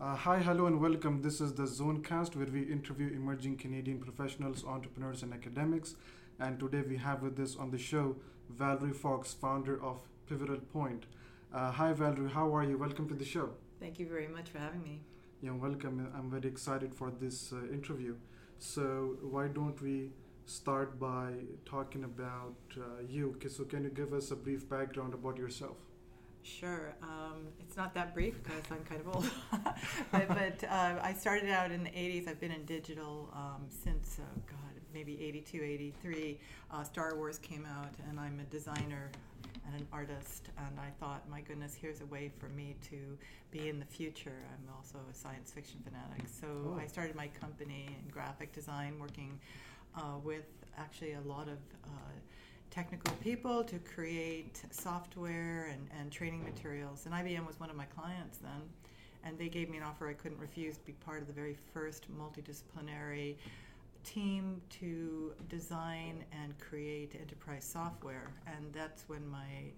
Uh, 0.00 0.16
hi, 0.16 0.38
hello, 0.38 0.64
and 0.64 0.80
welcome. 0.80 1.20
This 1.20 1.42
is 1.42 1.52
the 1.52 1.64
Zonecast, 1.64 2.34
where 2.34 2.46
we 2.46 2.62
interview 2.62 3.08
emerging 3.08 3.58
Canadian 3.58 3.98
professionals, 3.98 4.64
entrepreneurs, 4.64 5.22
and 5.22 5.34
academics. 5.34 5.94
And 6.38 6.58
today 6.58 6.80
we 6.80 6.96
have 6.96 7.20
with 7.20 7.38
us 7.38 7.54
on 7.54 7.70
the 7.70 7.76
show 7.76 8.16
Valerie 8.48 8.94
Fox, 8.94 9.34
founder 9.34 9.78
of 9.84 10.08
Pivotal 10.26 10.56
Point. 10.56 11.04
Uh, 11.52 11.70
hi, 11.70 11.92
Valerie. 11.92 12.30
How 12.30 12.56
are 12.56 12.64
you? 12.64 12.78
Welcome 12.78 13.10
to 13.10 13.14
the 13.14 13.26
show. 13.26 13.50
Thank 13.78 13.98
you 13.98 14.08
very 14.08 14.26
much 14.26 14.48
for 14.48 14.58
having 14.58 14.82
me. 14.82 15.02
Yeah, 15.42 15.50
welcome. 15.50 16.10
I'm 16.16 16.30
very 16.30 16.48
excited 16.48 16.94
for 16.94 17.10
this 17.10 17.52
uh, 17.52 17.70
interview. 17.70 18.16
So, 18.58 19.18
why 19.20 19.48
don't 19.48 19.82
we 19.82 20.12
start 20.46 20.98
by 20.98 21.32
talking 21.66 22.04
about 22.04 22.56
uh, 22.74 23.02
you? 23.06 23.36
So, 23.50 23.64
can 23.64 23.84
you 23.84 23.90
give 23.90 24.14
us 24.14 24.30
a 24.30 24.36
brief 24.36 24.66
background 24.66 25.12
about 25.12 25.36
yourself? 25.36 25.76
Sure. 26.42 26.94
Um, 27.02 27.48
it's 27.60 27.76
not 27.76 27.94
that 27.94 28.14
brief 28.14 28.42
because 28.42 28.62
I'm 28.70 28.84
kind 28.84 29.00
of 29.00 29.14
old. 29.14 29.30
but, 30.12 30.28
but 30.28 30.64
uh, 30.68 30.94
I 31.02 31.12
started 31.12 31.50
out 31.50 31.70
in 31.70 31.84
the 31.84 31.90
80s. 31.90 32.28
I've 32.28 32.40
been 32.40 32.52
in 32.52 32.64
digital 32.64 33.30
um, 33.34 33.66
since, 33.68 34.18
uh, 34.18 34.40
God, 34.46 34.80
maybe 34.94 35.22
82, 35.22 35.62
83. 35.62 36.38
Uh, 36.70 36.82
Star 36.84 37.14
Wars 37.16 37.38
came 37.38 37.66
out, 37.66 37.94
and 38.08 38.18
I'm 38.18 38.40
a 38.40 38.44
designer 38.44 39.10
and 39.66 39.80
an 39.80 39.86
artist. 39.92 40.48
And 40.58 40.78
I 40.78 40.90
thought, 40.98 41.28
my 41.30 41.40
goodness, 41.40 41.76
here's 41.80 42.00
a 42.00 42.06
way 42.06 42.30
for 42.38 42.48
me 42.48 42.76
to 42.90 43.18
be 43.50 43.68
in 43.68 43.78
the 43.78 43.86
future. 43.86 44.42
I'm 44.52 44.74
also 44.74 44.98
a 45.10 45.14
science 45.14 45.52
fiction 45.52 45.80
fanatic. 45.84 46.26
So 46.28 46.46
oh. 46.74 46.80
I 46.80 46.86
started 46.86 47.14
my 47.16 47.28
company 47.28 47.86
in 47.88 48.10
graphic 48.10 48.52
design, 48.52 48.98
working 48.98 49.38
uh, 49.96 50.18
with 50.22 50.46
actually 50.78 51.12
a 51.12 51.20
lot 51.20 51.48
of 51.48 51.58
uh, 51.84 52.12
technical 52.70 53.12
people 53.16 53.64
to 53.64 53.78
create 53.78 54.62
software 54.70 55.70
and, 55.72 55.88
and 55.98 56.10
training 56.10 56.44
materials. 56.44 57.06
And 57.06 57.14
IBM 57.14 57.46
was 57.46 57.58
one 57.58 57.70
of 57.70 57.76
my 57.76 57.86
clients 57.86 58.38
then. 58.38 58.62
And 59.24 59.38
they 59.38 59.48
gave 59.48 59.68
me 59.68 59.76
an 59.76 59.82
offer 59.82 60.08
I 60.08 60.14
couldn't 60.14 60.38
refuse 60.38 60.76
to 60.78 60.84
be 60.86 60.92
part 60.92 61.20
of 61.20 61.26
the 61.26 61.32
very 61.32 61.56
first 61.74 62.06
multidisciplinary 62.16 63.34
team 64.02 64.62
to 64.80 65.32
design 65.48 66.24
and 66.32 66.58
create 66.58 67.14
enterprise 67.20 67.64
software. 67.64 68.30
And 68.46 68.72
that's 68.72 69.04
when 69.08 69.28
my 69.28 69.72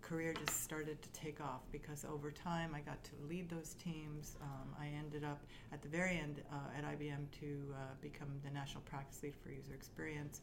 career 0.00 0.32
just 0.32 0.64
started 0.64 1.00
to 1.02 1.08
take 1.10 1.40
off 1.40 1.60
because 1.70 2.06
over 2.10 2.30
time 2.30 2.74
I 2.74 2.80
got 2.80 3.02
to 3.04 3.10
lead 3.28 3.50
those 3.50 3.74
teams. 3.74 4.36
Um, 4.40 4.74
I 4.80 4.86
ended 4.98 5.24
up 5.24 5.40
at 5.72 5.82
the 5.82 5.88
very 5.88 6.18
end 6.18 6.42
uh, 6.50 6.78
at 6.78 6.84
IBM 6.98 7.30
to 7.40 7.74
uh, 7.74 7.76
become 8.00 8.28
the 8.42 8.50
national 8.50 8.82
practice 8.84 9.22
lead 9.22 9.34
for 9.42 9.50
user 9.50 9.74
experience. 9.74 10.40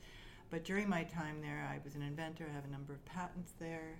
But 0.50 0.64
during 0.64 0.88
my 0.88 1.04
time 1.04 1.42
there, 1.42 1.68
I 1.70 1.80
was 1.84 1.96
an 1.96 2.02
inventor. 2.02 2.48
I 2.50 2.56
have 2.56 2.66
a 2.66 2.72
number 2.72 2.94
of 2.94 3.04
patents 3.06 3.54
there, 3.60 4.00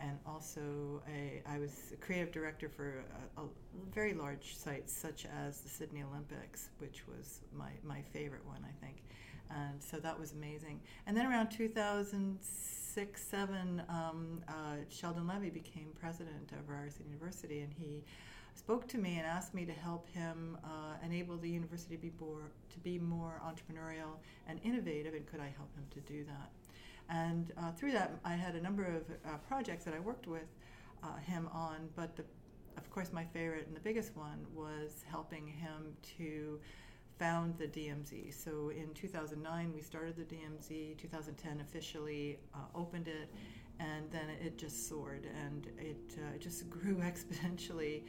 and 0.00 0.18
also 0.26 1.02
a, 1.08 1.42
I 1.48 1.58
was 1.58 1.72
a 1.92 1.96
creative 1.96 2.30
director 2.30 2.68
for 2.68 3.02
a, 3.36 3.40
a 3.40 3.44
very 3.92 4.14
large 4.14 4.56
sites 4.56 4.96
such 4.96 5.26
as 5.44 5.60
the 5.60 5.68
Sydney 5.68 6.04
Olympics, 6.08 6.70
which 6.78 7.02
was 7.08 7.40
my, 7.52 7.70
my 7.82 8.00
favorite 8.12 8.46
one, 8.46 8.64
I 8.64 8.84
think. 8.84 9.02
And 9.50 9.82
so 9.82 9.98
that 9.98 10.18
was 10.18 10.32
amazing. 10.32 10.80
And 11.06 11.16
then 11.16 11.26
around 11.26 11.50
2006, 11.50 13.24
7, 13.24 13.82
um, 13.88 14.42
uh, 14.46 14.52
Sheldon 14.88 15.26
Levy 15.26 15.50
became 15.50 15.88
president 15.98 16.52
of 16.52 16.68
Ryerson 16.68 17.06
University, 17.06 17.60
and 17.60 17.72
he 17.72 18.04
spoke 18.58 18.88
to 18.88 18.98
me 18.98 19.16
and 19.18 19.26
asked 19.26 19.54
me 19.54 19.64
to 19.64 19.72
help 19.72 20.08
him 20.10 20.58
uh, 20.64 20.96
enable 21.04 21.36
the 21.36 21.48
university 21.48 21.94
to 21.94 22.02
be 22.02 22.12
more 22.20 22.50
to 22.70 22.78
be 22.80 22.98
more 22.98 23.40
entrepreneurial 23.46 24.16
and 24.48 24.60
innovative, 24.64 25.14
and 25.14 25.26
could 25.26 25.40
I 25.40 25.52
help 25.56 25.74
him 25.76 25.84
to 25.90 26.00
do 26.00 26.24
that? 26.24 26.50
And 27.08 27.52
uh, 27.56 27.70
through 27.72 27.92
that, 27.92 28.18
I 28.24 28.34
had 28.34 28.56
a 28.56 28.60
number 28.60 28.84
of 28.84 29.02
uh, 29.24 29.38
projects 29.46 29.84
that 29.84 29.94
I 29.94 30.00
worked 30.00 30.26
with 30.26 30.48
uh, 31.02 31.16
him 31.16 31.48
on, 31.52 31.88
but 31.96 32.16
the, 32.16 32.24
of 32.76 32.90
course, 32.90 33.12
my 33.12 33.24
favorite 33.24 33.66
and 33.66 33.74
the 33.74 33.80
biggest 33.80 34.14
one 34.16 34.44
was 34.52 35.04
helping 35.08 35.46
him 35.46 35.96
to 36.18 36.60
found 37.18 37.56
the 37.58 37.66
DMZ. 37.66 38.34
So 38.34 38.70
in 38.70 38.92
2009, 38.94 39.72
we 39.74 39.80
started 39.80 40.16
the 40.16 40.34
DMZ. 40.34 40.98
2010 40.98 41.60
officially 41.60 42.38
uh, 42.54 42.58
opened 42.74 43.08
it, 43.08 43.30
and 43.80 44.10
then 44.10 44.28
it 44.44 44.58
just 44.58 44.88
soared 44.88 45.26
and 45.46 45.68
it, 45.78 46.16
uh, 46.18 46.34
it 46.34 46.40
just 46.40 46.68
grew 46.76 46.96
exponentially 46.96 48.02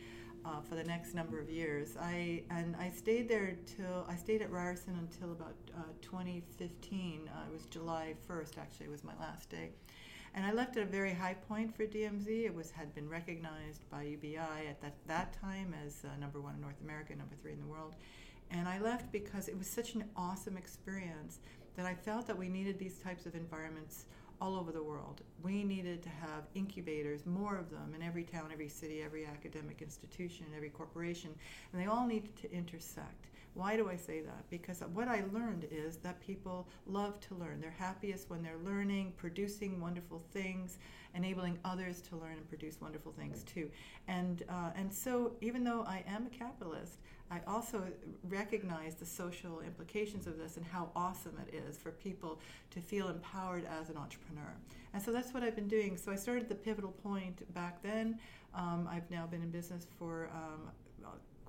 uh, 0.49 0.61
for 0.61 0.75
the 0.75 0.83
next 0.83 1.13
number 1.13 1.39
of 1.39 1.49
years. 1.49 1.95
I 1.99 2.43
and 2.49 2.75
I 2.77 2.89
stayed 2.89 3.29
there 3.29 3.55
till 3.65 4.05
I 4.09 4.15
stayed 4.15 4.41
at 4.41 4.51
Ryerson 4.51 4.95
until 4.97 5.31
about 5.31 5.55
uh, 5.77 5.81
2015. 6.01 7.29
Uh, 7.31 7.39
it 7.47 7.53
was 7.53 7.65
July 7.65 8.15
1st, 8.29 8.57
actually, 8.57 8.87
was 8.87 9.03
my 9.03 9.15
last 9.19 9.49
day. 9.49 9.69
And 10.35 10.45
I 10.45 10.51
left 10.51 10.77
at 10.77 10.83
a 10.83 10.85
very 10.85 11.13
high 11.13 11.33
point 11.33 11.75
for 11.75 11.85
DMZ. 11.85 12.45
It 12.45 12.53
was 12.53 12.71
had 12.71 12.93
been 12.93 13.09
recognized 13.09 13.89
by 13.89 14.03
UBI 14.03 14.67
at 14.69 14.79
that, 14.81 14.93
that 15.07 15.35
time 15.41 15.75
as 15.85 16.03
uh, 16.05 16.19
number 16.19 16.39
one 16.39 16.55
in 16.55 16.61
North 16.61 16.79
America, 16.83 17.15
number 17.15 17.35
three 17.35 17.53
in 17.53 17.59
the 17.59 17.65
world. 17.65 17.95
And 18.51 18.67
I 18.67 18.79
left 18.79 19.11
because 19.11 19.47
it 19.47 19.57
was 19.57 19.67
such 19.67 19.95
an 19.95 20.03
awesome 20.15 20.57
experience 20.57 21.39
that 21.75 21.85
I 21.85 21.93
felt 21.95 22.27
that 22.27 22.37
we 22.37 22.47
needed 22.47 22.77
these 22.77 22.99
types 22.99 23.25
of 23.25 23.35
environments 23.35 24.05
all 24.41 24.55
over 24.55 24.71
the 24.71 24.83
world. 24.83 25.21
We 25.43 25.63
needed 25.63 26.01
to 26.03 26.09
have 26.09 26.47
incubators, 26.55 27.25
more 27.25 27.57
of 27.57 27.69
them 27.69 27.93
in 27.95 28.01
every 28.01 28.23
town, 28.23 28.49
every 28.51 28.69
city, 28.69 29.01
every 29.01 29.25
academic 29.25 29.81
institution, 29.81 30.45
every 30.55 30.69
corporation, 30.69 31.31
and 31.71 31.81
they 31.81 31.87
all 31.87 32.07
needed 32.07 32.35
to 32.37 32.51
intersect. 32.51 33.27
Why 33.53 33.75
do 33.75 33.89
I 33.89 33.95
say 33.95 34.21
that? 34.21 34.49
Because 34.49 34.81
what 34.93 35.07
I 35.07 35.23
learned 35.33 35.67
is 35.71 35.97
that 35.97 36.19
people 36.21 36.67
love 36.85 37.19
to 37.21 37.35
learn. 37.35 37.59
They're 37.59 37.71
happiest 37.71 38.29
when 38.29 38.41
they're 38.43 38.59
learning, 38.63 39.13
producing 39.17 39.81
wonderful 39.81 40.21
things, 40.31 40.77
enabling 41.15 41.57
others 41.65 41.99
to 42.01 42.15
learn 42.15 42.33
and 42.33 42.47
produce 42.47 42.79
wonderful 42.79 43.11
things 43.11 43.43
too. 43.43 43.69
And 44.07 44.43
uh, 44.47 44.71
and 44.75 44.93
so 44.93 45.33
even 45.41 45.63
though 45.63 45.83
I 45.87 46.03
am 46.07 46.27
a 46.27 46.29
capitalist, 46.29 46.99
I 47.31 47.41
also 47.47 47.83
recognize 48.27 48.95
the 48.95 49.05
social 49.05 49.61
implications 49.61 50.25
of 50.25 50.37
this 50.37 50.57
and 50.57 50.65
how 50.65 50.89
awesome 50.95 51.37
it 51.47 51.53
is 51.53 51.77
for 51.77 51.91
people 51.91 52.39
to 52.71 52.81
feel 52.81 53.09
empowered 53.09 53.65
as 53.79 53.89
an 53.89 53.97
entrepreneur. 53.97 54.55
And 54.93 55.01
so 55.01 55.11
that's 55.11 55.33
what 55.33 55.43
I've 55.43 55.55
been 55.55 55.67
doing. 55.67 55.97
So 55.97 56.11
I 56.11 56.15
started 56.15 56.49
the 56.49 56.55
Pivotal 56.55 56.91
Point 56.91 57.53
back 57.53 57.81
then. 57.83 58.19
Um, 58.55 58.89
I've 58.91 59.09
now 59.11 59.27
been 59.27 59.43
in 59.43 59.51
business 59.51 59.85
for 59.99 60.29
um, 60.33 60.71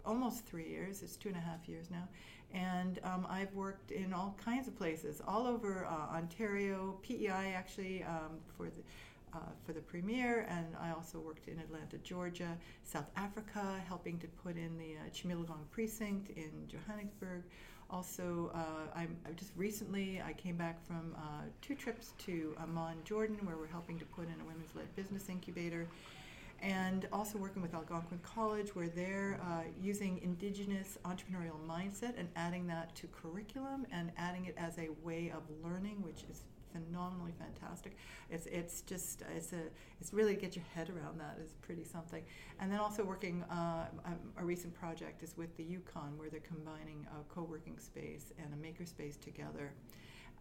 almost 0.05 0.45
three 0.47 0.69
years. 0.69 1.03
It's 1.03 1.17
two 1.17 1.29
and 1.29 1.39
a 1.39 1.41
half 1.41 1.69
years 1.69 1.91
now. 1.91 2.09
And 2.53 2.99
um, 3.05 3.27
I've 3.31 3.55
worked 3.55 3.93
in 3.93 4.13
all 4.13 4.37
kinds 4.45 4.67
of 4.67 4.77
places, 4.77 5.23
all 5.27 5.47
over 5.47 5.87
uh, 5.87 6.17
Ontario, 6.17 6.99
PEI 7.03 7.55
actually, 7.55 8.03
um, 8.03 8.39
for 8.57 8.67
the 8.67 8.83
uh, 9.35 9.39
for 9.65 9.73
the 9.73 9.81
premier, 9.81 10.47
and 10.49 10.67
I 10.81 10.91
also 10.93 11.19
worked 11.19 11.49
in 11.49 11.59
Atlanta, 11.59 11.99
Georgia, 11.99 12.57
South 12.85 13.11
Africa, 13.17 13.81
helping 13.87 14.19
to 14.19 14.27
put 14.29 14.57
in 14.57 14.77
the 14.79 14.97
uh, 14.97 15.55
precinct 15.71 16.31
in 16.37 16.51
Johannesburg. 16.69 17.43
Also, 17.91 18.53
uh, 18.55 18.97
I'm, 18.97 19.17
just 19.37 19.51
recently 19.57 20.23
I 20.25 20.33
came 20.33 20.57
back 20.57 20.85
from 20.87 21.15
uh, 21.17 21.43
two 21.61 21.75
trips 21.75 22.13
to 22.19 22.55
Amman, 22.61 22.99
Jordan, 23.05 23.39
where 23.45 23.57
we're 23.57 23.67
helping 23.67 23.99
to 23.99 24.05
put 24.05 24.27
in 24.27 24.41
a 24.41 24.45
women's-led 24.45 24.95
business 24.95 25.29
incubator 25.29 25.89
and 26.63 27.09
also 27.13 27.39
working 27.39 27.63
with 27.63 27.75
Algonquin 27.75 28.21
College, 28.23 28.75
where 28.75 28.89
they're 28.89 29.41
uh, 29.43 29.63
using 29.81 30.21
indigenous 30.23 30.99
entrepreneurial 31.05 31.59
mindset 31.67 32.19
and 32.19 32.29
adding 32.37 32.67
that 32.67 32.95
to 32.97 33.07
curriculum 33.09 33.87
and 33.91 34.13
adding 34.19 34.45
it 34.45 34.55
as 34.59 34.79
a 34.79 34.89
way 35.03 35.33
of 35.35 35.43
learning, 35.65 36.03
which 36.03 36.25
is 36.31 36.43
phenomenally 36.73 37.33
fantastic. 37.39 37.97
It's 38.31 38.47
it's 38.47 38.83
just 38.83 39.23
it's 39.37 39.53
a 39.53 39.63
it's 40.01 40.13
really 40.13 40.35
get 40.35 40.57
your 40.57 40.65
head 40.75 40.91
around 40.91 41.19
that 41.21 41.39
is 41.45 41.53
pretty 41.61 41.85
something. 41.85 42.23
And 42.61 42.71
then 42.71 42.81
also 42.81 43.05
working 43.05 43.45
uh, 43.51 43.87
um, 44.05 44.19
a 44.39 44.45
recent 44.45 44.75
project 44.75 45.23
is 45.23 45.37
with 45.37 45.57
the 45.57 45.65
Yukon 45.65 46.17
where 46.17 46.31
they're 46.31 46.41
combining 46.41 47.07
a 47.19 47.35
co-working 47.35 47.79
space 47.79 48.33
and 48.39 48.53
a 48.53 48.57
makerspace 48.57 49.19
together. 49.21 49.73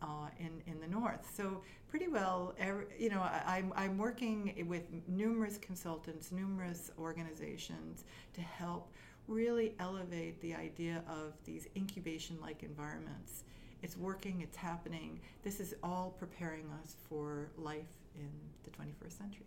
Uh, 0.02 0.30
in 0.40 0.64
in 0.66 0.80
the 0.80 0.88
north. 0.88 1.30
So 1.36 1.62
pretty 1.90 2.08
well, 2.08 2.56
you 2.98 3.10
know, 3.10 3.20
I, 3.20 3.58
I'm 3.58 3.74
I'm 3.76 3.98
working 3.98 4.66
with 4.66 4.84
numerous 5.10 5.58
consultants, 5.58 6.32
numerous 6.32 6.90
organizations 6.98 8.06
to 8.34 8.40
help 8.40 8.94
really 9.28 9.76
elevate 9.80 10.40
the 10.42 10.56
idea 10.56 11.04
of 11.08 11.34
these 11.44 11.68
incubation-like 11.76 12.64
environments 12.64 13.44
it's 13.82 13.98
working, 13.98 14.42
it's 14.42 14.58
happening. 14.58 15.20
This 15.44 15.60
is 15.60 15.76
all 15.84 16.16
preparing 16.20 16.66
us 16.82 16.96
for 17.08 17.50
life 17.58 17.94
in 18.16 18.30
the 18.64 18.70
21st 18.72 19.18
century. 19.18 19.46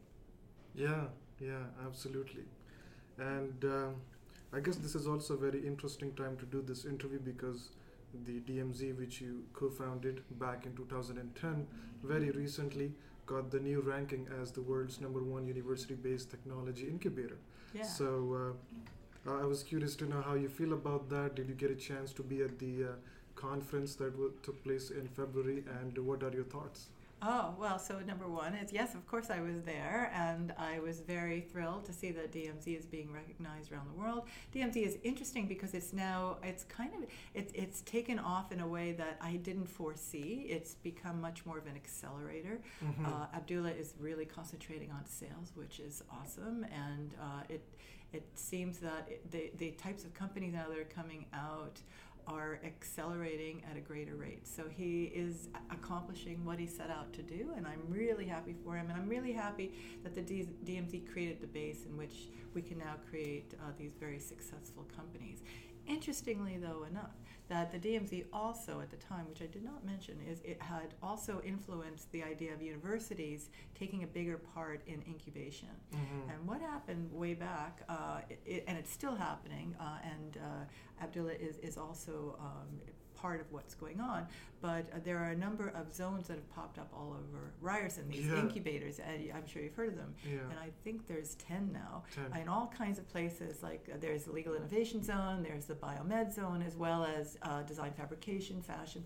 Yeah, 0.75 1.05
yeah, 1.41 1.65
absolutely. 1.85 2.45
And 3.19 3.65
uh, 3.65 3.89
I 4.53 4.61
guess 4.61 4.77
this 4.77 4.95
is 4.95 5.07
also 5.07 5.35
a 5.35 5.37
very 5.37 5.67
interesting 5.67 6.13
time 6.15 6.37
to 6.39 6.47
do 6.47 6.63
this 6.63 6.85
interview 6.85 7.19
because 7.19 7.71
the 8.27 8.41
DMZ, 8.41 8.99
which 8.99 9.21
you 9.21 9.45
co 9.53 9.71
founded 9.71 10.23
back 10.39 10.67
in 10.67 10.75
2010, 10.77 11.67
very 12.03 12.31
recently 12.31 12.93
got 13.27 13.51
the 13.51 13.61
new 13.61 13.81
ranking 13.81 14.27
as 14.41 14.51
the 14.53 14.61
world's 14.61 15.01
number 15.01 15.23
one 15.23 15.47
university 15.47 15.95
based 15.95 16.31
technology 16.31 16.87
incubator. 16.89 17.39
Yeah. 17.75 17.85
So 17.85 18.55
uh, 19.27 19.31
I 19.31 19.45
was 19.45 19.63
curious 19.63 19.95
to 19.97 20.07
know 20.07 20.21
how 20.21 20.35
you 20.35 20.49
feel 20.49 20.73
about 20.73 21.09
that. 21.11 21.35
Did 21.37 21.49
you 21.49 21.55
get 21.55 21.71
a 21.71 21.75
chance 21.75 22.13
to 22.15 22.23
be 22.23 22.43
at 22.43 22.59
the 22.59 22.85
uh, 22.85 22.89
conference 23.35 23.95
that 23.97 24.43
took 24.43 24.63
place 24.65 24.91
in 24.91 25.09
February, 25.09 25.65
and 25.81 25.97
what 25.99 26.23
are 26.23 26.31
your 26.33 26.45
thoughts? 26.45 26.89
Oh, 27.25 27.55
well, 27.57 27.79
so 27.79 28.01
number 28.01 28.27
one 28.27 28.53
is 28.55 28.73
yes, 28.73 28.97
of 28.97 29.07
course 29.07 29.31
I 29.31 29.41
was 29.41 29.63
there, 29.65 30.11
and 30.13 30.53
I 30.59 30.81
was 30.81 30.99
very 30.99 31.41
thrilled 31.41 31.85
to 31.85 31.93
see 31.93 32.11
that 32.11 32.33
DMZ 32.33 32.77
is 32.77 32.85
being 32.85 33.13
recognized 33.13 33.71
around 33.71 33.87
the 33.95 34.01
world. 34.01 34.25
DMZ 34.53 34.77
is 34.85 34.99
interesting 35.05 35.47
because 35.47 35.73
it's 35.73 35.93
now, 35.93 36.39
it's 36.43 36.65
kind 36.65 36.93
of, 36.95 37.09
it, 37.33 37.53
it's 37.55 37.83
taken 37.83 38.19
off 38.19 38.51
in 38.51 38.59
a 38.59 38.67
way 38.67 38.91
that 38.95 39.19
I 39.21 39.37
didn't 39.37 39.67
foresee. 39.69 40.47
It's 40.49 40.75
become 40.75 41.21
much 41.21 41.47
more 41.47 41.59
of 41.59 41.67
an 41.69 41.77
accelerator. 41.77 42.61
Mhm. 42.85 43.07
Uh, 43.07 43.27
Abdullah 43.37 43.71
is 43.71 43.95
really 44.01 44.25
concentrating 44.25 44.91
on 44.91 45.07
sales, 45.07 45.53
which 45.55 45.79
is 45.79 46.03
awesome, 46.11 46.67
and 46.75 47.15
uh, 47.21 47.43
it, 47.49 47.63
it 48.13 48.27
seems 48.35 48.79
that 48.79 49.07
it, 49.09 49.31
the, 49.31 49.53
the 49.59 49.71
types 49.73 50.05
of 50.05 50.13
companies 50.13 50.55
now 50.55 50.67
that 50.69 50.77
are 50.77 50.85
coming 50.85 51.27
out 51.33 51.81
are 52.27 52.61
accelerating 52.65 53.63
at 53.71 53.77
a 53.77 53.81
greater 53.81 54.15
rate. 54.15 54.47
So 54.47 54.65
he 54.69 55.05
is 55.15 55.49
accomplishing 55.71 56.45
what 56.45 56.59
he 56.59 56.67
set 56.67 56.91
out 56.91 57.13
to 57.15 57.23
do, 57.23 57.53
and 57.57 57.67
I'm 57.67 57.83
really 57.89 58.27
happy 58.27 58.55
for 58.65 58.77
him. 58.77 58.91
And 58.91 59.01
I'm 59.01 59.09
really 59.09 59.33
happy 59.33 59.73
that 60.03 60.15
the 60.15 60.23
DMZ 60.23 61.11
created 61.13 61.41
the 61.41 61.47
base 61.47 61.85
in 61.87 61.97
which 61.97 62.29
we 62.55 62.63
can 62.63 62.79
now 62.79 62.97
create 63.11 63.55
uh, 63.61 63.73
these 63.79 63.93
very 63.99 64.19
successful 64.19 64.87
companies. 64.95 65.43
Interestingly, 65.87 66.59
though, 66.59 66.85
enough, 66.85 67.17
that 67.49 67.71
the 67.73 67.79
DMZ 67.79 68.25
also 68.33 68.81
at 68.81 68.91
the 68.91 68.97
time, 68.97 69.29
which 69.29 69.43
I 69.43 69.47
did 69.47 69.65
not 69.65 69.85
mention, 69.85 70.19
is 70.31 70.41
it 70.43 70.61
had 70.63 70.95
also 71.03 71.43
influenced 71.45 72.11
the 72.13 72.23
idea 72.23 72.53
of 72.55 72.63
universities 72.63 73.51
taking 73.75 74.05
a 74.05 74.07
bigger 74.07 74.39
part 74.39 74.83
in 74.87 75.03
incubation. 75.07 75.69
Mhm. 75.93 76.33
And 76.33 76.49
what 76.49 76.61
happened 76.61 77.13
way 77.13 77.35
back, 77.35 77.83
uh, 77.89 78.21
it, 78.47 78.65
and 78.67 78.79
it's 78.79 78.91
still 78.91 79.15
happening, 79.15 79.75
uh, 79.79 79.99
and 80.03 80.39
uh, 80.39 81.03
Abdullah 81.05 81.33
is, 81.33 81.57
is 81.59 81.77
also 81.77 82.37
um, 82.41 82.81
part 83.23 83.41
of 83.41 83.47
what's 83.53 83.75
going 83.75 84.01
on, 84.01 84.27
but 84.61 84.85
uh, 84.93 84.99
there 85.05 85.19
are 85.19 85.31
a 85.31 85.37
number 85.37 85.69
of 85.77 85.95
zones 85.95 86.27
that 86.27 86.35
have 86.35 86.51
popped 86.55 86.77
up 86.77 86.91
all 86.93 87.11
over 87.13 87.53
Ryerson, 87.61 88.09
these 88.09 88.27
Yeah. 88.27 88.41
incubators, 88.41 88.99
I'm 89.33 89.47
sure 89.47 89.63
you've 89.63 89.75
heard 89.77 89.91
of 89.91 89.97
them. 89.97 90.13
Yeah. 90.29 90.41
And 90.51 90.59
I 90.59 90.71
think 90.83 91.07
there's 91.07 91.37
10 91.37 91.71
now 91.73 92.03
Ten. 92.13 92.43
in 92.43 92.49
all 92.49 92.67
kinds 92.77 92.99
of 92.99 93.09
places. 93.09 93.63
Like 93.63 93.89
uh, 93.93 93.97
there's 94.01 94.25
the 94.25 94.33
legal 94.33 94.55
innovation 94.55 95.03
zone, 95.05 95.45
there's 95.49 95.67
the 95.67 95.75
biomed 95.75 96.33
zone, 96.35 96.63
as 96.67 96.77
well 96.77 97.05
as 97.05 97.39
uh, 97.43 97.63
design 97.63 97.93
fabrication, 97.93 98.61
fashion, 98.61 99.05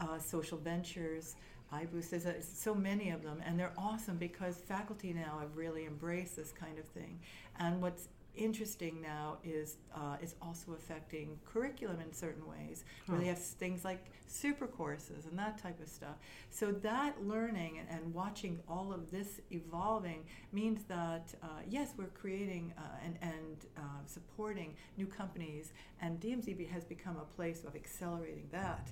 uh, 0.00 0.18
social 0.18 0.58
ventures, 0.58 1.36
iBoost. 1.72 2.10
There's 2.10 2.26
a, 2.26 2.42
so 2.42 2.74
many 2.74 3.10
of 3.10 3.22
them, 3.22 3.40
and 3.46 3.58
they're 3.58 3.72
awesome 3.78 4.16
because 4.16 4.56
faculty 4.56 5.12
now 5.12 5.38
have 5.40 5.56
really 5.56 5.86
embraced 5.86 6.34
this 6.36 6.50
kind 6.52 6.78
of 6.78 6.84
thing. 6.86 7.20
And 7.60 7.80
what's 7.80 8.08
interesting 8.36 9.00
now 9.00 9.38
is 9.44 9.76
uh, 9.94 10.16
is 10.22 10.34
also 10.40 10.72
affecting 10.72 11.38
curriculum 11.44 12.00
in 12.00 12.12
certain 12.12 12.46
ways. 12.46 12.84
Where 13.06 13.18
they 13.18 13.26
have 13.26 13.38
things 13.38 13.84
like 13.84 14.06
super 14.26 14.66
courses 14.66 15.26
and 15.26 15.38
that 15.38 15.58
type 15.58 15.80
of 15.80 15.88
stuff. 15.88 16.16
So 16.50 16.72
that 16.72 17.22
learning 17.22 17.78
and, 17.78 17.88
and 17.90 18.14
watching 18.14 18.60
all 18.68 18.92
of 18.92 19.10
this 19.10 19.40
evolving 19.50 20.24
means 20.52 20.84
that 20.84 21.34
uh, 21.42 21.46
yes 21.68 21.92
we're 21.98 22.06
creating 22.06 22.72
uh, 22.78 23.04
and, 23.04 23.18
and 23.20 23.66
uh, 23.76 23.80
supporting 24.06 24.74
new 24.96 25.06
companies 25.06 25.72
and 26.00 26.20
DMZB 26.20 26.68
has 26.70 26.84
become 26.84 27.16
a 27.16 27.36
place 27.36 27.64
of 27.64 27.76
accelerating 27.76 28.48
that. 28.52 28.90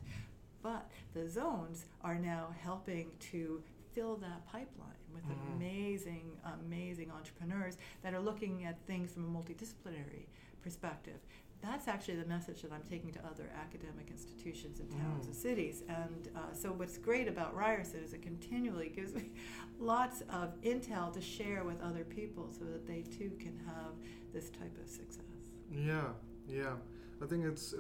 But 0.63 0.91
the 1.15 1.27
zones 1.29 1.87
are 2.03 2.19
now 2.19 2.55
helping 2.63 3.13
to 3.33 3.63
fill 3.95 4.17
that 4.17 4.47
pipeline 4.47 5.00
with 5.15 5.25
Mhm. 5.25 5.57
amazing, 5.57 6.39
amazing 6.45 7.11
entrepreneurs 7.11 7.77
that 8.03 8.15
are 8.15 8.21
looking 8.21 8.65
at 8.65 8.81
things 8.87 9.13
from 9.13 9.25
a 9.25 9.39
multidisciplinary 9.39 10.27
perspective. 10.63 11.21
That's 11.63 11.89
actually 11.89 12.17
the 12.17 12.27
message 12.27 12.63
that 12.63 12.73
I'm 12.73 12.83
taking 12.83 13.13
to 13.13 13.27
other 13.27 13.51
academic 13.55 14.11
institutions 14.11 14.81
and 14.81 14.91
towns 14.91 15.25
Mm. 15.25 15.29
and 15.29 15.37
cities. 15.37 15.83
And 15.89 16.29
uh, 16.35 16.55
so, 16.55 16.73
what's 16.73 16.97
great 16.97 17.29
about 17.29 17.55
Ryerson 17.55 18.01
is 18.03 18.15
it 18.15 18.23
continually 18.23 18.89
gives 18.89 19.15
me 19.15 19.31
lots 19.79 20.23
of 20.31 20.59
intel 20.63 21.13
to 21.13 21.21
share 21.21 21.63
with 21.65 21.79
other 21.83 22.05
people 22.05 22.51
so 22.51 22.65
that 22.65 22.87
they 22.87 23.03
too 23.03 23.31
can 23.39 23.59
have 23.67 23.93
this 24.33 24.49
type 24.51 24.77
of 24.79 24.89
success. 24.89 25.25
Yeah, 25.71 26.13
yeah. 26.49 26.77
I 27.23 27.27
think 27.27 27.45
it's 27.45 27.75
uh, 27.75 27.79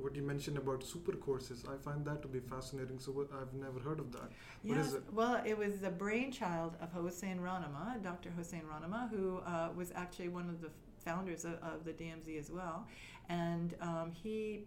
what 0.00 0.14
you 0.16 0.22
mentioned 0.22 0.56
about 0.58 0.82
super 0.82 1.12
courses. 1.12 1.64
I 1.68 1.76
find 1.76 2.04
that 2.06 2.22
to 2.22 2.28
be 2.28 2.40
fascinating. 2.40 2.98
So 2.98 3.12
what, 3.12 3.28
I've 3.32 3.52
never 3.54 3.78
heard 3.80 4.00
of 4.00 4.12
that. 4.12 4.30
What 4.62 4.78
is 4.78 4.86
Yes, 4.86 4.94
it? 4.94 5.02
well, 5.12 5.42
it 5.44 5.56
was 5.56 5.78
the 5.78 5.90
brainchild 5.90 6.74
of 6.80 6.92
Hossein 6.92 7.38
Rahnama, 7.38 8.02
Dr. 8.02 8.30
Hossein 8.36 8.62
Rahnama, 8.62 9.10
who 9.10 9.38
uh, 9.46 9.68
was 9.76 9.92
actually 9.94 10.28
one 10.28 10.48
of 10.48 10.60
the 10.60 10.70
founders 11.04 11.44
of, 11.44 11.54
of 11.62 11.84
the 11.84 11.92
DMZ 11.92 12.38
as 12.38 12.50
well. 12.50 12.86
And 13.28 13.74
um, 13.80 14.10
he, 14.12 14.64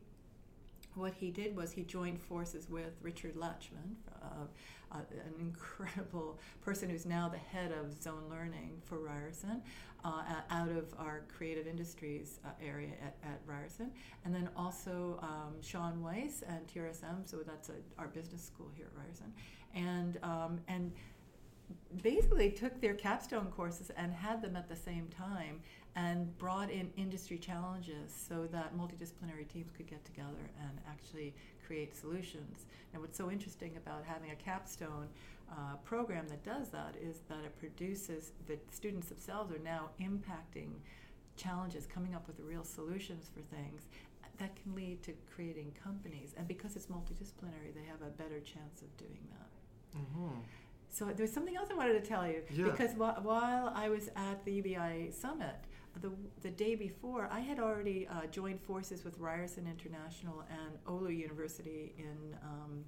what 0.95 1.13
he 1.13 1.29
did 1.31 1.56
was 1.56 1.71
he 1.71 1.83
joined 1.83 2.21
forces 2.21 2.69
with 2.69 2.94
Richard 3.01 3.35
Lachman, 3.35 3.95
uh, 4.21 4.45
uh, 4.91 4.97
an 5.12 5.33
incredible 5.39 6.39
person 6.62 6.89
who's 6.89 7.06
now 7.06 7.27
the 7.29 7.38
head 7.38 7.71
of 7.71 7.94
Zone 8.01 8.24
Learning 8.29 8.81
for 8.85 9.00
Ryerson, 9.00 9.62
uh, 10.07 10.42
out 10.50 10.69
of 10.69 10.94
our 10.98 11.24
creative 11.36 11.68
industries 11.68 12.39
uh, 12.45 12.50
area 12.65 12.92
at, 13.04 13.15
at 13.24 13.42
Ryerson. 13.45 13.92
And 14.25 14.33
then 14.33 14.50
also 14.56 15.19
um, 15.21 15.56
Sean 15.62 16.01
Wise 16.01 16.44
and 16.48 16.65
TRSM, 16.68 17.30
so 17.30 17.38
that's 17.45 17.69
a, 17.69 17.74
our 17.98 18.07
business 18.07 18.44
school 18.44 18.71
here 18.75 18.88
at 18.88 19.04
Ryerson. 19.04 19.33
And, 19.75 20.18
um, 20.24 20.59
and 20.68 20.92
basically 22.01 22.50
took 22.50 22.80
their 22.80 22.94
capstone 22.94 23.48
courses 23.48 23.92
and 23.98 24.13
had 24.13 24.42
them 24.42 24.56
at 24.56 24.69
the 24.69 24.75
same 24.75 25.07
time 25.09 25.59
and 25.95 26.38
brought 26.38 26.69
in 26.69 26.89
industry 26.95 27.38
challenges 27.38 28.13
so 28.30 28.48
that 28.51 28.77
multidisciplinary 28.77 29.48
teams 29.51 29.71
could 29.75 29.88
get 29.88 30.06
together 30.06 30.50
and 30.62 30.80
actually 30.88 31.33
create 31.65 31.95
solutions. 31.95 32.65
And 32.94 33.01
what's 33.01 33.18
so 33.18 33.30
interesting 33.30 33.75
about 33.75 34.03
having 34.06 34.31
a 34.31 34.36
capstone 34.36 35.07
uh, 35.51 35.75
program 35.83 36.27
that 36.29 36.44
does 36.44 36.69
that 36.69 36.95
is 37.01 37.19
that 37.29 37.39
it 37.45 37.57
produces 37.57 38.31
the 38.47 38.57
students 38.71 39.07
themselves 39.09 39.51
are 39.51 39.59
now 39.63 39.89
impacting 40.01 40.69
challenges, 41.35 41.85
coming 41.85 42.15
up 42.15 42.27
with 42.27 42.39
real 42.39 42.63
solutions 42.63 43.29
for 43.33 43.41
things 43.55 43.83
that 44.39 44.55
can 44.61 44.75
lead 44.75 45.01
to 45.03 45.13
creating 45.33 45.71
companies. 45.83 46.33
And 46.38 46.47
because 46.47 46.75
it's 46.75 46.88
multidisciplinary, 46.88 47.73
they 47.73 47.85
have 47.89 48.01
a 48.01 48.11
better 48.11 48.39
chance 48.39 48.81
of 48.81 48.95
doing 48.97 49.19
that. 49.31 49.99
Mm-hmm. 49.99 50.39
So 50.89 51.05
there's 51.15 51.31
something 51.33 51.55
else 51.55 51.69
I 51.71 51.75
wanted 51.75 52.01
to 52.01 52.07
tell 52.07 52.27
you 52.27 52.41
Yeah. 52.51 52.65
because 52.65 52.91
wh- 52.93 53.23
while 53.25 53.71
I 53.75 53.89
was 53.89 54.09
at 54.15 54.43
the 54.45 54.53
UBI 54.53 55.11
summit, 55.11 55.55
the 56.01 56.11
the 56.41 56.51
day 56.51 56.75
before, 56.75 57.27
I 57.31 57.39
had 57.39 57.59
already 57.59 58.07
uh, 58.07 58.27
joined 58.27 58.61
forces 58.61 59.03
with 59.03 59.17
Ryerson 59.17 59.65
International 59.67 60.43
and 60.51 60.77
Oulu 60.85 61.15
University 61.17 61.93
in. 61.97 62.35
Um, 62.43 62.83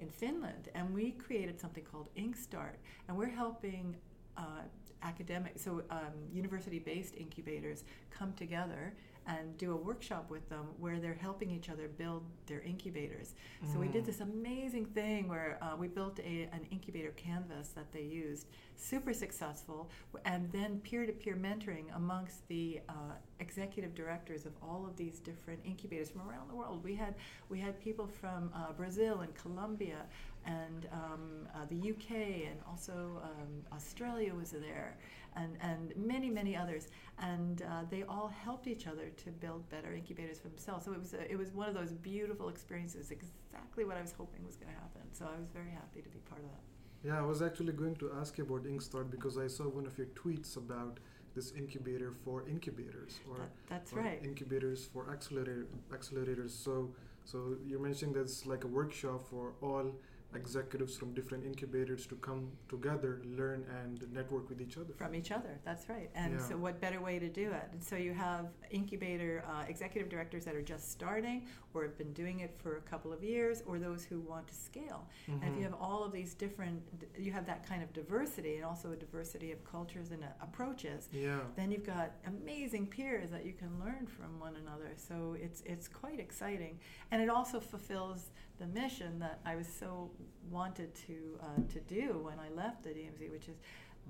in 0.00 0.08
Finland, 0.10 0.68
and 0.74 0.94
we 0.94 1.12
created 1.12 1.60
something 1.60 1.84
called 1.84 2.08
InkStart, 2.16 2.76
and 3.08 3.16
we're 3.16 3.26
helping 3.26 3.96
uh, 4.36 4.62
academic, 5.02 5.58
so 5.58 5.82
um, 5.90 6.14
university-based 6.32 7.14
incubators 7.16 7.84
come 8.10 8.32
together 8.32 8.94
and 9.28 9.56
do 9.58 9.72
a 9.72 9.76
workshop 9.76 10.30
with 10.30 10.48
them 10.48 10.66
where 10.78 10.98
they're 10.98 11.14
helping 11.28 11.50
each 11.50 11.68
other 11.68 11.86
build 11.86 12.24
their 12.46 12.60
incubators. 12.62 13.34
So 13.72 13.78
we 13.78 13.88
did 13.88 14.04
Mm. 14.04 14.06
this 14.06 14.20
amazing 14.20 14.86
thing 14.86 15.28
where 15.28 15.58
uh, 15.62 15.76
we 15.76 15.86
built 15.88 16.18
a, 16.20 16.48
an 16.52 16.66
incubator 16.70 17.10
canvas 17.10 17.68
that 17.70 17.92
they 17.92 18.02
used, 18.02 18.46
super 18.76 19.12
successful, 19.12 19.90
and 20.24 20.50
then 20.52 20.80
peer-to-peer 20.80 21.36
mentoring 21.36 21.84
amongst 21.94 22.46
the 22.48 22.80
uh, 22.88 22.92
executive 23.40 23.94
directors 23.94 24.46
of 24.46 24.52
all 24.62 24.86
of 24.88 24.96
these 24.96 25.18
different 25.20 25.60
incubators 25.64 26.08
from 26.10 26.22
around 26.28 26.48
the 26.48 26.54
world. 26.54 26.82
We 26.82 26.94
had 26.94 27.14
we 27.50 27.58
had 27.60 27.78
people 27.80 28.06
from 28.06 28.50
uh, 28.54 28.72
Brazil 28.72 29.20
and 29.20 29.34
Colombia 29.34 30.00
and 30.46 30.88
um, 30.92 31.46
uh, 31.54 31.66
the 31.68 31.90
UK 31.90 32.10
and 32.50 32.58
also 32.66 33.20
um, 33.22 33.52
Australia 33.76 34.34
was 34.34 34.50
there 34.52 34.96
and, 35.40 35.56
and 35.60 35.94
many, 35.96 36.30
many 36.30 36.56
others. 36.56 36.88
And 37.20 37.62
uh, 37.62 37.82
they 37.90 38.02
all 38.04 38.28
helped 38.28 38.66
each 38.66 38.86
other 38.86 39.06
to 39.24 39.30
build 39.30 39.68
better 39.70 39.92
incubators 39.94 40.38
for 40.38 40.48
themselves. 40.48 40.84
So 40.84 40.92
it 40.92 41.00
was, 41.00 41.14
a, 41.14 41.30
it 41.30 41.38
was 41.38 41.50
one 41.52 41.68
of 41.68 41.74
those 41.74 41.92
beautiful 41.92 42.48
experiences, 42.48 43.10
exactly 43.10 43.84
what 43.84 43.96
I 43.96 44.02
was 44.02 44.12
hoping 44.12 44.44
was 44.44 44.56
going 44.56 44.72
to 44.72 44.78
happen. 44.80 45.02
So 45.12 45.24
I 45.24 45.38
was 45.38 45.48
very 45.50 45.70
happy 45.70 46.00
to 46.02 46.08
be 46.08 46.18
part 46.30 46.42
of 46.42 46.48
that. 46.48 46.62
Yeah, 47.08 47.18
I 47.18 47.22
was 47.22 47.42
actually 47.42 47.72
going 47.74 47.96
to 47.96 48.10
ask 48.20 48.36
you 48.38 48.44
about 48.44 48.64
Inkstart 48.64 49.10
because 49.10 49.38
I 49.38 49.46
saw 49.46 49.64
one 49.64 49.86
of 49.86 49.96
your 49.96 50.08
tweets 50.08 50.56
about 50.56 50.98
this 51.34 51.52
incubator 51.52 52.12
for 52.24 52.44
incubators 52.48 53.20
or, 53.30 53.36
That, 53.38 53.50
that's 53.68 53.92
or 53.92 54.00
right. 54.00 54.20
incubators 54.24 54.86
for 54.92 55.10
accelerator 55.12 55.66
accelerators. 55.92 56.50
So 56.50 56.90
so 57.24 57.56
you're 57.66 57.78
mentioning 57.78 58.14
that's 58.14 58.46
like 58.46 58.64
a 58.64 58.66
workshop 58.66 59.20
for 59.30 59.52
all 59.60 59.92
executives 60.34 60.96
from 60.96 61.14
different 61.14 61.44
incubators 61.44 62.06
to 62.06 62.14
come 62.16 62.50
together, 62.68 63.20
learn 63.24 63.64
and 63.82 64.12
network 64.12 64.48
with 64.48 64.60
each 64.60 64.76
other. 64.76 64.92
From 64.96 65.14
each 65.14 65.30
other, 65.32 65.58
that's 65.64 65.88
right. 65.88 66.10
And 66.14 66.34
Yeah. 66.34 66.38
so, 66.48 66.56
what 66.56 66.80
better 66.80 67.00
way 67.00 67.18
to 67.18 67.28
do 67.28 67.50
it? 67.50 67.68
And 67.72 67.82
so, 67.82 67.96
you 67.96 68.12
have 68.12 68.46
incubator 68.70 69.42
uh, 69.46 69.64
executive 69.68 70.10
directors 70.10 70.44
that 70.44 70.54
are 70.54 70.62
just 70.62 70.90
starting 70.92 71.46
or 71.74 71.82
have 71.82 71.96
been 71.96 72.12
doing 72.12 72.40
it 72.40 72.54
for 72.58 72.76
a 72.76 72.80
couple 72.82 73.12
of 73.12 73.22
years, 73.22 73.62
or 73.66 73.78
those 73.78 74.04
who 74.04 74.20
want 74.20 74.46
to 74.48 74.54
scale. 74.54 75.06
And 75.26 75.44
if 75.44 75.56
you 75.56 75.62
have 75.62 75.74
all 75.74 76.02
of 76.04 76.12
these 76.12 76.34
different, 76.34 76.82
you 77.16 77.30
have 77.32 77.46
that 77.46 77.66
kind 77.66 77.82
of 77.82 77.92
diversity 77.92 78.56
and 78.56 78.64
also 78.64 78.92
a 78.92 78.96
diversity 78.96 79.52
of 79.52 79.62
cultures 79.64 80.10
and 80.10 80.24
uh, 80.24 80.28
approaches, 80.42 81.08
yeah. 81.12 81.40
then 81.56 81.70
you've 81.70 81.86
got 81.86 82.12
amazing 82.26 82.86
peers 82.86 83.30
that 83.30 83.44
you 83.44 83.52
can 83.52 83.70
learn 83.78 84.06
from 84.06 84.38
one 84.40 84.56
another. 84.56 84.92
So 84.96 85.36
it's 85.40 85.62
it's 85.66 85.88
quite 85.88 86.20
exciting, 86.20 86.78
and 87.10 87.22
it 87.22 87.28
also 87.28 87.60
fulfills 87.60 88.30
the 88.58 88.66
mission 88.66 89.18
that 89.20 89.40
I 89.44 89.56
was 89.56 89.66
so 89.68 90.10
wanted 90.50 90.94
to 91.06 91.14
uh, 91.40 91.46
to 91.72 91.80
do 91.80 92.20
when 92.22 92.38
I 92.38 92.48
left 92.54 92.82
the 92.84 92.90
DMZ, 92.90 93.30
which 93.30 93.48
is 93.48 93.56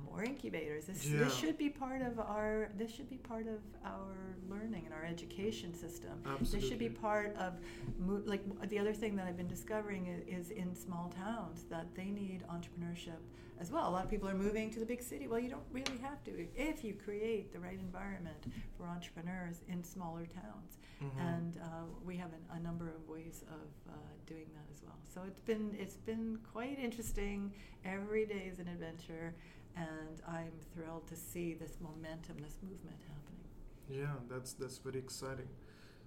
more 0.05 0.23
incubators. 0.23 0.85
This, 0.87 1.05
Yeah. 1.07 1.25
this 1.25 1.35
should 1.35 1.59
be 1.59 1.69
part 1.69 2.03
of 2.03 2.19
our 2.21 2.71
this 2.79 2.91
should 2.93 3.11
be 3.11 3.17
part 3.17 3.47
of 3.49 3.59
our 3.85 4.15
learning 4.49 4.85
and 4.87 4.95
our 4.95 5.05
education 5.05 5.75
system. 5.75 6.13
Absolutely. 6.25 6.61
This 6.61 6.69
should 6.69 6.79
be 6.79 6.89
part 6.89 7.35
of 7.37 7.55
mo- 7.99 8.23
like 8.25 8.43
the 8.69 8.79
other 8.79 8.93
thing 8.95 9.17
that 9.17 9.27
I've 9.27 9.37
been 9.37 9.49
discovering 9.49 10.07
is, 10.07 10.47
is 10.47 10.51
in 10.53 10.75
small 10.75 11.13
towns 11.25 11.65
that 11.71 11.87
they 11.95 12.11
need 12.11 12.45
entrepreneurship 12.49 13.21
as 13.61 13.71
well. 13.71 13.89
A 13.89 13.91
lot 13.91 14.05
of 14.05 14.11
people 14.11 14.29
are 14.29 14.35
moving 14.35 14.71
to 14.71 14.79
the 14.81 14.87
big 14.87 15.03
city. 15.03 15.27
Well, 15.29 15.41
you 15.41 15.49
don't 15.51 15.67
really 15.73 15.99
have 16.03 16.23
to 16.25 16.47
if 16.57 16.85
you 16.85 16.95
create 16.95 17.53
the 17.53 17.59
right 17.59 17.79
environment 17.79 18.45
for 18.77 18.87
entrepreneurs 18.87 19.63
in 19.69 19.83
smaller 19.83 20.27
towns 20.27 20.79
Mhm. 21.01 21.21
and 21.21 21.57
uh, 21.59 21.85
we 22.05 22.17
have 22.17 22.33
an, 22.33 22.45
a 22.51 22.61
number 22.61 22.89
of 22.89 23.09
ways 23.09 23.45
of 23.49 23.93
uh, 23.93 23.97
doing 24.27 24.47
that 24.55 24.67
as 24.73 24.83
well. 24.83 24.99
So 25.15 25.23
it's 25.27 25.41
been 25.41 25.75
it's 25.79 25.97
been 25.97 26.39
quite 26.53 26.79
interesting. 26.79 27.53
Every 27.85 28.27
day 28.27 28.49
is 28.53 28.59
an 28.59 28.69
adventure, 28.69 29.35
and 29.77 30.21
I'm 30.27 30.53
thrilled 30.75 31.07
to 31.09 31.17
see 31.17 31.55
this 31.55 31.79
momentum, 31.81 32.37
this 32.39 32.59
movement 32.63 33.01
happening. 33.13 33.45
Yeah, 33.89 34.15
that's 34.29 34.53
that's 34.55 34.79
very 34.79 34.99
exciting. 34.99 35.49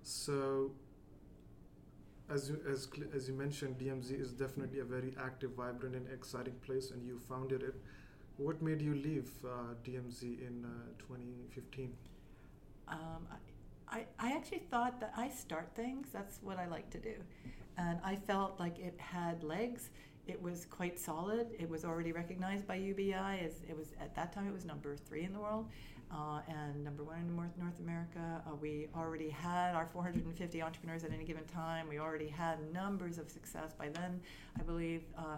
So, 0.04 0.72
as 2.34 2.50
you 2.50 2.60
as 2.70 2.88
as 3.14 3.28
you 3.28 3.34
mentioned, 3.34 3.78
DMZ 3.78 4.20
is 4.20 4.32
definitely 4.32 4.80
a 4.80 4.86
very 4.86 5.14
active, 5.24 5.52
vibrant, 5.52 5.96
and 5.96 6.08
exciting 6.12 6.56
place, 6.66 6.92
and 6.92 7.06
you 7.06 7.20
founded 7.20 7.62
it. 7.62 7.76
What 8.38 8.62
made 8.62 8.82
you 8.82 8.96
leave 8.96 9.30
uh, 9.46 9.74
DMZ 9.84 10.24
in 10.24 10.66
uh, 10.66 10.70
2015? 10.98 11.94
Um, 12.88 13.28
I, 13.88 14.06
I, 14.20 14.32
actually 14.32 14.64
thought 14.72 15.00
that 15.00 15.14
I 15.16 15.30
start 15.30 15.70
things. 15.76 16.08
That's 16.12 16.40
what 16.42 16.58
I 16.58 16.68
like 16.68 16.90
to 16.92 16.98
do, 16.98 17.16
and 17.78 18.00
I 18.04 18.16
felt 18.16 18.60
like 18.60 18.80
it 18.80 18.96
had 18.98 19.44
legs. 19.44 19.90
It 20.28 20.42
was 20.42 20.66
quite 20.66 21.00
solid. 21.00 21.48
It 21.60 21.70
was 21.70 21.84
already 21.84 22.12
recognized 22.12 22.68
by 22.68 22.76
UBI 22.76 23.40
as 23.48 23.64
it 23.68 23.76
was 23.76 23.90
at 24.00 24.16
that 24.16 24.32
time. 24.34 24.48
It 24.48 24.54
was 24.54 24.66
number 24.66 24.96
three 24.96 25.24
in 25.24 25.34
the 25.34 25.40
world, 25.40 25.68
uh, 26.14 26.42
and 26.48 26.84
number 26.84 27.04
one 27.04 27.20
in 27.20 27.36
North 27.36 27.52
North 27.58 27.80
America. 27.80 28.42
Uh, 28.46 28.56
we 28.56 28.88
already 28.96 29.30
had 29.30 29.76
our 29.76 29.86
450 29.86 30.62
entrepreneurs 30.62 31.04
at 31.04 31.12
any 31.12 31.24
given 31.24 31.46
time. 31.46 31.88
We 31.88 32.00
already 32.00 32.28
had 32.28 32.58
numbers 32.74 33.18
of 33.18 33.30
success 33.30 33.74
by 33.78 33.90
then. 33.90 34.20
I 34.60 34.64
believe. 34.64 35.04
Uh, 35.18 35.38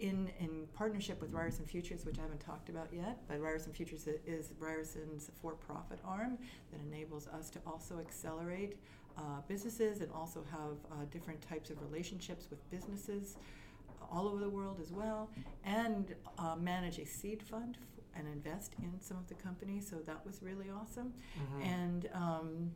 in, 0.00 0.28
in 0.40 0.66
partnership 0.74 1.20
with 1.20 1.32
Ryerson 1.32 1.64
Futures, 1.66 2.04
which 2.04 2.18
I 2.18 2.22
haven't 2.22 2.40
talked 2.40 2.68
about 2.68 2.88
yet, 2.92 3.16
but 3.28 3.40
Ryerson 3.40 3.72
Futures 3.72 4.08
is 4.26 4.52
Ryerson's 4.58 5.30
for-profit 5.40 6.00
arm 6.04 6.36
that 6.72 6.80
enables 6.80 7.28
us 7.28 7.48
to 7.50 7.60
also 7.64 8.00
accelerate 8.00 8.76
uh, 9.16 9.40
businesses 9.46 10.00
and 10.00 10.10
also 10.10 10.44
have 10.50 10.76
uh, 10.90 11.04
different 11.12 11.40
types 11.48 11.70
of 11.70 11.80
relationships 11.80 12.48
with 12.50 12.68
businesses 12.72 13.36
all 14.10 14.28
over 14.28 14.40
the 14.40 14.48
world 14.48 14.78
as 14.82 14.92
well, 14.92 15.30
and 15.64 16.14
uh, 16.38 16.56
manage 16.56 16.98
a 16.98 17.06
seed 17.06 17.42
fund 17.42 17.78
and 18.16 18.26
invest 18.28 18.74
in 18.78 19.00
some 19.00 19.16
of 19.16 19.26
the 19.28 19.34
companies. 19.34 19.88
So 19.88 19.96
that 20.06 20.24
was 20.24 20.42
really 20.42 20.70
awesome. 20.70 21.12
Mhm. 21.38 21.64
And 21.64 22.08
um, 22.14 22.70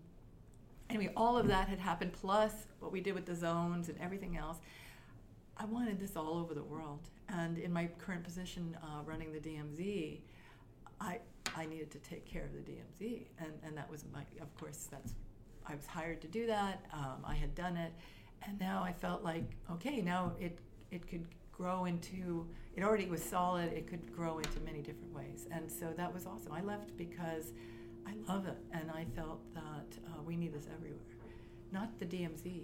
anyway, 0.91 1.13
all 1.17 1.37
of 1.37 1.47
that 1.49 1.69
had 1.69 1.79
happened, 1.79 2.13
plus 2.13 2.53
what 2.81 2.93
we 2.93 3.01
did 3.01 3.15
with 3.15 3.27
the 3.27 3.35
zones 3.35 3.89
and 3.89 3.99
everything 4.01 4.37
else. 4.37 4.59
I 5.57 5.65
wanted 5.65 5.99
this 5.99 6.17
all 6.17 6.35
over 6.39 6.55
the 6.55 6.63
world. 6.63 7.09
And 7.29 7.59
in 7.59 7.73
my 7.73 7.87
current 7.99 8.23
position 8.25 8.77
uh, 8.83 9.03
running 9.05 9.33
the 9.33 9.41
DMZ, 9.41 10.21
I, 11.01 11.19
I 11.57 11.67
needed 11.67 11.91
to 11.91 11.99
take 11.99 12.25
care 12.25 12.45
of 12.45 12.53
the 12.53 12.61
DMZ. 12.61 13.27
And, 13.39 13.53
and 13.65 13.77
that 13.77 13.91
was 13.91 14.05
my, 14.13 14.23
of 14.41 14.55
course, 14.59 14.89
that's, 14.91 15.15
I 15.67 15.75
was 15.75 15.87
hired 15.87 16.21
to 16.23 16.29
do 16.29 16.47
that. 16.47 16.85
Um, 16.93 17.25
I 17.25 17.35
had 17.35 17.55
done 17.55 17.77
it. 17.77 17.93
And 18.47 18.59
now 18.61 18.83
I 18.85 18.93
felt 18.93 19.25
like, 19.25 19.57
okay, 19.73 20.01
now 20.01 20.33
it, 20.39 20.59
it 20.93 21.07
could 21.09 21.27
grow 21.59 21.85
into, 21.87 22.47
it 22.77 22.83
already 22.83 23.07
was 23.07 23.23
solid, 23.23 23.73
it 23.73 23.87
could 23.87 24.15
grow 24.15 24.39
into 24.39 24.61
many 24.65 24.81
different 24.81 25.13
ways. 25.13 25.47
And 25.51 25.71
so 25.71 25.93
that 25.97 26.13
was 26.15 26.25
awesome. 26.27 26.53
I 26.53 26.63
left 26.63 26.97
because 26.97 27.53
I 28.07 28.13
love 28.33 28.47
it. 28.47 28.57
And 28.73 28.91
I 28.91 29.05
felt 29.17 29.41
that 29.55 29.91
uh, 30.07 30.23
we 30.25 30.37
need 30.37 30.55
this 30.55 30.67
everywhere. 30.73 31.01
Not 31.73 31.99
the 31.99 32.07
DMZ, 32.07 32.63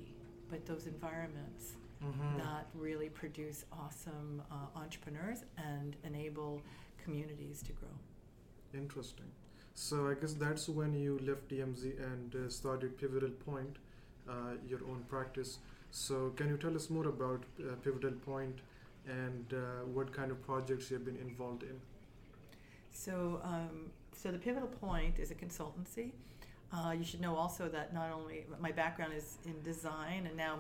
but 0.49 0.65
those 0.65 0.87
environments 0.87 1.75
Mhm. 2.03 2.37
that 2.37 2.69
really 2.75 3.09
produce 3.09 3.65
awesome 3.73 4.43
uh, 4.51 4.79
entrepreneurs 4.79 5.45
and 5.57 5.97
enable 6.05 6.61
communities 7.03 7.63
to 7.63 7.73
grow. 7.73 7.95
Interesting. 8.75 9.31
So 9.75 10.09
I 10.09 10.15
guess 10.15 10.35
that's 10.35 10.69
when 10.69 10.93
you 10.95 11.19
left 11.21 11.49
DMZ 11.49 11.97
and 12.13 12.35
uh, 12.35 12.49
started 12.51 12.99
Pivotal 12.99 13.31
Point, 13.31 13.77
uh, 14.29 14.57
your 14.67 14.81
own 14.91 15.05
practice. 15.09 15.59
So 15.93 16.31
can 16.37 16.49
you 16.49 16.59
tell 16.59 16.75
us 16.77 16.91
more 16.91 17.09
about 17.09 17.45
uh, 17.59 17.75
Pivotal 17.83 18.13
Point 18.13 18.61
and 19.09 19.53
uh, 19.53 19.85
what 19.93 20.13
kind 20.13 20.31
of 20.31 20.43
projects 20.43 20.91
you 20.91 20.97
have 20.97 21.05
been 21.05 21.17
involved 21.17 21.63
in? 21.63 21.81
So, 22.91 23.41
um, 23.43 23.91
so 24.13 24.31
the 24.31 24.39
Pivotal 24.39 24.69
Point 24.69 25.19
is 25.19 25.31
a 25.31 25.35
consultancy. 25.35 26.11
Uh, 26.73 26.93
you 26.93 27.05
should 27.05 27.21
know 27.21 27.37
also 27.37 27.69
that 27.69 27.95
not 27.95 28.11
only 28.11 28.47
my 28.61 28.73
background 28.73 29.13
is 29.17 29.37
in 29.45 29.61
design 29.63 30.27
and 30.27 30.37
now 30.37 30.59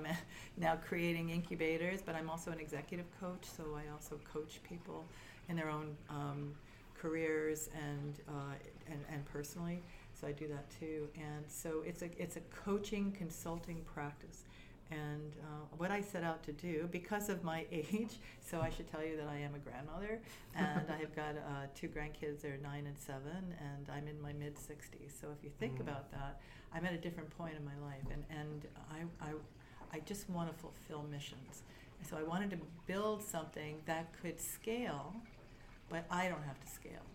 now 0.56 0.76
creating 0.76 1.30
incubators, 1.30 2.02
but 2.02 2.14
I'm 2.14 2.30
also 2.30 2.50
an 2.52 2.60
executive 2.60 3.06
coach. 3.20 3.44
So 3.44 3.64
I 3.76 3.90
also 3.92 4.20
coach 4.32 4.60
people 4.68 5.04
in 5.48 5.56
their 5.56 5.70
own 5.70 5.96
um, 6.08 6.54
careers 6.96 7.68
and, 7.74 8.20
uh, 8.28 8.54
and 8.86 9.00
and 9.10 9.24
personally. 9.24 9.82
So 10.12 10.28
I 10.28 10.32
do 10.32 10.46
that 10.48 10.70
too. 10.78 11.08
And 11.16 11.44
so 11.48 11.82
it's 11.84 12.02
a 12.02 12.10
it's 12.16 12.36
a 12.36 12.40
coaching 12.64 13.12
consulting 13.12 13.82
practice. 13.94 14.44
And 14.90 15.32
uh, 15.42 15.46
what 15.76 15.90
I 15.90 16.00
set 16.00 16.22
out 16.22 16.42
to 16.44 16.52
do, 16.52 16.88
because 16.92 17.28
of 17.28 17.42
my 17.42 17.64
age, 17.72 18.12
so 18.44 18.60
I 18.60 18.70
should 18.70 18.90
tell 18.90 19.02
you 19.04 19.16
that 19.16 19.26
I 19.28 19.38
am 19.38 19.54
a 19.54 19.58
grandmother, 19.58 20.20
and 20.54 20.90
I 20.90 20.98
have 20.98 21.14
got 21.16 21.36
uh, 21.36 21.66
two 21.74 21.88
grandkids. 21.88 22.42
They're 22.42 22.58
nine 22.62 22.86
and 22.86 22.98
seven, 22.98 23.54
and 23.60 23.88
I'm 23.90 24.06
in 24.08 24.20
my 24.20 24.32
mid 24.32 24.56
60s. 24.56 25.12
So 25.20 25.28
if 25.36 25.42
you 25.42 25.50
think 25.58 25.78
Mm. 25.78 25.80
about 25.80 26.10
that, 26.12 26.40
I'm 26.72 26.84
at 26.84 26.92
a 26.92 26.98
different 26.98 27.30
point 27.36 27.54
in 27.56 27.64
my 27.64 27.76
life, 27.90 28.04
and 28.12 28.24
and 28.30 28.66
I 28.90 29.26
I, 29.28 29.30
I 29.96 30.00
just 30.00 30.28
want 30.30 30.50
to 30.52 30.56
fulfill 30.58 31.04
missions. 31.10 31.62
So 32.08 32.16
I 32.18 32.22
wanted 32.22 32.50
to 32.50 32.58
build 32.86 33.22
something 33.22 33.80
that 33.86 34.12
could 34.20 34.38
scale, 34.40 35.14
but 35.88 36.04
I 36.10 36.28
don't 36.28 36.42
have 36.44 36.60
to 36.60 36.68
scale. 36.68 37.06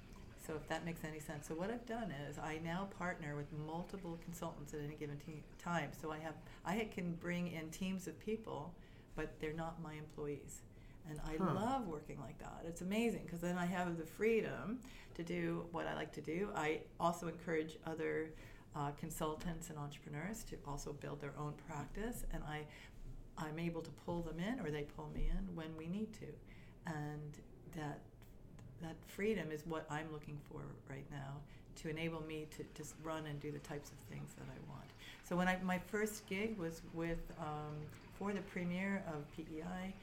So 0.50 0.56
if 0.56 0.68
that 0.70 0.84
makes 0.84 1.04
any 1.04 1.20
sense. 1.20 1.48
So 1.48 1.54
what 1.54 1.70
I've 1.70 1.86
done 1.86 2.12
is 2.28 2.40
I 2.40 2.60
now 2.64 2.90
partner 2.98 3.36
with 3.36 3.54
multiple 3.68 4.18
consultants 4.24 4.74
at 4.74 4.80
any 4.80 4.96
given 4.96 5.20
te- 5.20 5.44
time. 5.60 5.92
So 6.02 6.12
I 6.12 6.18
have 6.18 6.34
I 6.66 6.90
can 6.92 7.14
bring 7.14 7.52
in 7.52 7.70
teams 7.70 8.08
of 8.08 8.20
people, 8.20 8.74
but 9.16 9.40
they're 9.40 9.54
not 9.54 9.80
my 9.84 9.94
employees. 9.94 10.64
And 11.08 11.20
I 11.24 11.38
Huh. 11.38 11.54
love 11.54 11.88
working 11.88 12.20
like 12.20 12.40
that. 12.40 12.64
It's 12.68 12.82
amazing 12.82 13.22
because 13.26 13.42
then 13.42 13.60
I 13.60 13.68
have 13.68 14.00
the 14.00 14.06
freedom 14.08 14.80
to 15.14 15.24
do 15.24 15.68
what 15.72 15.86
I 15.86 15.94
like 15.94 16.12
to 16.14 16.22
do. 16.22 16.50
I 16.56 16.80
also 17.00 17.28
encourage 17.28 17.78
other 17.86 18.32
uh, 18.76 18.90
consultants 19.00 19.70
and 19.70 19.78
entrepreneurs 19.78 20.44
to 20.46 20.56
also 20.68 20.94
build 20.94 21.22
their 21.22 21.34
own 21.38 21.54
practice, 21.68 22.26
and 22.34 22.44
I 22.44 22.66
I'm 23.38 23.60
able 23.60 23.84
to 23.84 23.92
pull 24.04 24.24
them 24.24 24.40
in 24.40 24.60
or 24.62 24.72
they 24.72 24.88
pull 24.98 25.12
me 25.14 25.30
in 25.30 25.56
when 25.56 25.78
we 25.78 25.86
need 25.86 26.12
to, 26.14 26.28
and 26.88 27.38
that 27.76 28.02
that 28.82 28.96
freedom 29.08 29.52
is 29.52 29.66
what 29.66 29.86
I'm 29.90 30.12
looking 30.12 30.38
for 30.52 30.62
right 30.90 31.06
now 31.12 31.36
to 31.82 31.90
enable 31.90 32.22
me 32.24 32.48
to 32.58 32.66
just 32.76 32.96
run 33.04 33.26
and 33.26 33.40
do 33.40 33.52
the 33.52 33.60
types 33.60 33.90
of 33.92 33.98
things 34.10 34.34
that 34.38 34.46
I 34.48 34.72
want. 34.72 34.90
So 35.24 35.36
when 35.36 35.48
I 35.48 35.58
my 35.64 35.80
first 35.80 36.28
gig 36.28 36.58
was 36.58 36.82
with 36.94 37.20
um, 37.40 37.76
for 38.20 38.34
the 38.34 38.42
premiere 38.42 39.02
of 39.08 39.24
PEI. 39.36 39.94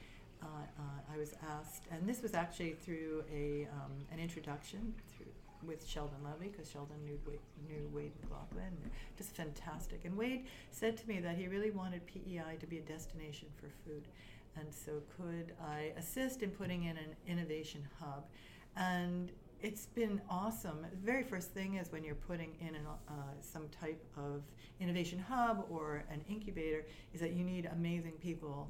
Uh, 0.41 0.45
uh, 0.45 1.13
I 1.13 1.17
was 1.17 1.33
asked, 1.49 1.83
and 1.91 2.07
this 2.07 2.21
was 2.21 2.33
actually 2.35 2.73
through 2.73 3.23
a 3.33 3.67
um, 3.73 3.91
an 4.11 4.19
introduction 4.19 4.93
through 5.15 5.27
with 5.65 5.87
Sheldon 5.87 6.17
Levy 6.23 6.49
because 6.49 6.69
Sheldon 6.69 7.03
knew 7.03 7.19
Wade, 7.27 7.39
knew 7.67 7.89
Wade 7.91 8.11
MacLauchlan, 8.21 8.71
just 9.17 9.31
fantastic. 9.31 10.05
And 10.05 10.15
Wade 10.15 10.45
said 10.69 10.95
to 10.97 11.07
me 11.07 11.19
that 11.19 11.35
he 11.35 11.47
really 11.47 11.71
wanted 11.71 12.05
PEI 12.05 12.57
to 12.59 12.67
be 12.67 12.77
a 12.77 12.81
destination 12.81 13.47
for 13.55 13.67
food, 13.83 14.03
and 14.55 14.67
so 14.71 15.01
could 15.17 15.53
I 15.63 15.93
assist 15.97 16.43
in 16.43 16.51
putting 16.51 16.83
in 16.83 16.97
an 16.97 17.15
innovation 17.27 17.87
hub, 17.99 18.25
and 18.77 19.31
it's 19.61 19.87
been 19.87 20.21
awesome. 20.29 20.85
The 20.89 20.97
very 20.97 21.23
first 21.23 21.51
thing 21.51 21.75
is 21.75 21.91
when 21.91 22.03
you're 22.03 22.15
putting 22.15 22.55
in 22.61 22.75
an, 22.75 22.85
uh, 23.09 23.11
some 23.41 23.67
type 23.69 24.03
of 24.15 24.43
innovation 24.79 25.17
hub 25.19 25.65
or 25.69 26.03
an 26.11 26.21
incubator, 26.29 26.85
is 27.13 27.19
that 27.21 27.33
you 27.33 27.43
need 27.43 27.65
amazing 27.71 28.13
people 28.21 28.69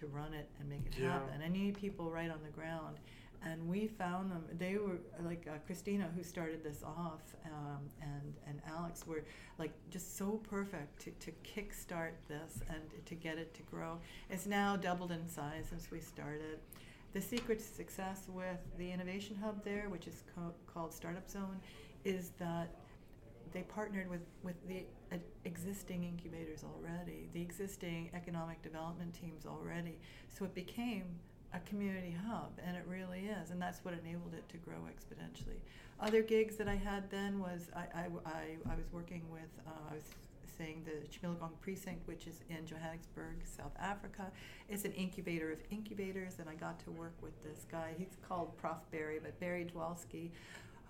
to 0.00 0.06
run 0.08 0.34
it 0.34 0.48
and 0.58 0.68
make 0.68 0.86
it 0.86 0.98
Yeah. 0.98 1.12
happen. 1.12 1.40
And 1.40 1.56
you 1.56 1.64
need 1.64 1.76
people 1.76 2.10
right 2.10 2.30
on 2.30 2.42
the 2.42 2.50
ground. 2.50 2.98
And 3.46 3.68
we 3.68 3.86
found 3.86 4.30
them. 4.32 4.44
They 4.58 4.78
were 4.78 4.98
like 5.20 5.46
uh, 5.46 5.58
Christina, 5.66 6.10
who 6.16 6.22
started 6.24 6.64
this 6.64 6.82
off, 6.82 7.20
um, 7.44 7.90
and 8.00 8.34
and 8.46 8.58
Alex 8.66 9.06
were 9.06 9.22
like 9.58 9.72
just 9.90 10.16
so 10.16 10.40
perfect 10.48 10.98
to, 11.02 11.10
to 11.10 11.30
kickstart 11.44 12.12
this 12.26 12.62
and 12.70 12.80
to 13.04 13.14
get 13.14 13.36
it 13.36 13.52
to 13.54 13.62
grow. 13.64 14.00
It's 14.30 14.46
now 14.46 14.76
doubled 14.76 15.12
in 15.12 15.28
size 15.28 15.66
since 15.68 15.90
we 15.90 16.00
started. 16.00 16.58
The 17.14 17.22
secret 17.22 17.60
to 17.60 17.64
success 17.64 18.26
with 18.28 18.58
the 18.76 18.90
innovation 18.90 19.36
hub 19.40 19.64
there, 19.64 19.88
which 19.88 20.08
is 20.08 20.24
co- 20.34 20.52
called 20.66 20.92
Startup 20.92 21.28
Zone, 21.30 21.60
is 22.04 22.32
that 22.40 22.74
they 23.52 23.62
partnered 23.62 24.10
with, 24.10 24.22
with 24.42 24.56
the 24.66 24.82
uh, 25.12 25.18
existing 25.44 26.02
incubators 26.02 26.64
already, 26.64 27.28
the 27.32 27.40
existing 27.40 28.10
economic 28.14 28.60
development 28.62 29.14
teams 29.14 29.46
already. 29.46 29.96
So 30.36 30.44
it 30.44 30.56
became 30.56 31.04
a 31.52 31.60
community 31.60 32.16
hub, 32.26 32.50
and 32.66 32.76
it 32.76 32.84
really 32.88 33.26
is, 33.26 33.50
and 33.52 33.62
that's 33.62 33.84
what 33.84 33.94
enabled 33.94 34.34
it 34.34 34.48
to 34.48 34.56
grow 34.56 34.78
exponentially. 34.90 35.60
Other 36.00 36.20
gigs 36.20 36.56
that 36.56 36.66
I 36.66 36.74
had 36.74 37.08
then 37.12 37.38
was 37.38 37.70
I, 37.76 37.84
I, 37.94 38.06
I, 38.26 38.72
I 38.72 38.74
was 38.74 38.86
working 38.90 39.22
with, 39.30 39.42
uh, 39.64 39.70
I 39.92 39.94
was 39.94 40.10
saying 40.56 40.84
the 40.84 41.06
Tshimologong 41.08 41.52
precinct, 41.60 42.06
which 42.06 42.26
is 42.26 42.40
in 42.50 42.66
Johannesburg, 42.66 43.42
South 43.44 43.74
Africa. 43.78 44.30
is 44.68 44.84
an 44.84 44.92
incubator 44.92 45.52
of 45.52 45.58
incubators, 45.70 46.38
and 46.38 46.48
I 46.48 46.54
got 46.54 46.78
to 46.80 46.90
work 46.90 47.14
with 47.22 47.40
this 47.42 47.66
guy. 47.70 47.94
He's 47.98 48.16
called 48.26 48.56
Prof. 48.56 48.78
Barry, 48.90 49.18
but 49.22 49.38
Barry 49.40 49.64
Dwolatzky, 49.64 50.30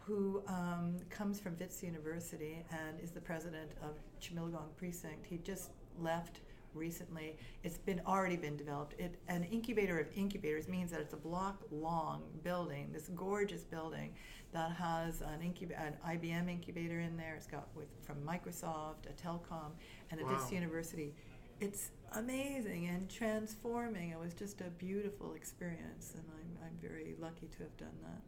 who 0.07 0.43
um, 0.47 0.97
comes 1.11 1.41
from 1.41 1.57
Wits 1.59 1.83
University 1.83 2.65
and 2.71 3.01
is 3.01 3.11
the 3.11 3.21
president 3.21 3.71
of 3.83 3.97
Tshimologong 4.21 4.77
precinct. 4.77 5.25
He 5.27 5.39
just 5.39 5.71
left 6.01 6.41
recently. 6.75 7.37
It's 7.63 7.79
been 7.79 8.01
already 8.07 8.37
been 8.37 8.57
developed. 8.57 8.95
It, 8.99 9.17
an 9.29 9.45
incubator 9.45 9.99
of 9.99 10.09
incubators 10.17 10.69
means 10.69 10.91
that 10.91 11.01
it's 11.01 11.13
a 11.15 11.19
block 11.19 11.63
long 11.71 12.23
building, 12.43 12.91
this 12.93 13.09
gorgeous 13.15 13.63
building 13.63 14.15
that 14.53 14.73
has 14.73 15.21
an, 15.21 15.41
incub- 15.41 15.79
an 15.79 15.95
IBM 16.07 16.49
incubator 16.49 17.01
in 17.01 17.17
there. 17.17 17.35
It's 17.37 17.47
got 17.47 17.69
with 17.75 17.89
from 18.03 18.17
Microsoft, 18.25 19.07
a 19.09 19.13
telecom, 19.21 19.73
and 20.11 20.21
a 20.21 20.25
Wow. 20.25 20.33
Wits 20.33 20.53
University. 20.53 21.15
It's 21.61 21.91
amazing 22.15 22.87
and 22.89 23.09
transforming. 23.09 24.11
It 24.11 24.19
was 24.19 24.35
just 24.35 24.61
a 24.61 24.71
beautiful 24.79 25.35
experience, 25.35 26.13
and 26.15 26.25
I'm, 26.35 26.67
I'm 26.67 26.77
very 26.81 27.15
lucky 27.21 27.47
to 27.47 27.59
have 27.59 27.77
done 27.77 27.97
that. 28.03 28.21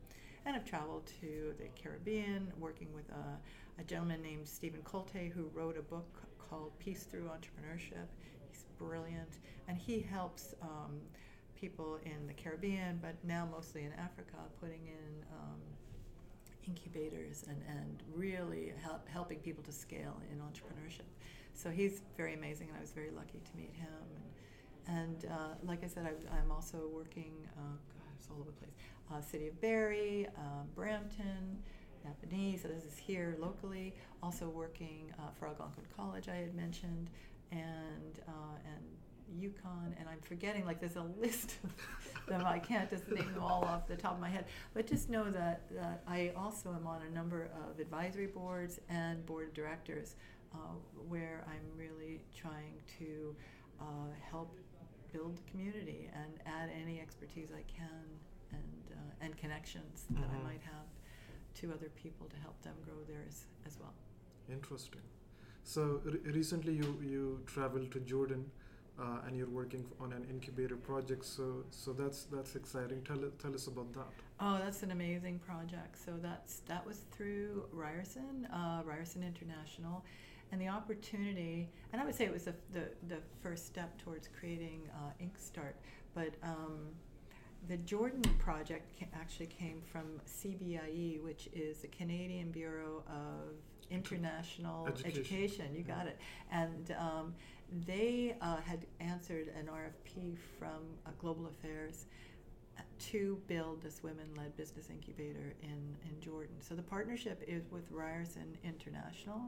And 0.44 0.54
I've 0.54 0.64
traveled 0.64 1.06
to 1.20 1.54
the 1.58 1.68
Caribbean, 1.80 2.52
working 2.58 2.88
with 2.94 3.08
a, 3.10 3.80
a 3.80 3.84
gentleman 3.84 4.22
named 4.22 4.46
Steven 4.48 4.80
Koltai, 4.82 5.32
who 5.32 5.50
wrote 5.52 5.76
a 5.76 5.82
book 5.82 6.06
called 6.38 6.72
Peace 6.78 7.02
Through 7.02 7.24
Entrepreneurship. 7.24 8.06
Brilliant, 8.78 9.38
and 9.68 9.76
he 9.76 10.00
helps 10.00 10.54
um, 10.62 11.00
people 11.58 11.98
in 12.04 12.26
the 12.26 12.34
Caribbean, 12.34 12.98
but 13.00 13.14
now 13.24 13.48
mostly 13.50 13.84
in 13.84 13.92
Africa, 13.92 14.36
putting 14.60 14.86
in 14.86 15.24
um, 15.32 15.60
incubators 16.66 17.44
and, 17.48 17.62
and 17.68 18.02
really 18.14 18.72
help, 18.82 19.08
helping 19.08 19.38
people 19.38 19.62
to 19.64 19.72
scale 19.72 20.20
in 20.30 20.38
entrepreneurship. 20.38 21.08
So 21.54 21.70
he's 21.70 22.02
very 22.16 22.34
amazing, 22.34 22.68
and 22.68 22.76
I 22.76 22.80
was 22.80 22.92
very 22.92 23.10
lucky 23.10 23.40
to 23.40 23.56
meet 23.56 23.72
him. 23.74 23.88
And, 24.86 24.98
and 24.98 25.32
uh, 25.32 25.54
like 25.64 25.82
I 25.82 25.86
said, 25.86 26.06
I, 26.06 26.36
I'm 26.36 26.50
also 26.50 26.88
working, 26.92 27.32
uh, 27.56 27.60
God, 27.62 28.12
it's 28.18 28.28
all 28.30 28.40
over 28.40 28.50
the 28.50 28.56
place. 28.58 28.74
Uh, 29.10 29.20
City 29.20 29.48
of 29.48 29.60
Barrie, 29.60 30.26
um, 30.36 30.66
Brampton, 30.74 31.58
Napanee, 32.06 32.60
so 32.60 32.68
this 32.68 32.84
is 32.84 32.98
here 32.98 33.36
locally. 33.40 33.94
Also 34.22 34.48
working 34.48 35.12
uh, 35.18 35.30
for 35.38 35.48
Algonquin 35.48 35.84
College, 35.96 36.28
I 36.28 36.36
had 36.36 36.54
mentioned, 36.54 37.08
and 37.52 38.20
uh, 38.28 38.56
and 38.64 39.40
Yukon, 39.42 39.94
and 39.98 40.08
I'm 40.08 40.20
forgetting 40.22 40.64
like 40.64 40.80
there's 40.80 40.96
a 40.96 41.02
list 41.20 41.56
of 41.64 42.26
them. 42.28 42.44
I 42.46 42.58
can't 42.58 42.88
just 42.88 43.08
name 43.10 43.32
them 43.34 43.42
all 43.42 43.64
off 43.64 43.86
the 43.86 43.96
top 43.96 44.14
of 44.14 44.20
my 44.20 44.28
head, 44.30 44.46
but 44.74 44.86
just 44.86 45.10
know 45.10 45.30
that, 45.30 45.62
that 45.74 46.02
I 46.08 46.32
also 46.36 46.70
am 46.72 46.86
on 46.86 47.02
a 47.02 47.14
number 47.14 47.50
of 47.68 47.78
advisory 47.78 48.26
boards 48.28 48.80
and 48.88 49.24
board 49.26 49.48
of 49.48 49.54
directors 49.54 50.14
uh, 50.54 50.58
where 51.08 51.44
I'm 51.48 51.76
really 51.78 52.22
trying 52.34 52.74
to 52.98 53.34
uh, 53.80 53.84
help 54.30 54.56
build 55.12 55.40
community 55.50 56.08
and 56.14 56.32
add 56.46 56.70
any 56.80 57.00
expertise 57.00 57.48
I 57.52 57.62
can 57.70 58.04
and 58.52 58.62
uh, 58.92 59.24
and 59.24 59.36
connections 59.36 60.06
that 60.10 60.30
Mhm. 60.30 60.40
I 60.40 60.42
might 60.44 60.62
have 60.62 60.86
to 61.60 61.72
other 61.72 61.88
people 61.90 62.26
to 62.28 62.36
help 62.36 62.60
them 62.62 62.74
grow 62.84 63.02
theirs 63.08 63.46
as 63.66 63.78
well. 63.80 63.94
Interesting. 64.48 65.00
So 65.66 66.00
re- 66.04 66.32
recently 66.32 66.74
you 66.74 66.96
you 67.02 67.40
traveled 67.44 67.90
to 67.90 68.00
Jordan, 68.00 68.48
uh, 69.00 69.26
and 69.26 69.36
you're 69.36 69.48
working 69.48 69.84
on 70.00 70.12
an 70.12 70.24
incubator 70.30 70.76
project. 70.76 71.24
So 71.24 71.64
so 71.70 71.92
that's 71.92 72.22
that's 72.34 72.54
exciting. 72.54 73.02
Tell 73.02 73.18
tell 73.42 73.52
us 73.52 73.66
about 73.66 73.92
that. 73.94 74.06
Oh, 74.38 74.58
that's 74.62 74.84
an 74.84 74.92
amazing 74.92 75.40
project. 75.40 75.98
So 76.04 76.12
that's 76.22 76.60
that 76.68 76.86
was 76.86 77.00
through 77.10 77.64
Ryerson, 77.72 78.46
uh, 78.46 78.82
Ryerson 78.84 79.24
International, 79.24 80.04
and 80.52 80.60
the 80.60 80.68
opportunity. 80.68 81.68
And 81.92 82.00
I 82.00 82.04
would 82.04 82.14
say 82.14 82.26
it 82.26 82.32
was 82.32 82.44
the 82.44 82.54
the, 82.72 82.84
the 83.08 83.18
first 83.42 83.66
step 83.66 83.98
towards 83.98 84.28
creating 84.38 84.88
uh, 84.94 85.24
InkStart. 85.24 85.74
But 86.14 86.34
um, 86.44 86.94
the 87.68 87.76
Jordan 87.78 88.22
project 88.38 89.02
actually 89.14 89.46
came 89.46 89.82
from 89.90 90.20
CBIE, 90.28 91.20
which 91.24 91.48
is 91.52 91.78
the 91.78 91.88
Canadian 91.88 92.52
Bureau 92.52 93.02
of 93.08 93.56
International 93.90 94.86
Education. 94.86 95.20
Education. 95.20 95.66
You 95.74 95.82
got 95.82 96.06
it. 96.06 96.18
And 96.50 96.94
um, 96.98 97.34
they 97.86 98.36
uh, 98.40 98.56
had 98.56 98.86
answered 99.00 99.48
an 99.58 99.66
RFP 99.66 100.36
from 100.58 100.82
uh, 101.06 101.10
Global 101.18 101.46
Affairs 101.46 102.06
to 102.98 103.38
build 103.46 103.82
this 103.82 104.02
women-led 104.02 104.56
business 104.56 104.90
incubator 104.90 105.54
in, 105.62 105.96
in 106.08 106.20
Jordan. 106.20 106.56
So 106.60 106.74
the 106.74 106.82
partnership 106.82 107.42
is 107.46 107.70
with 107.70 107.90
Ryerson 107.90 108.56
International. 108.64 109.40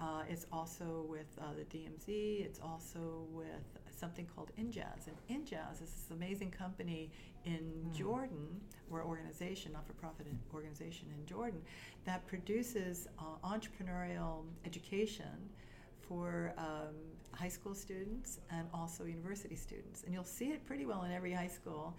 Uh, 0.00 0.22
it's 0.28 0.46
also 0.50 1.04
with 1.08 1.26
uh, 1.40 1.44
the 1.56 1.64
DMZ. 1.64 2.44
It's 2.44 2.58
also 2.60 3.26
with 3.30 3.46
something 3.90 4.26
called 4.34 4.50
INJAZ. 4.58 5.08
And 5.08 5.16
INJAZ 5.28 5.74
is 5.82 5.90
this 5.90 6.06
amazing 6.10 6.50
company 6.50 7.10
in 7.44 7.58
Mhm. 7.88 7.92
Jordan, 7.92 8.60
or 8.90 9.02
organization, 9.04 9.72
not-for-profit 9.72 10.26
organization 10.54 11.10
in 11.12 11.26
Jordan, 11.26 11.62
that 12.04 12.26
produces 12.26 13.08
uh, 13.18 13.36
entrepreneurial 13.44 14.44
education 14.64 15.50
for 16.00 16.54
um, 16.56 16.94
high 17.32 17.48
school 17.48 17.74
students 17.74 18.40
and 18.50 18.68
also 18.72 19.04
university 19.04 19.54
students. 19.54 20.02
And 20.04 20.14
you'll 20.14 20.24
see 20.24 20.50
it 20.50 20.64
pretty 20.64 20.86
well 20.86 21.02
in 21.04 21.12
every 21.12 21.32
high 21.32 21.46
school 21.46 21.94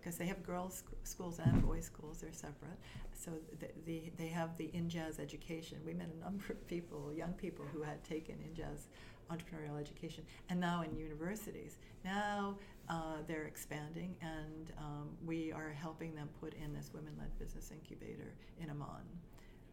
because 0.00 0.16
they 0.16 0.26
have 0.26 0.42
girls' 0.42 0.78
sc- 0.78 1.06
schools 1.06 1.38
and 1.38 1.64
boys' 1.64 1.86
schools, 1.86 2.18
they're 2.18 2.32
separate. 2.32 2.78
So 3.12 3.30
the, 3.60 3.68
the, 3.86 4.12
they 4.18 4.28
have 4.28 4.56
the 4.56 4.68
INJAZ 4.74 5.20
education. 5.20 5.78
We 5.86 5.94
met 5.94 6.08
a 6.14 6.24
number 6.24 6.44
of 6.50 6.66
people, 6.66 7.12
young 7.12 7.32
people, 7.34 7.64
who 7.72 7.82
had 7.82 8.02
taken 8.04 8.36
INJAZ 8.36 8.86
entrepreneurial 9.30 9.80
education 9.80 10.24
and 10.50 10.60
now 10.60 10.82
in 10.82 10.94
universities. 10.96 11.78
Now 12.04 12.56
uh, 12.88 13.18
they're 13.26 13.44
expanding 13.44 14.14
and 14.20 14.72
um, 14.78 15.10
we 15.24 15.52
are 15.52 15.70
helping 15.70 16.14
them 16.14 16.28
put 16.40 16.54
in 16.54 16.74
this 16.74 16.90
women 16.92 17.12
led 17.18 17.36
business 17.38 17.70
incubator 17.70 18.34
in 18.60 18.68
Amman 18.68 19.06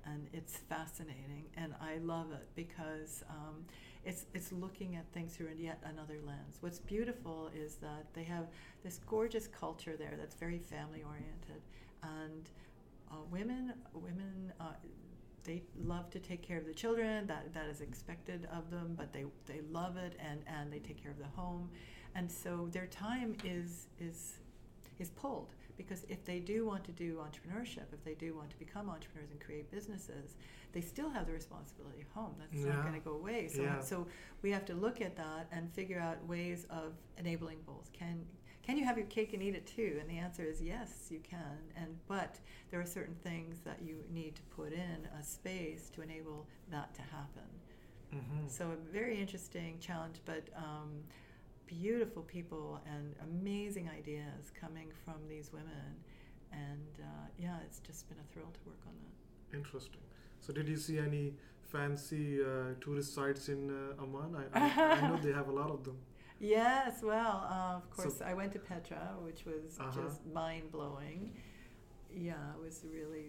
and 0.05 0.27
it's 0.33 0.57
fascinating 0.57 1.45
and 1.57 1.73
I 1.81 1.97
love 1.97 2.31
it 2.31 2.47
because 2.55 3.23
um, 3.29 3.65
it's 4.05 4.25
it's 4.33 4.51
looking 4.51 4.95
at 4.95 5.05
things 5.11 5.35
through 5.35 5.49
yet 5.57 5.81
another 5.83 6.17
lens. 6.25 6.57
What's 6.61 6.79
beautiful 6.79 7.51
is 7.55 7.75
that 7.75 8.05
they 8.13 8.23
have 8.23 8.47
this 8.83 8.99
gorgeous 9.07 9.47
culture 9.47 9.95
there 9.97 10.15
that's 10.17 10.35
very 10.35 10.59
family 10.59 11.03
oriented. 11.03 11.61
And 12.01 12.49
uh, 13.11 13.15
women 13.29 13.73
women 13.93 14.53
uh, 14.59 14.73
they 15.43 15.63
love 15.83 16.09
to 16.11 16.19
take 16.19 16.41
care 16.41 16.57
of 16.57 16.65
the 16.65 16.73
children 16.73 17.27
that 17.27 17.53
that 17.53 17.67
is 17.67 17.81
expected 17.81 18.47
of 18.53 18.69
them 18.69 18.93
but 18.97 19.11
they 19.11 19.25
they 19.45 19.61
love 19.71 19.97
it 19.97 20.13
and 20.19 20.41
and 20.47 20.71
they 20.71 20.79
take 20.79 21.01
care 21.01 21.11
of 21.11 21.19
the 21.19 21.41
home. 21.41 21.69
And 22.15 22.31
so 22.31 22.69
their 22.71 22.87
time 22.87 23.35
is 23.43 23.87
is 23.99 24.39
is 24.97 25.09
pulled 25.09 25.53
because 25.79 26.05
if 26.09 26.25
they 26.25 26.39
do 26.39 26.65
want 26.65 26.83
to 26.83 26.91
do 26.91 27.19
entrepreneurship, 27.27 27.87
if 27.93 28.03
they 28.03 28.13
do 28.13 28.35
want 28.35 28.49
to 28.49 28.59
become 28.59 28.89
entrepreneurs 28.89 29.31
and 29.31 29.39
create 29.39 29.71
businesses, 29.71 30.35
they 30.73 30.81
still 30.81 31.09
have 31.09 31.25
the 31.25 31.31
responsibility 31.31 32.01
at 32.01 32.07
home. 32.13 32.35
That's 32.37 32.53
Yeah. 32.53 32.73
not 32.73 32.81
going 32.81 32.93
to 32.93 32.99
go 32.99 33.15
away. 33.15 33.47
So, 33.47 33.61
Yeah. 33.61 33.79
so 33.79 34.05
we 34.41 34.51
have 34.51 34.65
to 34.65 34.73
look 34.73 34.99
at 34.99 35.15
that 35.15 35.47
and 35.51 35.71
figure 35.73 35.97
out 35.99 36.23
ways 36.27 36.65
of 36.69 36.93
enabling 37.17 37.61
both. 37.65 37.91
Can 37.93 38.27
can 38.61 38.77
you 38.77 38.83
have 38.85 38.97
your 38.99 39.07
cake 39.07 39.33
and 39.33 39.41
eat 39.41 39.55
it 39.55 39.65
too? 39.65 39.97
And 39.99 40.07
the 40.07 40.19
answer 40.19 40.43
is 40.43 40.61
yes, 40.61 41.07
you 41.09 41.21
can. 41.21 41.57
And 41.75 41.97
but 42.07 42.39
there 42.69 42.79
are 42.79 42.85
certain 42.85 43.15
things 43.15 43.61
that 43.61 43.81
you 43.81 44.03
need 44.11 44.35
to 44.35 44.43
put 44.55 44.73
in 44.73 45.07
a 45.19 45.23
space 45.23 45.89
to 45.91 46.01
enable 46.03 46.45
that 46.69 46.93
to 46.95 47.01
happen. 47.01 47.49
Mm-hmm. 48.13 48.47
So 48.47 48.71
a 48.71 48.75
very 48.75 49.17
interesting 49.19 49.79
challenge, 49.79 50.19
but 50.25 50.43
um, 50.55 50.91
beautiful 51.79 52.23
people 52.23 52.81
and 52.93 53.15
amazing 53.29 53.89
ideas 53.99 54.51
coming 54.59 54.89
from 55.05 55.15
these 55.27 55.51
women. 55.53 55.87
And 56.51 56.93
uh, 56.99 57.27
yeah, 57.37 57.57
it's 57.65 57.79
just 57.79 58.09
been 58.09 58.17
a 58.19 58.33
thrill 58.33 58.51
to 58.51 58.59
work 58.65 58.81
on 58.87 58.93
that. 59.03 59.57
Interesting. 59.57 60.01
So 60.39 60.51
did 60.53 60.67
you 60.67 60.77
see 60.77 60.97
any 60.97 61.33
fancy 61.71 62.41
uh, 62.43 62.73
tourist 62.81 63.13
sites 63.13 63.49
in 63.49 63.69
uh, 63.69 64.01
Amman? 64.01 64.35
I, 64.35 64.59
I, 64.59 64.91
I 64.97 65.07
know 65.07 65.17
they 65.21 65.31
have 65.31 65.47
a 65.49 65.51
lot 65.51 65.69
of 65.71 65.83
them. 65.83 65.97
Yes, 66.41 67.01
well, 67.03 67.45
uh, 67.51 67.75
of 67.75 67.83
So- 67.97 68.03
course, 68.03 68.21
I 68.25 68.33
went 68.33 68.53
to 68.53 68.59
Petra, 68.59 69.09
which 69.25 69.43
was 69.45 69.77
Uh-huh. 69.77 69.91
just 70.01 70.25
mind 70.33 70.71
blowing. 70.71 71.33
Yeah, 72.09 72.35
it 72.55 72.61
was 72.63 72.85
really 72.89 73.25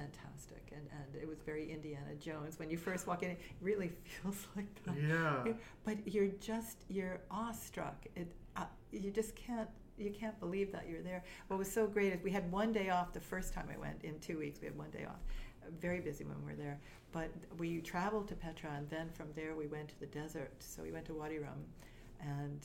fantastic, 0.00 0.64
and, 0.72 0.86
and 0.98 1.22
it 1.22 1.26
was 1.28 1.38
very 1.50 1.64
Indiana 1.72 2.14
Jones. 2.20 2.58
When 2.58 2.70
you 2.70 2.76
first 2.76 3.06
walk 3.06 3.22
in, 3.22 3.30
it 3.30 3.40
really 3.60 3.90
feels 4.04 4.46
like 4.56 4.72
that. 4.84 4.96
Yeah. 4.96 5.52
But 5.84 5.96
you're 6.12 6.32
just 6.40 6.78
you're 6.88 7.20
awestruck. 7.30 7.98
It 8.14 8.28
uh, 8.56 8.64
you 8.92 9.10
just 9.10 9.34
can't 9.36 9.68
you 9.98 10.10
can't 10.10 10.38
believe 10.40 10.72
that 10.72 10.84
you're 10.88 11.02
there. 11.02 11.22
What 11.48 11.58
was 11.58 11.70
so 11.72 11.86
great 11.86 12.12
is 12.12 12.22
we 12.22 12.30
had 12.30 12.50
one 12.52 12.72
day 12.72 12.90
off 12.90 13.12
the 13.12 13.20
first 13.20 13.54
time 13.54 13.68
I 13.74 13.78
went 13.78 13.98
in 14.04 14.18
two 14.20 14.38
weeks. 14.38 14.60
We 14.60 14.66
had 14.66 14.76
one 14.76 14.90
day 14.90 15.04
off. 15.12 15.22
very 15.80 16.00
busy 16.00 16.24
when 16.24 16.38
we 16.44 16.52
were 16.52 16.56
there. 16.66 16.78
But 17.12 17.30
we 17.58 17.80
traveled 17.80 18.28
to 18.28 18.34
Petra, 18.34 18.70
and 18.76 18.88
then 18.90 19.08
from 19.10 19.28
there 19.34 19.54
we 19.56 19.66
went 19.66 19.88
to 19.88 20.00
the 20.00 20.06
desert. 20.06 20.52
So 20.58 20.82
we 20.82 20.92
went 20.92 21.06
to 21.06 21.14
Wadi 21.14 21.38
Rum, 21.38 21.64
and 22.20 22.60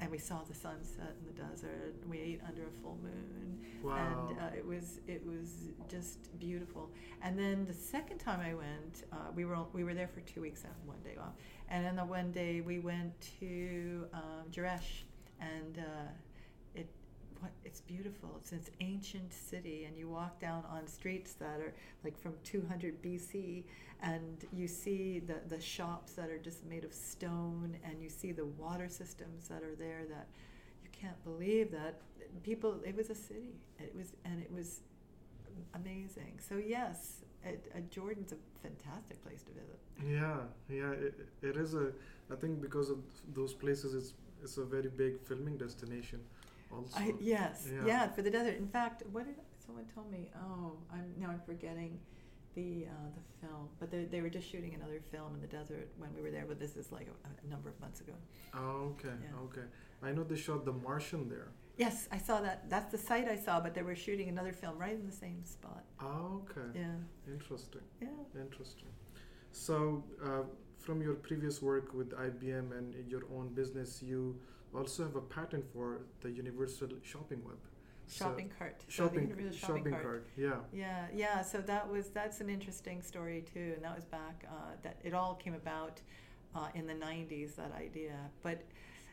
and 0.00 0.10
we 0.10 0.18
saw 0.18 0.42
the 0.42 0.54
sunset 0.54 1.14
in 1.20 1.26
the 1.26 1.42
desert. 1.42 1.94
And 2.02 2.10
we 2.10 2.18
ate 2.18 2.40
under 2.46 2.62
a 2.66 2.82
full 2.82 2.98
moon, 3.02 3.58
Wow. 3.82 4.28
and 4.30 4.38
uh, 4.40 4.56
it 4.56 4.66
was 4.66 5.00
it 5.06 5.24
was 5.26 5.70
just 5.88 6.38
beautiful. 6.38 6.90
And 7.22 7.38
then 7.38 7.64
the 7.66 7.74
second 7.74 8.18
time 8.18 8.40
I 8.40 8.54
went, 8.54 9.04
uh, 9.12 9.16
we 9.34 9.44
were 9.44 9.58
we 9.72 9.84
were 9.84 9.94
there 9.94 10.08
for 10.08 10.20
two 10.20 10.40
weeks 10.40 10.64
and 10.64 10.72
one 10.86 11.00
day 11.04 11.16
off. 11.20 11.34
And 11.68 11.84
then 11.84 11.96
the 11.96 12.04
one 12.04 12.30
day 12.32 12.60
we 12.60 12.78
went 12.78 13.12
to 13.40 14.06
um, 14.12 14.50
and 15.40 15.78
uh, 15.78 15.82
what 17.44 17.52
it's 17.62 17.82
beautiful. 17.82 18.30
It's 18.40 18.50
this 18.50 18.70
ancient 18.80 19.32
city, 19.32 19.84
and 19.84 19.98
you 19.98 20.08
walk 20.08 20.40
down 20.40 20.64
on 20.70 20.86
streets 20.86 21.34
that 21.34 21.60
are 21.60 21.74
like 22.02 22.16
from 22.18 22.32
200 22.42 23.02
BC, 23.02 23.64
and 24.02 24.46
you 24.50 24.66
see 24.66 25.18
the 25.18 25.38
the 25.54 25.60
shops 25.60 26.12
that 26.14 26.30
are 26.30 26.38
just 26.38 26.64
made 26.64 26.84
of 26.84 26.94
stone, 26.94 27.76
and 27.84 28.02
you 28.02 28.08
see 28.08 28.32
the 28.32 28.46
water 28.64 28.88
systems 28.88 29.48
that 29.48 29.62
are 29.62 29.74
there 29.74 30.02
that 30.08 30.26
you 30.82 30.90
can't 31.00 31.22
believe 31.22 31.70
that 31.70 32.00
people. 32.42 32.80
It 32.90 32.96
was 32.96 33.10
a 33.10 33.14
city. 33.14 33.52
It 33.78 33.94
was 33.94 34.08
and 34.24 34.40
it 34.40 34.50
was 34.50 34.80
amazing. 35.74 36.40
So 36.48 36.54
yes, 36.56 37.24
it, 37.44 37.70
uh, 37.76 37.80
Jordan's 37.90 38.32
a 38.32 38.40
fantastic 38.66 39.22
place 39.22 39.42
to 39.42 39.52
visit. 39.60 39.78
Yeah, 40.18 40.40
yeah, 40.80 40.92
it, 40.92 41.28
it 41.42 41.56
is 41.56 41.74
a. 41.74 41.92
I 42.32 42.36
think 42.36 42.62
because 42.62 42.88
of 42.88 43.00
those 43.34 43.52
places, 43.52 43.92
it's 43.92 44.14
it's 44.42 44.56
a 44.56 44.64
very 44.64 44.88
big 44.88 45.20
filming 45.28 45.58
destination. 45.58 46.20
Also, 46.72 46.98
I, 46.98 47.12
yes, 47.20 47.66
Yeah. 47.72 47.86
yeah. 47.86 48.08
for 48.08 48.22
the 48.22 48.30
desert. 48.30 48.56
In 48.56 48.68
fact, 48.68 49.02
what 49.12 49.26
did 49.26 49.36
someone 49.64 49.84
told 49.94 50.10
me? 50.10 50.30
Oh, 50.36 50.72
I'm 50.92 51.12
now 51.18 51.28
I'm 51.30 51.40
forgetting 51.46 51.98
the 52.54 52.86
uh, 52.88 53.10
the 53.16 53.46
film, 53.46 53.68
but 53.80 53.90
they, 53.90 54.04
they 54.04 54.20
were 54.20 54.28
just 54.30 54.48
shooting 54.50 54.74
another 54.74 55.00
film 55.10 55.34
in 55.34 55.40
the 55.40 55.46
desert 55.46 55.88
when 55.98 56.12
we 56.14 56.22
were 56.22 56.30
there. 56.30 56.44
But 56.46 56.58
this 56.60 56.76
is 56.76 56.90
like 56.92 57.08
a, 57.08 57.46
a 57.46 57.50
number 57.50 57.68
of 57.68 57.78
months 57.80 58.00
ago. 58.00 58.12
Oh, 58.54 58.92
okay, 58.94 59.14
Yeah. 59.22 59.44
okay. 59.46 59.66
I 60.02 60.12
know 60.12 60.22
they 60.24 60.36
shot 60.36 60.64
The 60.64 60.72
Martian 60.72 61.28
there. 61.28 61.48
Yes, 61.76 62.08
I 62.12 62.18
saw 62.18 62.40
that. 62.40 62.70
That's 62.70 62.92
the 62.92 62.98
site 62.98 63.26
I 63.28 63.34
saw, 63.36 63.58
but 63.60 63.74
they 63.74 63.82
were 63.82 63.96
shooting 63.96 64.28
another 64.28 64.52
film 64.52 64.78
right 64.78 64.94
in 64.94 65.06
the 65.06 65.12
same 65.24 65.44
spot. 65.44 65.82
Oh, 66.00 66.42
okay. 66.44 66.68
Yeah, 66.78 66.94
Interesting. 67.32 67.80
yeah. 68.00 68.08
Interesting. 68.40 68.88
So, 69.50 70.04
uh, 70.24 70.42
from 70.78 71.02
your 71.02 71.14
previous 71.14 71.60
work 71.62 71.92
with 71.92 72.10
IBM 72.12 72.76
and 72.78 72.94
your 73.10 73.22
own 73.36 73.48
business, 73.54 74.00
you 74.02 74.38
also 74.74 75.04
have 75.04 75.16
a 75.16 75.20
patent 75.20 75.64
for 75.72 76.00
the 76.20 76.30
universal 76.30 76.88
shopping 77.02 77.42
web. 77.44 77.58
Shopping 78.10 78.50
cart. 78.58 78.82
So 78.88 79.04
the 79.04 79.08
shopping, 79.08 79.28
universal 79.28 79.52
shopping, 79.76 79.92
cart. 79.92 80.02
cart. 80.02 80.26
Yeah. 80.36 80.56
Yeah, 80.72 81.06
yeah. 81.14 81.42
So 81.42 81.58
that 81.62 81.90
was 81.90 82.08
that's 82.10 82.40
an 82.40 82.50
interesting 82.50 83.00
story 83.02 83.44
too, 83.52 83.72
and 83.76 83.84
that 83.84 83.94
was 83.96 84.04
back. 84.04 84.44
Uh, 84.48 84.72
that 84.82 84.98
it 85.02 85.14
all 85.14 85.34
came 85.34 85.54
about 85.54 86.00
uh, 86.54 86.68
in 86.74 86.86
the 86.86 86.92
'90s. 86.94 87.56
That 87.56 87.72
idea, 87.72 88.16
but 88.42 88.60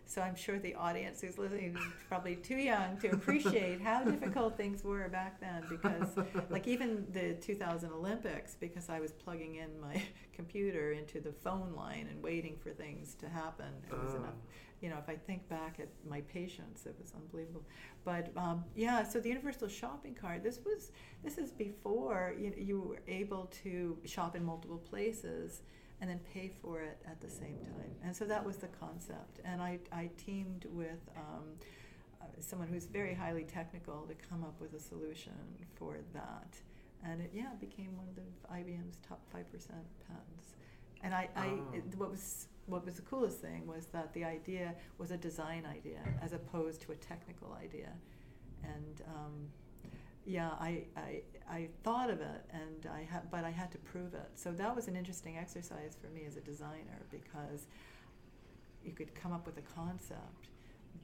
so 0.06 0.21
I'm 0.21 0.36
sure 0.36 0.60
the 0.60 0.76
audience 0.76 1.21
who's 1.21 1.38
listening 1.38 1.74
is 1.78 1.82
probably 2.10 2.36
too 2.36 2.58
young 2.58 2.97
to 2.97 3.12
appreciate 3.12 3.80
how 3.80 4.04
difficult 4.15 4.58
things 4.58 4.84
were 4.84 5.08
back 5.08 5.39
then. 5.39 5.63
Because 5.69 6.10
like 6.50 6.67
even 6.67 7.06
the 7.13 7.36
2000 7.36 7.89
Olympics, 7.93 8.56
because 8.60 8.89
I 8.89 9.00
was 9.00 9.13
plugging 9.13 9.56
in 9.56 9.69
my 9.80 10.02
computer 10.34 10.91
into 10.91 11.21
the 11.21 11.32
phone 11.32 11.74
line 11.78 12.08
and 12.12 12.21
waiting 12.21 12.58
for 12.62 12.71
things 12.71 13.15
to 13.21 13.30
happen. 13.30 13.71
It 13.89 13.93
was 13.97 14.13
Ah. 14.15 14.17
enough 14.17 14.36
you 14.82 14.89
know, 14.89 14.98
if 14.98 15.08
I 15.10 15.15
think 15.15 15.48
back 15.48 15.80
at 15.80 15.89
my 16.10 16.22
patients, 16.22 16.86
it 16.86 16.96
was 17.00 17.13
unbelievable. 17.15 17.63
But 18.04 18.32
um, 18.36 18.63
yeah, 18.76 19.04
so 19.04 19.20
the 19.20 19.30
universal 19.30 19.67
shopping 19.67 20.15
cart. 20.15 20.44
This 20.44 20.60
was 20.65 20.91
this 21.24 21.38
is 21.38 21.52
before 21.52 22.34
you, 22.39 22.54
you 22.58 22.82
were 22.82 23.02
able 23.08 23.46
to 23.63 23.98
shop 24.06 24.36
in 24.36 24.44
multiple 24.44 24.80
places 24.80 25.62
and 26.02 26.10
then 26.10 26.20
pay 26.34 26.52
for 26.62 26.82
it 26.82 26.98
at 27.06 27.22
the 27.22 27.30
same 27.30 27.60
time. 27.60 27.91
And 28.04 28.15
so 28.15 28.26
that 28.26 28.44
was 28.44 28.58
the 28.58 28.67
concept. 28.67 29.39
And 29.46 29.62
I 29.62 29.80
I 29.91 30.10
teamed 30.17 30.65
with. 30.72 31.02
Um, 31.15 31.44
uh, 32.22 32.26
someone 32.39 32.67
who's 32.67 32.86
very 32.86 33.15
highly 33.15 33.44
technical 33.44 34.06
to 34.08 34.13
come 34.30 34.44
up 34.44 34.54
with 34.62 34.74
a 34.76 34.80
solution 34.80 35.34
for 35.76 35.98
that, 36.13 36.56
and 37.04 37.20
it 37.20 37.32
yeah 37.34 37.50
became 37.60 37.98
one 37.98 38.08
of 38.08 38.15
the 38.15 38.22
IBM's 38.54 38.98
top 39.08 39.20
five 39.32 39.52
percent 39.52 39.84
patents. 40.08 40.54
And 41.04 41.15
I, 41.15 41.30
I 41.36 41.48
Oh. 41.48 41.74
it, 41.74 41.84
what 41.98 42.12
was 42.12 42.48
what 42.71 42.86
was 42.86 42.95
the 42.95 43.01
coolest 43.03 43.39
thing 43.39 43.67
was 43.67 43.86
that 43.88 44.13
the 44.13 44.23
idea 44.23 44.73
was 44.97 45.12
a 45.12 45.17
design 45.17 45.63
idea 45.65 45.99
as 46.21 46.31
opposed 46.34 46.81
to 46.84 46.91
a 46.93 46.95
technical 46.95 47.55
idea, 47.62 47.89
and 48.63 49.01
um, 49.07 49.36
yeah, 50.25 50.51
I, 50.60 50.84
I 50.95 51.21
I 51.49 51.67
thought 51.84 52.10
of 52.10 52.21
it 52.21 52.41
and 52.53 52.88
I 52.91 53.01
had 53.12 53.29
but 53.29 53.43
I 53.43 53.49
had 53.51 53.71
to 53.73 53.77
prove 53.79 54.13
it. 54.13 54.29
So 54.36 54.51
that 54.53 54.75
was 54.75 54.88
an 54.88 54.95
interesting 54.95 55.38
exercise 55.38 55.97
for 56.01 56.07
me 56.15 56.21
as 56.27 56.38
a 56.38 56.41
designer 56.41 56.99
because 57.12 57.67
you 58.86 58.93
could 58.93 59.13
come 59.15 59.31
up 59.34 59.45
with 59.45 59.57
a 59.57 59.67
concept, 59.75 60.47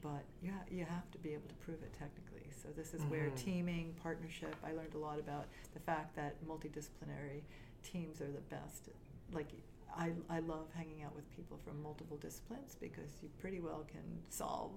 but 0.00 0.24
you 0.42 0.50
ha- 0.52 0.68
you 0.70 0.84
have 0.84 1.10
to 1.10 1.18
be 1.18 1.30
able 1.34 1.48
to 1.48 1.54
prove 1.66 1.82
it 1.82 1.92
technically. 1.98 2.46
So 2.62 2.68
this 2.76 2.94
is 2.94 3.02
where 3.12 3.28
Mhm. 3.30 3.36
teaming, 3.36 3.94
partnership. 4.02 4.54
I 4.64 4.72
learned 4.72 4.94
a 4.94 4.98
lot 5.08 5.18
about 5.18 5.46
the 5.74 5.80
fact 5.80 6.16
that 6.16 6.32
multidisciplinary 6.46 7.42
teams 7.82 8.20
are 8.20 8.32
the 8.32 8.40
best. 8.56 8.88
Like 9.32 9.50
I, 9.98 10.12
I 10.30 10.38
love 10.38 10.68
hanging 10.74 11.02
out 11.02 11.14
with 11.14 11.28
people 11.34 11.58
from 11.64 11.82
multiple 11.82 12.16
disciplines 12.16 12.76
because 12.80 13.10
you 13.20 13.28
pretty 13.40 13.58
well 13.58 13.84
can 13.90 14.04
solve, 14.28 14.70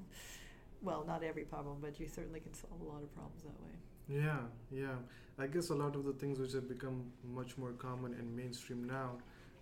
well, 0.82 1.04
not 1.08 1.24
every 1.24 1.44
problem, 1.44 1.78
but 1.80 2.00
you 2.00 2.08
certainly 2.08 2.40
can 2.40 2.54
solve 2.54 2.82
a 2.82 2.84
lot 2.84 3.04
of 3.04 3.14
problems 3.14 3.44
that 3.44 3.62
way. 3.62 3.76
Yeah, 4.10 4.40
yeah. 4.72 4.96
I 5.38 5.48
guess 5.48 5.70
a 5.70 5.76
lot 5.76 5.96
of 5.96 6.06
the 6.06 6.14
things 6.14 6.40
which 6.40 6.54
have 6.54 6.68
become 6.68 7.04
much 7.24 7.58
more 7.58 7.72
common 7.74 8.14
and 8.14 8.36
mainstream 8.36 8.84
now, 8.84 9.12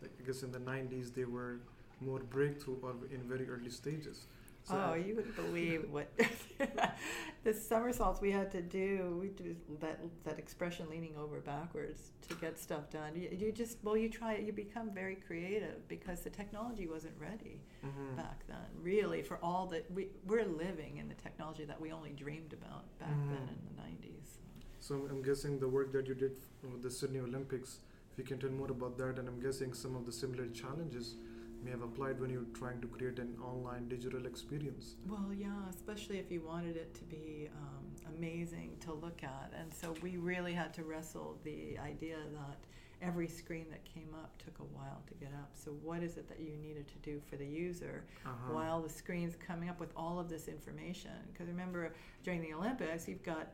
like 0.02 0.12
I 0.20 0.26
guess 0.26 0.44
in 0.44 0.52
the 0.52 0.60
90s 0.60 1.14
they 1.14 1.26
were 1.26 1.60
more 2.00 2.20
breakthrough 2.20 2.78
or 2.82 2.96
in 3.12 3.28
very 3.28 3.50
early 3.50 3.70
stages. 3.70 4.28
So 4.70 4.90
oh, 4.92 4.94
you 4.94 5.16
wouldn't 5.16 5.36
believe 5.36 5.90
what 5.90 6.10
the 7.44 7.54
somersaults 7.54 8.22
we 8.22 8.30
had 8.30 8.52
to 8.52 8.62
do. 8.62 9.18
We 9.20 9.30
do 9.30 9.56
that 9.80 10.00
that 10.26 10.38
expression 10.38 10.88
leaning 10.90 11.16
over 11.18 11.40
backwards 11.40 12.12
to 12.28 12.36
get 12.36 12.60
stuff 12.60 12.90
done. 12.92 13.16
You, 13.16 13.30
you 13.32 13.52
just 13.52 13.78
well, 13.84 13.98
you 13.98 14.10
try 14.10 14.34
it. 14.34 14.44
You 14.44 14.54
become 14.54 14.92
very 14.94 15.16
creative 15.16 15.88
because 15.88 16.22
the 16.22 16.30
technology 16.30 16.86
wasn't 16.88 17.16
ready 17.20 17.62
Mhm. 17.84 18.16
back 18.16 18.46
then. 18.48 18.68
Really, 18.92 19.22
for 19.24 19.38
all 19.42 19.66
that 19.74 19.90
we 19.92 20.10
we're 20.28 20.46
living 20.46 20.98
in 20.98 21.08
the 21.08 21.16
technology 21.16 21.66
that 21.66 21.80
we 21.82 21.92
only 21.92 22.12
dreamed 22.12 22.54
about 22.54 22.84
back 23.00 23.18
then 23.32 23.44
Mhm. 23.48 23.54
in 23.56 23.60
the 23.70 23.76
nineties. 23.82 24.38
So 24.80 24.96
I'm 25.10 25.24
guessing 25.24 25.60
the 25.60 25.68
work 25.78 25.92
that 25.94 26.06
you 26.08 26.14
did 26.14 26.36
with 26.62 26.84
the 26.84 26.92
Sydney 26.92 27.20
Olympics, 27.20 27.80
if 28.12 28.20
you 28.20 28.24
can 28.24 28.38
tell 28.40 28.52
more 28.52 28.70
about 28.72 28.98
that, 29.00 29.18
and 29.20 29.28
I'm 29.28 29.40
guessing 29.40 29.74
some 29.74 29.96
of 29.96 30.06
the 30.06 30.12
similar 30.12 30.48
challenges 30.62 31.16
may 31.64 31.72
have 31.72 31.82
applied 31.82 32.20
when 32.20 32.30
you're 32.30 32.46
trying 32.54 32.80
to 32.82 32.88
create 32.88 33.20
an 33.20 33.36
online 33.44 33.88
digital 33.88 34.26
experience. 34.26 34.96
Well, 35.08 35.32
yeah, 35.38 35.48
especially 35.70 36.18
if 36.20 36.32
you 36.32 36.42
wanted 36.42 36.78
it 36.78 36.94
to 36.96 37.04
be 37.04 37.50
um, 37.56 38.14
amazing 38.18 38.78
to 38.82 38.94
look 38.94 39.24
at. 39.24 39.52
And 39.60 39.74
so 39.74 39.96
we 40.02 40.18
really 40.18 40.54
had 40.54 40.74
to 40.76 40.84
wrestle 40.84 41.38
the 41.44 41.78
idea 41.80 42.18
that 42.34 42.58
every 43.02 43.28
screen 43.28 43.66
that 43.70 43.84
came 43.86 44.10
up 44.14 44.38
took 44.44 44.60
a 44.60 44.64
while 44.78 45.02
to 45.08 45.14
get 45.16 45.34
up. 45.34 45.50
So, 45.54 45.72
what 45.72 46.04
is 46.04 46.18
it 46.18 46.28
that 46.28 46.40
you 46.40 46.58
needed 46.62 46.86
to 46.90 46.98
do 47.02 47.22
for 47.30 47.38
the 47.38 47.46
user 47.46 48.04
Uh-huh. 48.26 48.54
while 48.54 48.82
the 48.82 48.90
screen's 48.90 49.36
coming 49.36 49.70
up 49.70 49.80
with 49.80 49.92
all 49.96 50.20
of 50.20 50.30
this 50.30 50.48
information? 50.48 51.12
Because 51.32 51.48
remember, 51.48 51.94
during 52.24 52.42
the 52.42 52.54
Olympics, 52.54 53.08
you've 53.08 53.24
got 53.24 53.48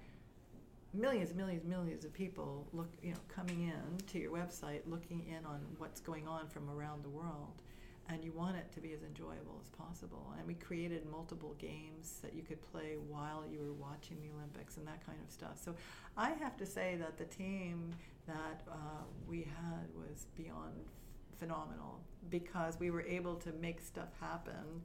millions 0.94 1.30
and 1.32 1.38
millions 1.38 1.62
and 1.64 1.70
millions 1.70 2.06
of 2.06 2.14
people 2.14 2.66
look 2.72 2.88
you 3.04 3.12
know 3.12 3.18
coming 3.28 3.64
in 3.64 3.98
to 4.08 4.18
your 4.18 4.32
website 4.32 4.80
looking 4.88 5.26
in 5.28 5.46
on 5.46 5.60
what's 5.78 6.00
going 6.00 6.26
on 6.26 6.48
from 6.48 6.70
around 6.70 7.04
the 7.04 7.10
world 7.10 7.62
and 8.10 8.24
you 8.24 8.32
want 8.32 8.56
it 8.56 8.72
to 8.72 8.80
be 8.80 8.94
as 8.94 9.02
enjoyable 9.04 9.60
as 9.62 9.70
possible 9.70 10.34
and 10.38 10.48
we 10.48 10.54
created 10.54 11.06
multiple 11.10 11.56
games 11.58 12.20
that 12.22 12.34
you 12.34 12.44
could 12.44 12.62
play 12.72 12.96
while 13.10 13.44
you 13.52 13.60
were 13.60 13.74
watching 13.74 14.18
the 14.22 14.30
olympics 14.38 14.78
and 14.78 14.88
that 14.88 15.06
kind 15.06 15.18
of 15.24 15.32
stuff 15.32 15.58
so 15.64 15.74
i 16.18 16.30
have 16.32 16.56
to 16.58 16.66
say 16.66 16.96
that 17.00 17.18
the 17.18 17.26
team 17.26 17.94
that 18.28 18.64
uh, 18.72 19.04
we 19.28 19.40
had 19.40 19.88
was 19.96 20.28
beyond 20.36 20.74
f- 20.86 21.40
phenomenal 21.40 22.00
because 22.30 22.80
we 22.80 22.90
were 22.92 23.04
able 23.04 23.36
to 23.36 23.52
make 23.62 23.82
stuff 23.82 24.10
happen 24.20 24.82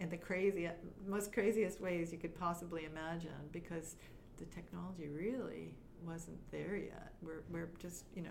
in 0.00 0.08
the 0.08 0.16
crazy 0.16 0.68
most 1.06 1.32
craziest 1.32 1.80
ways 1.80 2.10
you 2.10 2.18
could 2.18 2.38
possibly 2.38 2.86
imagine 2.86 3.30
because 3.52 3.96
the 4.38 4.46
technology 4.46 5.08
really 5.08 5.74
wasn't 6.04 6.38
there 6.50 6.76
yet. 6.76 7.12
We're, 7.22 7.42
we're 7.50 7.68
just 7.78 8.04
you 8.14 8.22
know, 8.22 8.30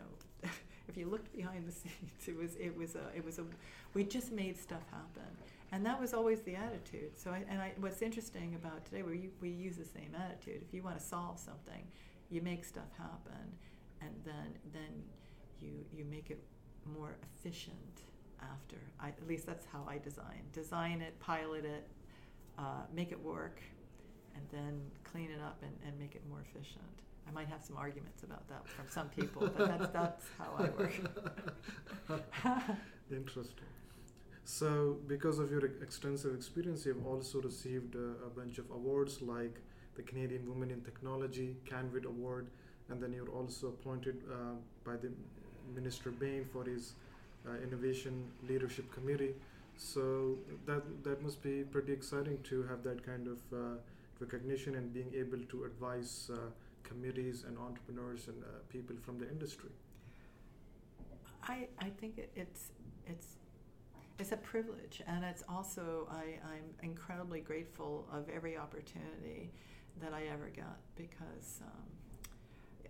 if 0.89 0.97
you 0.97 1.07
looked 1.07 1.35
behind 1.35 1.67
the 1.67 1.71
scenes, 1.79 2.27
it 2.27 2.35
was 2.35 2.55
it 2.55 2.75
was 2.75 2.95
a 2.95 3.15
it 3.15 3.23
was 3.23 3.39
a 3.39 3.43
we 3.93 4.03
just 4.03 4.31
made 4.31 4.57
stuff 4.57 4.83
happen, 4.91 5.29
and 5.71 5.85
that 5.85 5.99
was 5.99 6.13
always 6.13 6.41
the 6.41 6.55
attitude. 6.55 7.11
So 7.17 7.31
I, 7.31 7.43
and 7.49 7.61
I, 7.61 7.73
what's 7.79 8.01
interesting 8.01 8.55
about 8.55 8.85
today, 8.85 9.03
we 9.03 9.29
we 9.39 9.49
use 9.49 9.77
the 9.77 9.85
same 9.85 10.15
attitude. 10.15 10.61
If 10.67 10.73
you 10.73 10.83
want 10.83 10.99
to 10.99 11.05
solve 11.05 11.39
something, 11.39 11.87
you 12.29 12.41
make 12.41 12.65
stuff 12.65 12.91
happen, 12.97 13.45
and 14.01 14.11
then 14.25 14.53
then 14.73 15.03
you 15.61 15.85
you 15.93 16.03
make 16.05 16.31
it 16.31 16.43
more 16.97 17.15
efficient 17.23 18.01
after. 18.41 18.77
I, 18.99 19.09
at 19.09 19.27
least 19.27 19.45
that's 19.45 19.65
how 19.65 19.85
I 19.87 19.97
design. 19.99 20.43
Design 20.53 21.01
it, 21.01 21.19
pilot 21.19 21.65
it, 21.65 21.87
uh, 22.57 22.83
make 22.93 23.11
it 23.11 23.21
work, 23.21 23.61
and 24.35 24.43
then 24.51 24.81
clean 25.03 25.29
it 25.31 25.41
up 25.41 25.61
and, 25.61 25.71
and 25.85 25.99
make 25.99 26.15
it 26.15 26.21
more 26.29 26.41
efficient. 26.41 26.83
I 27.29 27.31
might 27.33 27.47
have 27.47 27.61
some 27.61 27.77
arguments 27.77 28.23
about 28.23 28.47
that 28.49 28.67
from 28.67 28.85
some 28.89 29.09
people, 29.09 29.49
but 29.55 29.67
that's 29.67 29.89
that's 29.89 30.25
how 30.37 30.51
I 30.57 30.69
work. 30.79 30.93
Interesting. 33.11 33.65
So, 34.45 34.97
because 35.07 35.37
of 35.37 35.51
your 35.51 35.63
extensive 35.83 36.33
experience, 36.33 36.85
you've 36.85 37.05
also 37.05 37.39
received 37.39 37.93
a, 37.93 38.25
a 38.25 38.29
bunch 38.35 38.57
of 38.57 38.65
awards 38.71 39.21
like 39.21 39.61
the 39.95 40.01
Canadian 40.01 40.49
Women 40.49 40.71
in 40.71 40.81
Technology 40.81 41.55
CanWIT 41.69 42.05
Award, 42.05 42.47
and 42.89 42.99
then 43.01 43.13
you're 43.13 43.29
also 43.29 43.67
appointed 43.67 44.23
uh, 44.31 44.55
by 44.83 44.95
the 44.95 45.11
Minister 45.75 46.09
Bains 46.09 46.47
for 46.51 46.63
his 46.63 46.93
uh, 47.47 47.61
Innovation 47.61 48.23
Leadership 48.47 48.91
Committee. 48.91 49.33
So 49.77 50.35
that 50.65 50.83
that 51.03 51.21
must 51.21 51.43
be 51.43 51.63
pretty 51.63 51.93
exciting 51.93 52.39
to 52.49 52.63
have 52.63 52.81
that 52.83 53.05
kind 53.05 53.27
of 53.27 53.37
uh, 53.53 53.77
recognition 54.19 54.75
and 54.75 54.91
being 54.91 55.11
able 55.15 55.39
to 55.51 55.65
advise 55.65 56.31
uh, 56.33 56.49
committees 56.89 57.43
and 57.47 57.57
entrepreneurs 57.57 58.27
and 58.27 58.43
uh, 58.43 58.47
people 58.69 58.95
from 59.01 59.17
the 59.19 59.29
industry. 59.29 59.69
I, 61.43 61.67
I 61.79 61.89
think 61.89 62.17
it, 62.17 62.31
it's 62.35 62.71
it's 63.07 63.27
it's 64.19 64.31
a 64.33 64.37
privilege, 64.37 65.01
and 65.07 65.23
it's 65.23 65.43
also 65.47 66.07
I, 66.11 66.39
I'm 66.53 66.67
incredibly 66.83 67.39
grateful 67.39 68.07
of 68.11 68.27
every 68.29 68.57
opportunity 68.57 69.51
that 70.01 70.13
I 70.13 70.23
ever 70.31 70.51
got 70.55 70.77
because 70.95 71.61
um, 71.61 71.89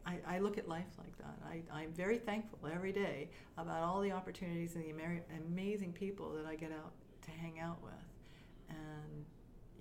I, 0.06 0.36
I, 0.36 0.40
look 0.40 0.58
at 0.58 0.68
life 0.68 0.92
like 0.98 1.18
that. 1.18 1.38
I, 1.74 1.84
am 1.84 1.92
very 1.94 2.18
thankful 2.18 2.60
every 2.72 2.92
day 2.92 3.30
about 3.58 3.84
all 3.84 4.02
the 4.02 4.12
opportunities 4.12 4.76
and 4.76 4.84
the 4.84 4.90
Amer- 4.90 5.24
amazing 5.48 5.94
people 5.94 6.34
that 6.34 6.46
I 6.46 6.56
get 6.56 6.72
out 6.72 6.92
to 7.24 7.32
hang 7.32 7.60
out 7.60 7.82
with, 7.84 7.94
and 8.70 9.26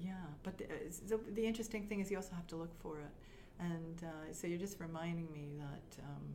yeah. 0.00 0.12
But 0.42 0.59
the, 0.59 0.66
the, 1.09 1.20
the 1.33 1.46
interesting 1.46 1.87
thing 1.87 2.00
is 2.00 2.11
you 2.11 2.16
also 2.16 2.35
have 2.35 2.46
to 2.48 2.57
look 2.57 2.74
for 2.81 3.00
it, 3.00 3.11
and 3.60 4.02
uh, 4.02 4.32
so 4.32 4.46
you're 4.46 4.58
just 4.58 4.80
reminding 4.80 5.30
me 5.32 5.50
that. 5.58 6.02
Um, 6.04 6.34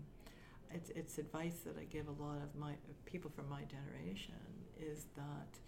it's, 0.75 0.89
it's 0.95 1.17
advice 1.19 1.57
that 1.65 1.77
I 1.79 1.83
give 1.83 2.07
a 2.07 2.23
lot 2.23 2.37
of 2.37 2.59
my 2.59 2.71
people 3.05 3.29
from 3.29 3.47
my 3.47 3.61
generation 3.65 4.33
is 4.79 5.05
that 5.15 5.59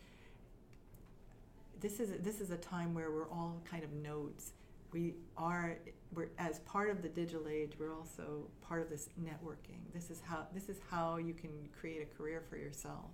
this 1.79 1.99
is 1.99 2.11
this 2.23 2.41
is 2.41 2.51
a 2.51 2.57
time 2.57 2.93
where 2.93 3.11
we're 3.11 3.29
all 3.29 3.61
kind 3.69 3.83
of 3.83 3.91
nodes. 3.93 4.53
We 4.91 5.13
are 5.37 5.77
we're 6.13 6.29
as 6.37 6.59
part 6.59 6.89
of 6.89 7.01
the 7.01 7.09
digital 7.09 7.47
age. 7.47 7.73
We're 7.77 7.93
also 7.93 8.47
part 8.61 8.81
of 8.81 8.89
this 8.89 9.09
networking. 9.21 9.81
This 9.93 10.09
is 10.09 10.21
how 10.25 10.47
this 10.53 10.69
is 10.69 10.77
how 10.89 11.17
you 11.17 11.33
can 11.33 11.51
create 11.79 12.01
a 12.01 12.17
career 12.17 12.41
for 12.49 12.57
yourself, 12.57 13.11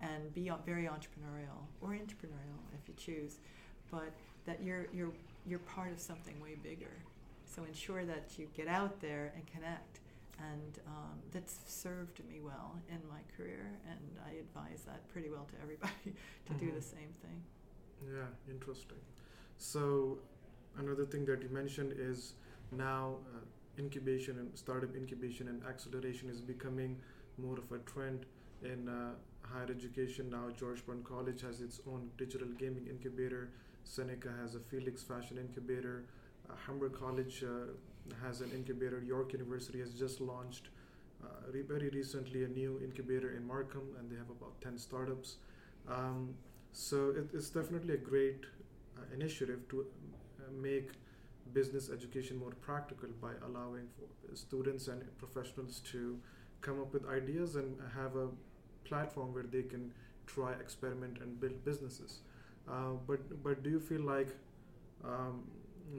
and 0.00 0.32
be 0.32 0.50
very 0.64 0.84
entrepreneurial 0.84 1.66
or 1.80 1.90
entrepreneurial 1.90 2.60
if 2.80 2.88
you 2.88 2.94
choose, 2.96 3.38
but 3.90 4.12
that 4.46 4.62
you're 4.62 4.86
you're 4.94 5.12
you're 5.46 5.58
part 5.60 5.92
of 5.92 6.00
something 6.00 6.40
way 6.40 6.54
bigger. 6.62 7.02
So 7.48 7.64
ensure 7.64 8.04
that 8.04 8.30
you 8.36 8.48
get 8.54 8.68
out 8.68 9.00
there 9.00 9.32
and 9.34 9.46
connect. 9.46 10.00
And 10.38 10.78
um, 10.86 11.18
that's 11.32 11.58
served 11.66 12.20
me 12.28 12.40
well 12.40 12.76
in 12.88 13.00
my 13.08 13.18
career 13.36 13.72
and 13.90 13.98
i 14.24 14.38
advise 14.38 14.84
that 14.86 15.08
pretty 15.08 15.30
well 15.30 15.44
to 15.50 15.60
everybody 15.60 15.92
to 16.04 16.52
mm-hmm. 16.52 16.66
do 16.66 16.72
the 16.72 16.82
same 16.82 17.10
thing. 17.22 17.42
Yeah 18.06 18.28
interesting. 18.48 18.98
So 19.56 20.18
another 20.78 21.04
thing 21.04 21.24
that 21.24 21.42
you 21.42 21.48
mentioned 21.48 21.92
is 21.98 22.34
now 22.70 23.16
uh, 23.34 23.40
incubation 23.80 24.38
and 24.38 24.56
startup 24.56 24.94
incubation 24.94 25.48
and 25.48 25.60
acceleration 25.64 26.28
is 26.28 26.40
becoming 26.40 26.96
more 27.36 27.58
of 27.58 27.72
a 27.72 27.78
trend 27.78 28.26
in 28.62 28.88
uh, 28.88 29.10
higher 29.42 29.66
education. 29.70 30.30
Now 30.30 30.50
George 30.56 30.84
Brown 30.86 31.02
college 31.02 31.42
has 31.42 31.60
its 31.60 31.80
own 31.90 32.10
digital 32.16 32.48
gaming 32.58 32.86
incubator. 32.88 33.50
Seneca 33.84 34.30
has 34.40 34.54
a 34.54 34.60
felix 34.60 35.02
fashion 35.02 35.38
incubator 35.38 36.04
uh, 36.50 36.54
humber 36.66 36.88
college 36.88 37.44
uh, 37.44 37.72
has 38.24 38.40
an 38.40 38.50
incubator. 38.52 39.00
York 39.00 39.32
University 39.32 39.80
has 39.80 39.94
just 39.94 40.20
launched 40.20 40.68
uh, 41.22 41.26
very 41.52 41.88
recently 41.90 42.44
a 42.44 42.48
new 42.48 42.80
incubator 42.82 43.36
in 43.36 43.46
Markham, 43.46 43.94
and 43.98 44.10
they 44.10 44.16
have 44.16 44.30
about 44.30 44.60
10 44.62 44.78
startups. 44.78 45.36
Um, 45.88 46.34
so 46.72 47.10
it, 47.10 47.30
it's 47.34 47.50
definitely 47.50 47.94
a 47.94 47.98
great 47.98 48.44
initiative 49.14 49.60
to 49.68 49.86
make 50.60 50.90
business 51.52 51.88
education 51.90 52.36
more 52.36 52.52
practical 52.60 53.08
by 53.22 53.32
allowing 53.46 53.88
students 54.34 54.88
and 54.88 55.02
professionals 55.18 55.80
to 55.80 56.18
come 56.60 56.80
up 56.80 56.92
with 56.92 57.06
ideas 57.08 57.56
and 57.56 57.76
have 57.94 58.16
a 58.16 58.28
platform 58.84 59.32
where 59.32 59.44
they 59.44 59.62
can 59.62 59.92
try, 60.26 60.52
experiment, 60.52 61.18
and 61.20 61.40
build 61.40 61.64
businesses. 61.64 62.20
Uh, 62.68 62.92
but 63.06 63.42
but 63.42 63.62
do 63.62 63.70
you 63.70 63.80
feel 63.80 64.02
like 64.02 64.28
um, 65.04 65.42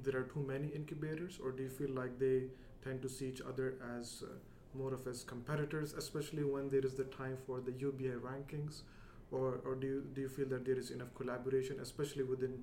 there 0.04 0.20
are 0.20 0.24
too 0.24 0.46
many 0.48 0.68
incubators, 0.68 1.40
or 1.44 1.52
do 1.52 1.64
you 1.64 1.70
feel 1.70 1.90
like 1.90 2.20
they 2.20 2.44
tend 2.84 3.02
to 3.02 3.10
see 3.10 3.28
each 3.28 3.42
other 3.42 3.76
as 3.98 4.24
uh, 4.24 4.34
more 4.78 4.94
of 4.94 5.08
as 5.08 5.24
competitors, 5.24 5.94
especially 5.94 6.44
when 6.44 6.70
there 6.70 6.86
is 6.86 6.94
the 6.94 7.06
time 7.06 7.38
for 7.46 7.60
the 7.60 7.72
UBI 7.72 8.16
rankings, 8.30 8.82
or, 9.32 9.60
or 9.66 9.76
do 9.76 9.88
you 9.88 10.04
do 10.14 10.22
you 10.22 10.30
feel 10.30 10.48
that 10.48 10.66
there 10.66 10.78
is 10.78 10.92
enough 10.92 11.14
collaboration, 11.16 11.80
especially 11.82 12.24
within 12.24 12.60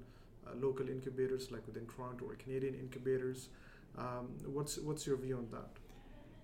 uh, 0.46 0.50
local 0.60 0.88
incubators 0.88 1.50
like 1.50 1.66
within 1.66 1.86
Toronto 1.86 2.26
or 2.26 2.34
Canadian 2.34 2.74
incubators? 2.74 3.48
Um, 3.98 4.28
what's 4.46 4.78
what's 4.78 5.06
your 5.06 5.16
view 5.16 5.36
on 5.38 5.48
that? 5.52 5.70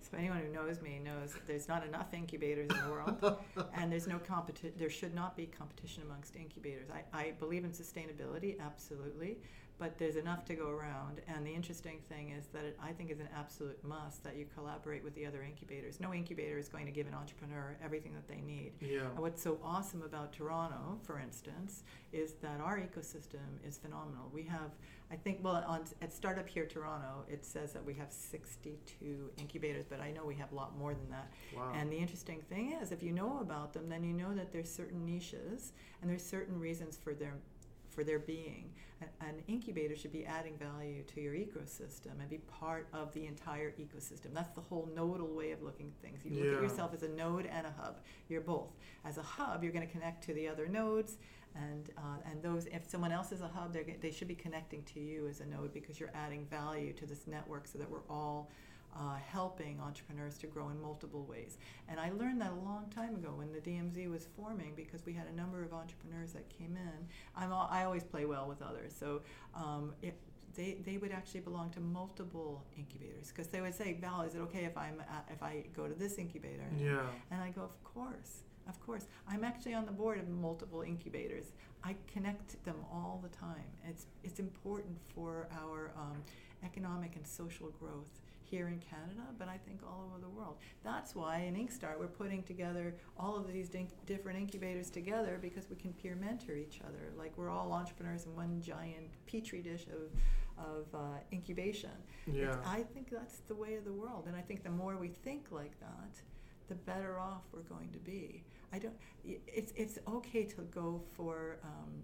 So 0.01 0.17
anyone 0.17 0.39
who 0.39 0.51
knows 0.51 0.81
me 0.81 0.99
knows 0.99 1.31
that 1.31 1.47
there's 1.47 1.69
not 1.69 1.85
enough 1.87 2.13
incubators 2.13 2.69
in 2.69 2.83
the 2.83 2.91
world, 2.91 3.37
and 3.73 3.91
there's 3.91 4.07
no 4.07 4.19
competition. 4.19 4.73
There 4.77 4.89
should 4.89 5.15
not 5.15 5.37
be 5.37 5.45
competition 5.45 6.03
amongst 6.03 6.35
incubators. 6.35 6.89
I, 6.91 7.17
I 7.17 7.31
believe 7.39 7.63
in 7.63 7.71
sustainability, 7.71 8.59
absolutely, 8.59 9.37
but 9.79 9.97
there's 9.97 10.15
enough 10.15 10.45
to 10.45 10.55
go 10.55 10.69
around. 10.69 11.21
And 11.27 11.45
the 11.45 11.51
interesting 11.51 11.99
thing 12.07 12.29
is 12.29 12.45
that 12.53 12.63
it, 12.63 12.77
I 12.81 12.91
think 12.91 13.11
is 13.11 13.19
an 13.19 13.29
absolute 13.35 13.83
must 13.83 14.23
that 14.23 14.35
you 14.35 14.45
collaborate 14.55 15.03
with 15.03 15.15
the 15.15 15.25
other 15.25 15.43
incubators. 15.43 15.99
No 15.99 16.13
incubator 16.13 16.57
is 16.57 16.69
going 16.69 16.85
to 16.85 16.91
give 16.91 17.07
an 17.07 17.13
entrepreneur 17.13 17.75
everything 17.83 18.13
that 18.13 18.27
they 18.27 18.41
need. 18.41 18.73
Yeah. 18.79 19.01
And 19.01 19.19
what's 19.19 19.41
so 19.41 19.59
awesome 19.63 20.01
about 20.03 20.31
Toronto, 20.31 20.99
for 21.03 21.19
instance, 21.19 21.83
is 22.11 22.33
that 22.41 22.61
our 22.61 22.79
ecosystem 22.79 23.65
is 23.67 23.77
phenomenal. 23.77 24.29
We 24.31 24.43
have, 24.43 24.71
I 25.11 25.15
think, 25.15 25.39
well, 25.41 25.63
on, 25.67 25.85
at 26.01 26.13
Startup 26.13 26.47
Here 26.47 26.65
Toronto, 26.65 27.25
it 27.27 27.43
says 27.43 27.73
that 27.73 27.83
we 27.83 27.95
have 27.95 28.11
62 28.11 29.31
incubators, 29.39 29.85
but 29.89 29.99
I 29.99 30.11
know 30.11 30.23
we 30.23 30.35
have 30.35 30.51
a 30.51 30.55
lot 30.55 30.77
more 30.77 30.93
than 30.93 31.09
that. 31.09 31.31
Wow. 31.55 31.73
And 31.75 31.91
the 31.91 31.97
interesting 31.97 32.41
thing 32.41 32.77
is, 32.81 32.91
if 32.91 33.01
you 33.01 33.11
know 33.11 33.39
about 33.41 33.73
them, 33.73 33.89
then 33.89 34.03
you 34.03 34.13
know 34.13 34.33
that 34.35 34.51
there's 34.51 34.71
certain 34.71 35.05
niches 35.05 35.73
and 36.01 36.09
there's 36.09 36.25
certain 36.25 36.59
reasons 36.59 36.97
for 36.97 37.13
their 37.13 37.33
for 37.93 38.03
their 38.03 38.19
being. 38.19 38.71
An 39.19 39.41
incubator 39.47 39.95
should 39.95 40.13
be 40.13 40.25
adding 40.25 40.57
value 40.57 41.03
to 41.03 41.21
your 41.21 41.33
ecosystem 41.33 42.19
and 42.19 42.29
be 42.29 42.37
part 42.37 42.87
of 42.93 43.13
the 43.13 43.25
entire 43.25 43.71
ecosystem. 43.71 44.33
That's 44.33 44.53
the 44.55 44.61
whole 44.61 44.89
nodal 44.95 45.35
way 45.35 45.51
of 45.51 45.61
looking 45.61 45.91
at 45.93 46.01
things. 46.01 46.23
You 46.23 46.43
look 46.43 46.57
at 46.57 46.63
yourself 46.63 46.93
as 46.93 47.03
a 47.03 47.09
node 47.09 47.45
and 47.45 47.67
a 47.67 47.73
hub. 47.77 47.97
You're 48.29 48.41
both. 48.41 48.71
As 49.03 49.17
a 49.17 49.21
hub, 49.21 49.63
you're 49.63 49.73
going 49.73 49.85
to 49.85 49.91
connect 49.91 50.23
to 50.25 50.33
the 50.33 50.47
other 50.47 50.67
nodes, 50.67 51.17
and 51.55 51.89
uh, 51.97 52.29
and 52.29 52.41
those. 52.41 52.65
If 52.67 52.89
someone 52.89 53.11
else 53.11 53.31
is 53.33 53.41
a 53.41 53.47
hub, 53.47 53.75
they 54.01 54.11
should 54.11 54.29
be 54.29 54.35
connecting 54.35 54.83
to 54.93 54.99
you 54.99 55.27
as 55.27 55.41
a 55.41 55.45
node 55.45 55.73
because 55.73 55.99
you're 55.99 56.11
adding 56.13 56.45
value 56.45 56.93
to 56.93 57.05
this 57.05 57.27
network, 57.27 57.67
so 57.67 57.77
that 57.79 57.89
we're 57.89 58.07
all 58.09 58.49
uh, 58.95 59.15
helping 59.15 59.79
entrepreneurs 59.79 60.37
to 60.39 60.47
grow 60.47 60.69
in 60.69 60.81
multiple 60.81 61.25
ways. 61.25 61.57
And 61.87 61.99
I 61.99 62.11
learned 62.11 62.41
that 62.41 62.51
a 62.51 62.65
long 62.65 62.91
time 62.93 63.15
ago 63.15 63.33
when 63.35 63.51
the 63.51 63.59
DMZ 63.59 64.09
was 64.09 64.27
forming 64.35 64.73
because 64.75 65.05
we 65.05 65.13
had 65.13 65.27
a 65.27 65.35
number 65.35 65.63
of 65.63 65.73
entrepreneurs 65.73 66.33
that 66.33 66.49
came 66.49 66.77
in. 66.77 67.07
I'm 67.35 67.51
all, 67.51 67.67
I 67.71 67.83
always 67.83 68.03
play 68.03 68.25
well 68.25 68.47
with 68.47 68.61
others, 68.61 68.93
so 68.97 69.21
um, 69.55 69.93
it, 70.01 70.15
they, 70.55 70.77
they 70.85 70.97
would 70.97 71.11
actually 71.11 71.41
belong 71.41 71.71
to 71.71 71.79
multiple 71.79 72.63
incubators 72.77 73.29
because 73.29 73.47
they 73.47 73.61
would 73.61 73.73
say, 73.73 73.97
Val, 73.99 74.21
is 74.21 74.35
it 74.35 74.39
okay 74.39 74.65
if 74.65 74.77
I'm 74.77 75.01
at, 75.01 75.27
if 75.31 75.41
I 75.41 75.65
go 75.75 75.87
to 75.87 75.93
this 75.93 76.17
incubator? 76.17 76.67
Yeah. 76.79 77.01
And 77.31 77.41
I 77.41 77.49
go, 77.49 77.61
of 77.61 77.83
course. 77.83 78.43
Of 78.67 78.79
course. 78.79 79.07
I'm 79.27 79.43
actually 79.43 79.73
on 79.73 79.85
the 79.85 79.91
board 79.91 80.19
of 80.19 80.29
multiple 80.29 80.83
incubators. 80.83 81.53
I 81.83 81.95
connect 82.11 82.63
them 82.63 82.77
all 82.91 83.19
the 83.21 83.35
time. 83.35 83.65
It's, 83.85 84.05
it's 84.23 84.39
important 84.39 84.97
for 85.13 85.49
our 85.59 85.91
um, 85.97 86.23
economic 86.63 87.15
and 87.15 87.27
social 87.27 87.69
growth 87.79 88.21
here 88.53 88.67
in 88.67 88.77
Canada, 88.77 89.25
but 89.39 89.47
I 89.47 89.57
think 89.57 89.79
all 89.83 90.07
over 90.07 90.21
the 90.21 90.29
world. 90.29 90.57
That's 90.83 91.15
why 91.15 91.39
in 91.39 91.55
Inkstart 91.55 91.97
we're 91.99 92.05
putting 92.05 92.43
together 92.43 92.93
all 93.17 93.35
of 93.35 93.51
these 93.51 93.67
different 94.05 94.37
incubators 94.37 94.91
together 94.91 95.39
because 95.41 95.67
we 95.71 95.75
can 95.75 95.91
peer 95.93 96.15
mentor 96.15 96.55
each 96.55 96.79
other. 96.87 97.11
Like 97.17 97.35
we're 97.35 97.49
all 97.49 97.73
entrepreneurs 97.73 98.25
in 98.27 98.35
one 98.35 98.61
giant 98.61 99.09
petri 99.25 99.63
dish 99.63 99.87
of 99.87 100.11
of 100.55 100.85
uh, 100.93 101.17
incubation. 101.31 101.97
Yeah. 102.31 102.49
It's, 102.49 102.67
I 102.67 102.83
think 102.93 103.09
that's 103.09 103.39
the 103.47 103.55
way 103.55 103.73
of 103.73 103.85
the 103.85 103.91
world, 103.91 104.25
and 104.27 104.35
I 104.35 104.41
think 104.41 104.63
the 104.63 104.69
more 104.69 104.97
we 104.97 105.07
think 105.07 105.47
like 105.49 105.79
that, 105.79 106.21
the 106.67 106.75
better 106.75 107.19
off 107.19 107.41
we're 107.51 107.61
going 107.75 107.89
to 107.89 107.97
be. 107.97 108.43
I 108.71 108.77
don't. 108.77 108.93
It's 109.25 109.73
it's 109.75 109.97
okay 110.07 110.43
to 110.43 110.61
go 110.81 111.01
for. 111.13 111.57
Um, 111.63 112.03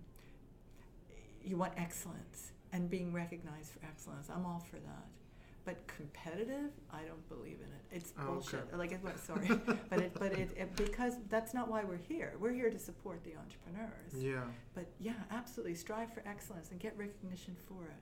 you 1.44 1.58
want 1.58 1.74
excellence 1.78 2.52
and 2.74 2.90
being 2.90 3.14
recognized 3.14 3.72
for 3.72 3.80
excellence. 3.86 4.30
I'm 4.30 4.46
all 4.48 4.66
for 4.70 4.78
that 4.78 5.19
but 5.66 5.76
competitive, 5.88 6.72
I 6.92 7.02
don't 7.02 7.28
believe 7.30 7.58
in 7.60 7.68
it. 7.68 7.98
It's 7.98 8.14
oh, 8.20 8.34
bullshit. 8.34 8.62
Okay. 8.68 8.78
Like, 8.78 8.92
it, 8.92 9.02
sorry, 9.20 9.48
but 9.90 10.00
it, 10.00 10.14
but 10.18 10.32
it, 10.34 10.52
it, 10.56 10.76
because 10.76 11.14
that's 11.30 11.54
not 11.54 11.70
why 11.70 11.84
we're 11.84 11.98
here. 11.98 12.34
We're 12.40 12.54
here 12.54 12.70
to 12.70 12.80
support 12.80 13.24
the 13.24 13.34
entrepreneurs. 13.36 14.14
Yeah. 14.18 14.44
But 14.74 14.88
yeah, 15.00 15.14
absolutely, 15.32 15.76
strive 15.76 16.14
for 16.14 16.24
excellence 16.26 16.72
and 16.72 16.80
get 16.80 16.98
recognition 16.98 17.56
for 17.68 17.84
it. 17.86 18.00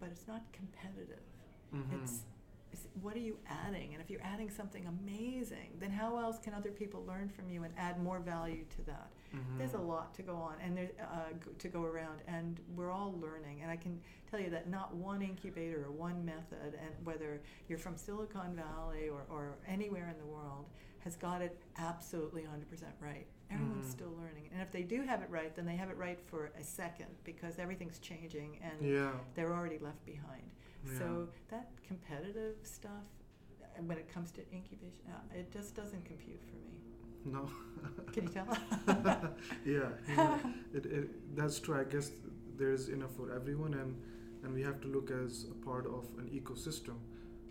But 0.00 0.10
it's 0.10 0.26
not 0.28 0.42
competitive. 0.52 1.22
Mm-hmm. 1.74 2.02
It's 2.02 2.20
is 2.72 2.86
what 3.00 3.16
are 3.16 3.20
you 3.20 3.38
adding? 3.66 3.94
And 3.94 4.02
if 4.02 4.10
you're 4.10 4.22
adding 4.22 4.50
something 4.50 4.86
amazing, 4.86 5.78
then 5.80 5.90
how 5.90 6.18
else 6.18 6.38
can 6.38 6.54
other 6.54 6.70
people 6.70 7.04
learn 7.06 7.28
from 7.28 7.48
you 7.48 7.64
and 7.64 7.72
add 7.78 8.02
more 8.02 8.20
value 8.20 8.64
to 8.76 8.82
that? 8.86 9.10
Mhm. 9.34 9.58
There's 9.58 9.74
a 9.74 9.78
lot 9.78 10.14
to 10.14 10.22
go 10.22 10.36
on 10.36 10.58
and 10.60 10.76
there, 10.76 10.90
uh, 11.00 11.30
to 11.58 11.68
go 11.68 11.82
around, 11.84 12.20
and 12.26 12.60
we're 12.74 12.90
all 12.90 13.14
learning. 13.20 13.60
And 13.62 13.70
I 13.70 13.76
can 13.76 14.00
tell 14.30 14.40
you 14.40 14.50
that 14.50 14.68
not 14.68 14.94
one 14.94 15.20
incubator 15.22 15.84
or 15.84 15.90
one 15.90 16.24
method, 16.24 16.74
and 16.80 17.06
whether 17.06 17.40
you're 17.68 17.78
from 17.78 17.96
Silicon 17.96 18.54
Valley 18.56 19.08
or, 19.08 19.24
or 19.28 19.56
anywhere 19.66 20.08
in 20.08 20.18
the 20.18 20.26
world, 20.26 20.66
has 21.00 21.14
got 21.16 21.40
it 21.42 21.62
absolutely 21.76 22.42
100% 22.42 22.92
right. 23.00 23.26
Everyone's 23.50 23.86
Mhm. 23.86 23.90
still 23.90 24.10
learning, 24.18 24.48
and 24.52 24.60
if 24.60 24.70
they 24.72 24.82
do 24.82 25.02
have 25.02 25.22
it 25.22 25.30
right, 25.30 25.54
then 25.54 25.64
they 25.64 25.76
have 25.76 25.88
it 25.90 25.96
right 25.96 26.20
for 26.26 26.46
a 26.58 26.62
second 26.62 27.06
because 27.24 27.58
everything's 27.58 27.98
changing 27.98 28.58
and 28.58 28.82
Yeah. 28.82 29.18
they're 29.34 29.54
already 29.54 29.78
left 29.78 30.04
behind. 30.04 30.50
Yeah. 30.84 30.98
So 30.98 31.28
that 31.48 31.70
competitive 31.82 32.56
stuff, 32.66 33.04
uh, 33.62 33.82
when 33.84 33.96
it 33.98 34.08
comes 34.08 34.32
to 34.32 34.42
incubation, 34.54 35.06
uh, 35.10 35.34
it 35.34 35.50
just 35.50 35.74
doesn't 35.74 36.04
compute 36.04 36.42
for 36.44 36.56
me. 36.56 36.87
No. 37.32 37.48
Can 38.12 38.24
you 38.24 38.30
tell? 38.30 38.58
yeah, 39.64 39.88
yeah. 40.08 40.38
It, 40.74 40.86
it, 40.86 41.36
that's 41.36 41.58
true. 41.60 41.78
I 41.78 41.84
guess 41.84 42.10
there's 42.56 42.88
enough 42.88 43.14
for 43.16 43.32
everyone, 43.34 43.74
and 43.74 43.96
and 44.44 44.54
we 44.54 44.62
have 44.62 44.80
to 44.80 44.88
look 44.88 45.10
as 45.10 45.46
a 45.50 45.54
part 45.64 45.86
of 45.86 46.06
an 46.18 46.28
ecosystem 46.32 46.96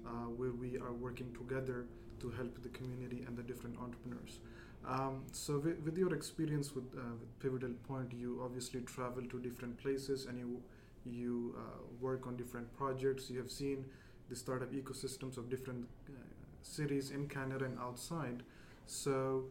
uh, 0.05 0.29
where 0.39 0.51
we 0.51 0.77
are 0.77 0.93
working 0.93 1.33
together 1.33 1.85
to 2.19 2.29
help 2.31 2.61
the 2.63 2.69
community 2.69 3.23
and 3.27 3.37
the 3.37 3.43
different 3.43 3.77
entrepreneurs. 3.77 4.39
Um, 4.87 5.23
so, 5.31 5.59
with, 5.59 5.79
with 5.83 5.97
your 5.97 6.13
experience 6.13 6.73
with, 6.73 6.85
uh, 6.95 7.01
with 7.19 7.39
Pivotal 7.39 7.73
Point, 7.87 8.13
you 8.13 8.41
obviously 8.43 8.81
travel 8.81 9.23
to 9.25 9.39
different 9.39 9.77
places 9.77 10.25
and 10.25 10.39
you 10.39 10.61
you 11.05 11.55
uh, 11.57 11.61
work 12.01 12.27
on 12.27 12.35
different 12.35 12.75
projects. 12.77 13.29
You 13.29 13.39
have 13.39 13.51
seen 13.51 13.85
the 14.29 14.35
startup 14.35 14.71
ecosystems 14.73 15.37
of 15.37 15.49
different 15.49 15.85
uh, 16.09 16.13
cities 16.61 17.11
in 17.11 17.27
Canada 17.27 17.65
and 17.65 17.79
outside. 17.79 18.43
So, 18.87 19.45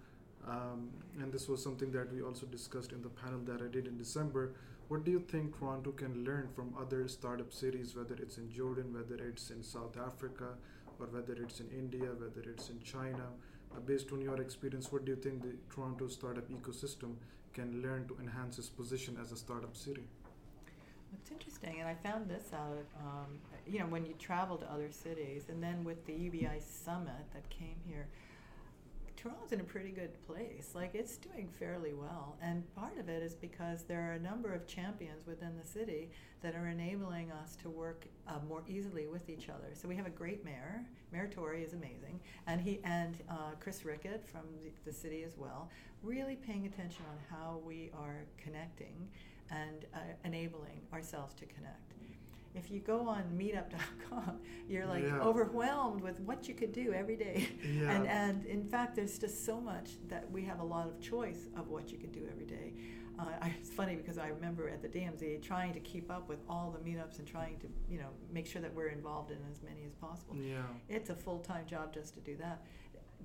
um, 0.48 0.90
and 1.20 1.32
this 1.32 1.48
was 1.48 1.62
something 1.62 1.90
that 1.92 2.12
we 2.12 2.22
also 2.22 2.46
discussed 2.46 2.92
in 2.92 3.02
the 3.02 3.08
panel 3.08 3.40
that 3.44 3.60
I 3.62 3.68
did 3.68 3.86
in 3.86 3.98
December. 3.98 4.52
What 4.88 5.04
do 5.04 5.10
you 5.10 5.20
think 5.20 5.58
Toronto 5.58 5.90
can 5.90 6.24
learn 6.24 6.48
from 6.54 6.72
other 6.80 7.08
startup 7.08 7.52
cities, 7.52 7.96
whether 7.96 8.14
it's 8.14 8.38
in 8.38 8.50
Jordan, 8.50 8.94
whether 8.94 9.22
it's 9.22 9.50
in 9.50 9.62
South 9.62 9.96
Africa, 9.98 10.50
or 11.00 11.06
whether 11.06 11.32
it's 11.34 11.58
in 11.58 11.68
India, 11.70 12.06
whether 12.18 12.48
it's 12.48 12.68
in 12.68 12.80
China? 12.80 13.26
Uh, 13.74 13.80
based 13.80 14.12
on 14.12 14.20
your 14.20 14.40
experience, 14.40 14.92
what 14.92 15.04
do 15.04 15.10
you 15.10 15.16
think 15.16 15.42
the 15.42 15.54
Toronto 15.74 16.06
startup 16.06 16.48
ecosystem 16.48 17.14
can 17.52 17.82
learn 17.82 18.06
to 18.06 18.16
enhance 18.20 18.58
its 18.58 18.68
position 18.68 19.18
as 19.20 19.32
a 19.32 19.36
startup 19.36 19.76
city? 19.76 20.04
It's 21.12 21.30
interesting, 21.30 21.80
and 21.80 21.88
I 21.88 21.94
found 21.94 22.28
this 22.28 22.52
out. 22.52 22.84
Um, 23.00 23.38
you 23.66 23.80
know, 23.80 23.86
when 23.86 24.04
you 24.06 24.14
travel 24.18 24.56
to 24.58 24.70
other 24.70 24.90
cities, 24.90 25.44
and 25.48 25.60
then 25.62 25.82
with 25.82 26.04
the 26.06 26.12
UBI 26.12 26.60
summit 26.60 27.24
that 27.32 27.48
came 27.50 27.76
here, 27.86 28.06
Toronto's 29.26 29.52
in 29.52 29.60
a 29.60 29.64
pretty 29.64 29.90
good 29.90 30.12
place. 30.26 30.70
Like 30.74 30.94
it's 30.94 31.16
doing 31.16 31.48
fairly 31.58 31.92
well, 31.92 32.36
and 32.40 32.62
part 32.76 32.96
of 32.98 33.08
it 33.08 33.22
is 33.22 33.34
because 33.34 33.82
there 33.82 34.08
are 34.08 34.12
a 34.12 34.20
number 34.20 34.52
of 34.52 34.66
champions 34.66 35.26
within 35.26 35.56
the 35.60 35.66
city 35.66 36.10
that 36.42 36.54
are 36.54 36.68
enabling 36.68 37.32
us 37.32 37.56
to 37.62 37.68
work 37.68 38.06
uh, 38.28 38.34
more 38.48 38.62
easily 38.68 39.06
with 39.06 39.28
each 39.28 39.48
other. 39.48 39.70
So 39.74 39.88
we 39.88 39.96
have 39.96 40.06
a 40.06 40.10
great 40.10 40.44
mayor. 40.44 40.84
Mayor 41.12 41.28
Tory 41.28 41.64
is 41.64 41.72
amazing, 41.72 42.20
and 42.46 42.60
he 42.60 42.80
and 42.84 43.16
uh, 43.28 43.52
Chris 43.58 43.84
Rickett 43.84 44.24
from 44.28 44.42
the, 44.62 44.70
the 44.88 44.96
city 44.96 45.24
as 45.24 45.36
well, 45.36 45.70
really 46.02 46.36
paying 46.36 46.66
attention 46.66 47.04
on 47.10 47.18
how 47.36 47.60
we 47.64 47.90
are 47.98 48.24
connecting 48.36 49.08
and 49.50 49.86
uh, 49.94 49.98
enabling 50.24 50.82
ourselves 50.92 51.34
to 51.34 51.46
connect. 51.46 51.85
If 52.56 52.70
you 52.70 52.80
go 52.80 53.06
on 53.08 53.24
meetup.com, 53.36 54.38
you're 54.68 54.86
like 54.86 55.04
Yeah. 55.04 55.20
overwhelmed 55.20 56.00
with 56.00 56.18
what 56.20 56.48
you 56.48 56.54
could 56.54 56.72
do 56.72 56.92
every 56.92 57.16
day. 57.16 57.48
Yeah. 57.62 57.90
And, 57.92 58.06
and 58.08 58.44
in 58.46 58.64
fact, 58.64 58.96
there's 58.96 59.18
just 59.18 59.44
so 59.44 59.60
much 59.60 59.90
that 60.08 60.30
we 60.30 60.42
have 60.44 60.60
a 60.60 60.64
lot 60.64 60.86
of 60.88 60.98
choice 61.00 61.48
of 61.56 61.68
what 61.68 61.92
you 61.92 61.98
can 61.98 62.10
do 62.12 62.26
every 62.32 62.46
day. 62.46 62.72
Uh, 63.18 63.24
I, 63.40 63.54
it's 63.58 63.70
funny 63.70 63.94
because 63.96 64.18
I 64.18 64.28
remember 64.28 64.68
at 64.68 64.82
the 64.82 64.88
DMZ 64.88 65.40
trying 65.42 65.72
to 65.72 65.80
keep 65.80 66.10
up 66.10 66.28
with 66.28 66.38
all 66.50 66.70
the 66.70 66.90
meetups 66.90 67.18
and 67.18 67.26
trying 67.26 67.58
to, 67.60 67.66
you 67.90 67.98
know, 67.98 68.10
make 68.30 68.46
sure 68.46 68.60
that 68.60 68.74
we're 68.74 68.88
involved 68.88 69.30
in 69.30 69.38
as 69.50 69.62
many 69.62 69.84
as 69.86 69.94
possible. 69.94 70.36
Yeah. 70.36 70.62
It's 70.90 71.08
a 71.10 71.14
full 71.14 71.38
time 71.38 71.64
job 71.66 71.94
just 71.94 72.12
to 72.14 72.20
do 72.20 72.36
that. 72.36 72.62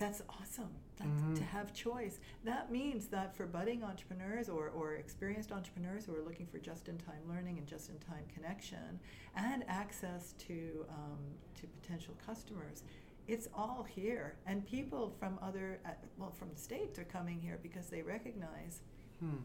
That's 0.01 0.23
awesome. 0.29 0.71
Mhm. 0.99 1.35
To 1.35 1.43
have 1.43 1.73
choice. 1.73 2.19
That 2.43 2.71
means 2.71 3.07
that 3.07 3.35
for 3.35 3.45
budding 3.45 3.83
entrepreneurs 3.83 4.49
or, 4.49 4.69
or 4.69 4.95
experienced 4.95 5.51
entrepreneurs 5.51 6.05
who 6.05 6.15
are 6.15 6.21
looking 6.23 6.47
for 6.47 6.57
just 6.57 6.89
in 6.89 6.97
time 6.97 7.21
learning 7.29 7.59
and 7.59 7.67
just 7.67 7.89
in 7.89 7.97
time 7.99 8.23
connection 8.33 8.99
and 9.35 9.63
access 9.67 10.33
to, 10.39 10.85
um, 10.89 11.19
to 11.55 11.67
potential 11.67 12.15
customers, 12.25 12.83
it's 13.27 13.47
all 13.53 13.83
here. 13.83 14.37
And 14.47 14.65
people 14.65 15.11
from 15.19 15.37
other, 15.41 15.79
uh, 15.85 15.89
well, 16.17 16.31
from 16.31 16.49
the 16.49 16.59
States 16.59 16.97
are 16.97 17.03
coming 17.05 17.39
here 17.39 17.59
because 17.61 17.87
they 17.89 18.01
recognize 18.01 18.81
Hmm. 19.19 19.37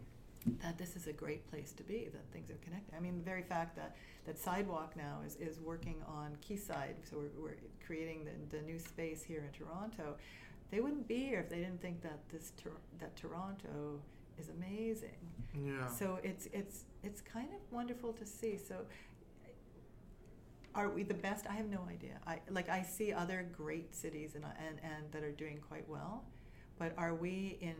that 0.63 0.79
this 0.79 0.95
is 0.97 1.07
a 1.07 1.13
great 1.13 1.47
place 1.51 1.73
to 1.73 1.83
be, 1.83 2.09
that 2.13 2.25
things 2.33 2.51
are 2.51 2.57
connected. 2.65 2.95
I 2.95 3.01
mean, 3.01 3.19
the 3.19 3.25
very 3.25 3.43
fact 3.43 3.75
that, 3.77 3.97
that 4.27 4.39
Sidewalk 4.39 4.97
now 4.97 5.21
is, 5.27 5.37
is 5.37 5.59
working 5.61 6.03
on 6.07 6.37
Quayside, 6.47 6.97
so 7.03 7.19
we're, 7.19 7.43
we're 7.43 7.57
creating 7.85 8.25
the, 8.25 8.57
the 8.57 8.63
new 8.63 8.79
space 8.79 9.23
here 9.25 9.43
in 9.45 9.53
Toronto. 9.53 10.17
They 10.71 10.81
wouldn't 10.81 11.07
be 11.09 11.19
here 11.27 11.41
if 11.41 11.49
they 11.49 11.57
didn't 11.59 11.81
think 11.81 12.03
that 12.03 12.19
this 12.31 12.53
Tor- 12.57 12.81
that 12.99 13.15
Toronto 13.17 14.01
is 14.39 14.49
amazing. 14.51 15.19
Yeah. 15.55 15.87
So 15.87 16.19
it's 16.23 16.47
it's 16.53 16.85
it's 17.03 17.21
kind 17.21 17.49
of 17.55 17.61
wonderful 17.73 18.13
to 18.15 18.27
see. 18.27 18.59
So 18.59 18.85
are 20.75 20.91
we 20.91 21.03
the 21.03 21.15
best? 21.15 21.47
I 21.49 21.55
have 21.55 21.69
no 21.71 21.87
idea. 21.89 22.19
I 22.27 22.41
like 22.51 22.69
I 22.69 22.83
see 22.83 23.13
other 23.13 23.47
great 23.57 23.95
cities 23.95 24.35
and 24.35 24.45
and, 24.45 24.79
and 24.83 25.11
that 25.13 25.23
are 25.23 25.33
doing 25.33 25.59
quite 25.67 25.89
well, 25.89 26.25
but 26.79 26.93
are 26.99 27.15
we 27.15 27.59
in 27.61 27.77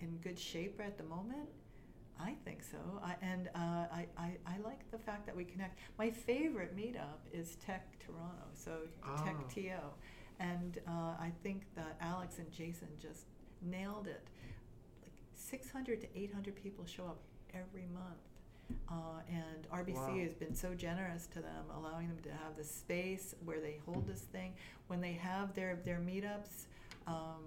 in 0.00 0.18
good 0.18 0.38
shape 0.38 0.80
at 0.84 0.96
the 0.98 1.04
moment? 1.04 1.48
I 2.20 2.34
think 2.44 2.64
so. 2.64 2.78
I, 3.00 3.14
and 3.22 3.48
uh, 3.54 3.86
I, 3.92 4.06
I, 4.18 4.36
I 4.44 4.58
like 4.64 4.90
the 4.90 4.98
fact 4.98 5.24
that 5.26 5.36
we 5.36 5.44
connect. 5.44 5.78
My 5.98 6.10
favorite 6.10 6.76
meetup 6.76 7.20
is 7.32 7.54
Tech 7.64 7.96
Toronto, 8.00 8.42
so 8.54 8.72
Ah. 9.04 9.22
Tech 9.24 9.36
TO. 9.48 9.70
And 10.40 10.78
uh, 10.86 11.14
I 11.20 11.32
think 11.42 11.62
that 11.74 11.96
Alex 12.00 12.38
and 12.38 12.50
Jason 12.52 12.88
just 13.00 13.24
nailed 13.62 14.06
it. 14.06 14.22
Like 15.02 15.12
600 15.34 16.00
to 16.02 16.06
800 16.18 16.54
people 16.62 16.84
show 16.86 17.04
up 17.04 17.18
every 17.54 17.86
month. 17.92 18.20
Uh, 18.90 19.20
and 19.30 19.66
RBC 19.72 19.94
Wow. 19.94 20.18
has 20.22 20.34
been 20.34 20.54
so 20.54 20.74
generous 20.74 21.26
to 21.28 21.40
them, 21.40 21.64
allowing 21.74 22.08
them 22.08 22.18
to 22.22 22.30
have 22.30 22.56
the 22.56 22.64
space 22.64 23.34
where 23.44 23.60
they 23.60 23.80
hold 23.86 24.06
this 24.06 24.20
thing. 24.20 24.52
When 24.88 25.00
they 25.00 25.12
have 25.14 25.54
their, 25.54 25.76
their 25.84 25.98
meetups, 25.98 26.66
um, 27.06 27.42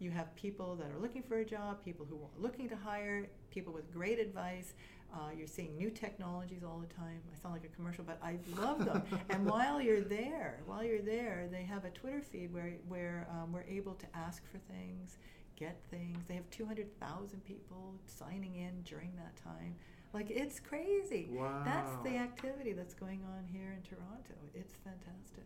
you 0.00 0.10
have 0.10 0.34
people 0.34 0.74
that 0.76 0.90
are 0.90 0.98
looking 1.00 1.22
for 1.22 1.36
a 1.36 1.44
job, 1.44 1.82
people 1.84 2.04
who 2.10 2.16
are 2.16 2.42
looking 2.42 2.68
to 2.68 2.76
hire, 2.76 3.26
people 3.50 3.72
with 3.72 3.90
great 3.92 4.18
advice. 4.18 4.74
Uh, 5.14 5.30
you're 5.36 5.46
seeing 5.46 5.76
new 5.76 5.90
technologies 5.90 6.62
all 6.64 6.78
the 6.78 6.92
time. 6.92 7.20
I 7.32 7.40
sound 7.40 7.54
like 7.54 7.64
a 7.64 7.74
commercial, 7.76 8.02
but 8.02 8.18
I 8.22 8.36
love 8.60 8.84
them. 8.84 9.02
and 9.30 9.46
while 9.50 9.80
you're 9.80 10.00
there, 10.00 10.60
while 10.66 10.82
you're 10.82 11.02
there, 11.02 11.48
they 11.50 11.62
have 11.62 11.84
a 11.84 11.90
Twitter 11.90 12.20
feed 12.20 12.52
where 12.52 12.72
where 12.88 13.28
um, 13.30 13.52
we're 13.52 13.62
able 13.62 13.94
to 13.94 14.06
ask 14.14 14.42
for 14.50 14.58
things, 14.72 15.18
get 15.56 15.80
things. 15.90 16.18
They 16.26 16.34
have 16.34 16.50
200,000 16.50 17.44
people 17.44 17.94
signing 18.06 18.56
in 18.56 18.82
during 18.82 19.12
that 19.16 19.36
time. 19.36 19.76
Like 20.12 20.30
it's 20.30 20.58
crazy. 20.58 21.28
Wow. 21.30 21.62
That's 21.64 21.94
the 22.02 22.16
activity 22.16 22.72
that's 22.72 22.94
going 22.94 23.20
on 23.36 23.44
here 23.52 23.72
in 23.76 23.82
Toronto. 23.82 24.34
It's 24.54 24.76
fantastic. 24.82 25.44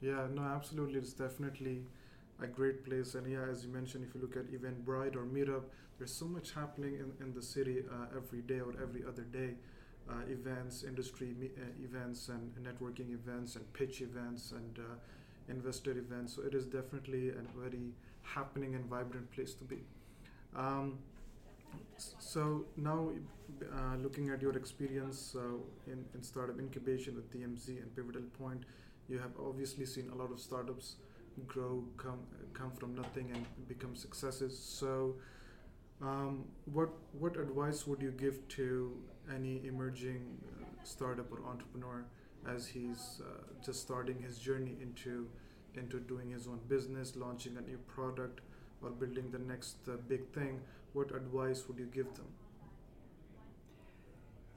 Yeah, 0.00 0.26
no, 0.32 0.42
absolutely. 0.42 0.98
It's 0.98 1.12
definitely 1.12 1.82
a 2.42 2.46
great 2.46 2.84
place. 2.84 3.14
And 3.14 3.30
yeah, 3.30 3.44
as 3.50 3.64
you 3.64 3.72
mentioned, 3.72 4.04
if 4.08 4.14
you 4.14 4.20
look 4.20 4.36
at 4.36 4.50
Eventbrite 4.52 5.16
or 5.16 5.24
Meetup, 5.24 5.64
there's 5.98 6.14
so 6.14 6.26
much 6.26 6.52
happening 6.54 6.94
in, 6.94 7.12
in 7.24 7.34
the 7.34 7.42
city 7.42 7.82
uh, 7.90 8.16
every 8.16 8.42
day 8.42 8.60
or 8.60 8.72
every 8.80 9.02
other 9.06 9.22
day. 9.22 9.54
Uh, 10.08 10.22
events, 10.30 10.84
industry 10.84 11.34
me- 11.38 11.50
uh, 11.58 11.84
events, 11.84 12.30
and 12.30 12.52
networking 12.64 13.12
events, 13.12 13.56
and 13.56 13.70
pitch 13.74 14.00
events, 14.00 14.52
and 14.52 14.78
uh, 14.78 14.94
investor 15.48 15.90
events. 15.90 16.34
So 16.34 16.42
it 16.42 16.54
is 16.54 16.64
definitely 16.64 17.28
a 17.28 17.42
very 17.58 17.92
happening 18.22 18.74
and 18.74 18.86
vibrant 18.86 19.30
place 19.32 19.52
to 19.54 19.64
be. 19.64 19.80
Um, 20.56 20.98
so 21.96 22.64
now, 22.76 23.10
uh, 23.62 23.96
looking 23.96 24.30
at 24.30 24.40
your 24.40 24.56
experience 24.56 25.36
uh, 25.36 25.58
in, 25.86 26.04
in 26.14 26.22
startup 26.22 26.58
incubation 26.58 27.14
with 27.16 27.30
DMZ 27.30 27.68
and 27.82 27.94
Pivotal 27.94 28.22
Point, 28.38 28.62
you 29.08 29.18
have 29.18 29.32
obviously 29.38 29.84
seen 29.84 30.10
a 30.12 30.14
lot 30.14 30.30
of 30.30 30.40
startups 30.40 30.96
grow, 31.46 31.84
come 31.96 32.20
come 32.54 32.70
from 32.72 32.94
nothing, 32.94 33.30
and 33.34 33.44
become 33.68 33.94
successes. 33.94 34.58
So, 34.58 35.16
um, 36.02 36.44
what 36.72 36.90
what 37.12 37.36
advice 37.36 37.86
would 37.86 38.02
you 38.02 38.10
give 38.10 38.46
to 38.48 38.96
any 39.34 39.66
emerging 39.66 40.22
uh, 40.60 40.64
startup 40.84 41.30
or 41.32 41.44
entrepreneur 41.46 42.04
as 42.46 42.66
he's 42.66 43.20
uh, 43.20 43.42
just 43.64 43.80
starting 43.80 44.20
his 44.22 44.38
journey 44.38 44.76
into 44.80 45.28
into 45.74 46.00
doing 46.00 46.30
his 46.30 46.46
own 46.46 46.60
business, 46.68 47.14
launching 47.16 47.56
a 47.56 47.60
new 47.60 47.78
product, 47.86 48.40
or 48.82 48.90
building 48.90 49.30
the 49.30 49.38
next 49.38 49.76
uh, 49.88 49.96
big 50.08 50.28
thing? 50.32 50.60
What 50.92 51.14
advice 51.14 51.64
would 51.68 51.78
you 51.78 51.86
give 51.86 52.14
them? 52.14 52.26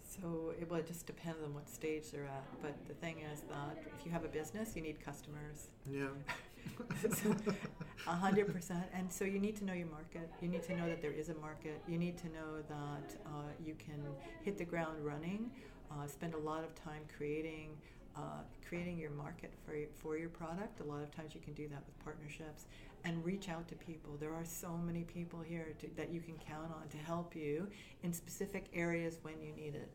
So 0.03 0.20
So 0.22 0.53
it, 0.60 0.70
well, 0.70 0.80
it 0.80 0.88
just 0.88 1.05
depends 1.05 1.41
on 1.43 1.53
what 1.53 1.70
stage 1.70 2.12
they're 2.12 2.26
at. 2.26 2.45
But 2.62 2.76
the 2.88 2.93
thing 2.95 3.18
is 3.34 3.41
that 3.49 3.78
if 3.97 4.05
you 4.05 4.12
have 4.12 4.24
a 4.24 4.28
business, 4.28 4.76
you 4.76 4.82
need 4.82 5.03
customers. 5.03 5.70
Yeah. 5.89 6.08
A 8.07 8.16
hundred 8.16 8.53
percent. 8.53 8.84
And 8.93 9.12
so 9.12 9.26
you 9.26 9.39
need 9.39 9.55
to 9.57 9.66
know 9.66 9.74
your 9.74 9.88
market. 9.88 10.30
You 10.41 10.47
need 10.47 10.64
to 10.64 10.76
know 10.76 10.88
that 10.88 11.01
there 11.01 11.12
is 11.12 11.30
a 11.30 11.36
market. 11.36 11.82
You 11.88 11.97
need 11.97 12.18
to 12.20 12.28
know 12.28 12.62
that 12.68 13.16
uh, 13.26 13.51
you 13.64 13.76
can 13.76 14.01
hit 14.43 14.57
the 14.57 14.66
ground 14.66 15.03
running. 15.05 15.51
Uh, 15.91 16.07
spend 16.07 16.34
a 16.34 16.39
lot 16.39 16.64
of 16.64 16.74
time 16.74 17.03
creating 17.16 17.70
uh, 18.16 18.41
creating 18.68 18.97
your 18.97 19.12
market 19.12 19.53
for 19.66 19.76
for 19.95 20.18
your 20.18 20.30
product. 20.30 20.80
A 20.80 20.84
lot 20.84 21.03
of 21.03 21.16
times 21.16 21.36
you 21.36 21.41
can 21.41 21.53
do 21.53 21.68
that 21.70 21.84
with 21.86 21.97
partnerships 22.03 22.66
and 23.03 23.24
reach 23.26 23.49
out 23.49 23.68
to 23.68 23.76
people. 23.76 24.18
There 24.20 24.34
are 24.34 24.45
so 24.45 24.78
many 24.78 25.03
people 25.03 25.39
here 25.41 25.74
to, 25.80 25.88
that 25.95 26.12
you 26.12 26.22
can 26.22 26.36
count 26.36 26.72
on 26.72 26.88
to 26.89 26.97
help 26.97 27.36
you 27.36 27.68
in 28.03 28.14
specific 28.14 28.66
areas 28.74 29.20
when 29.22 29.41
you 29.41 29.51
need 29.53 29.76
it. 29.76 29.91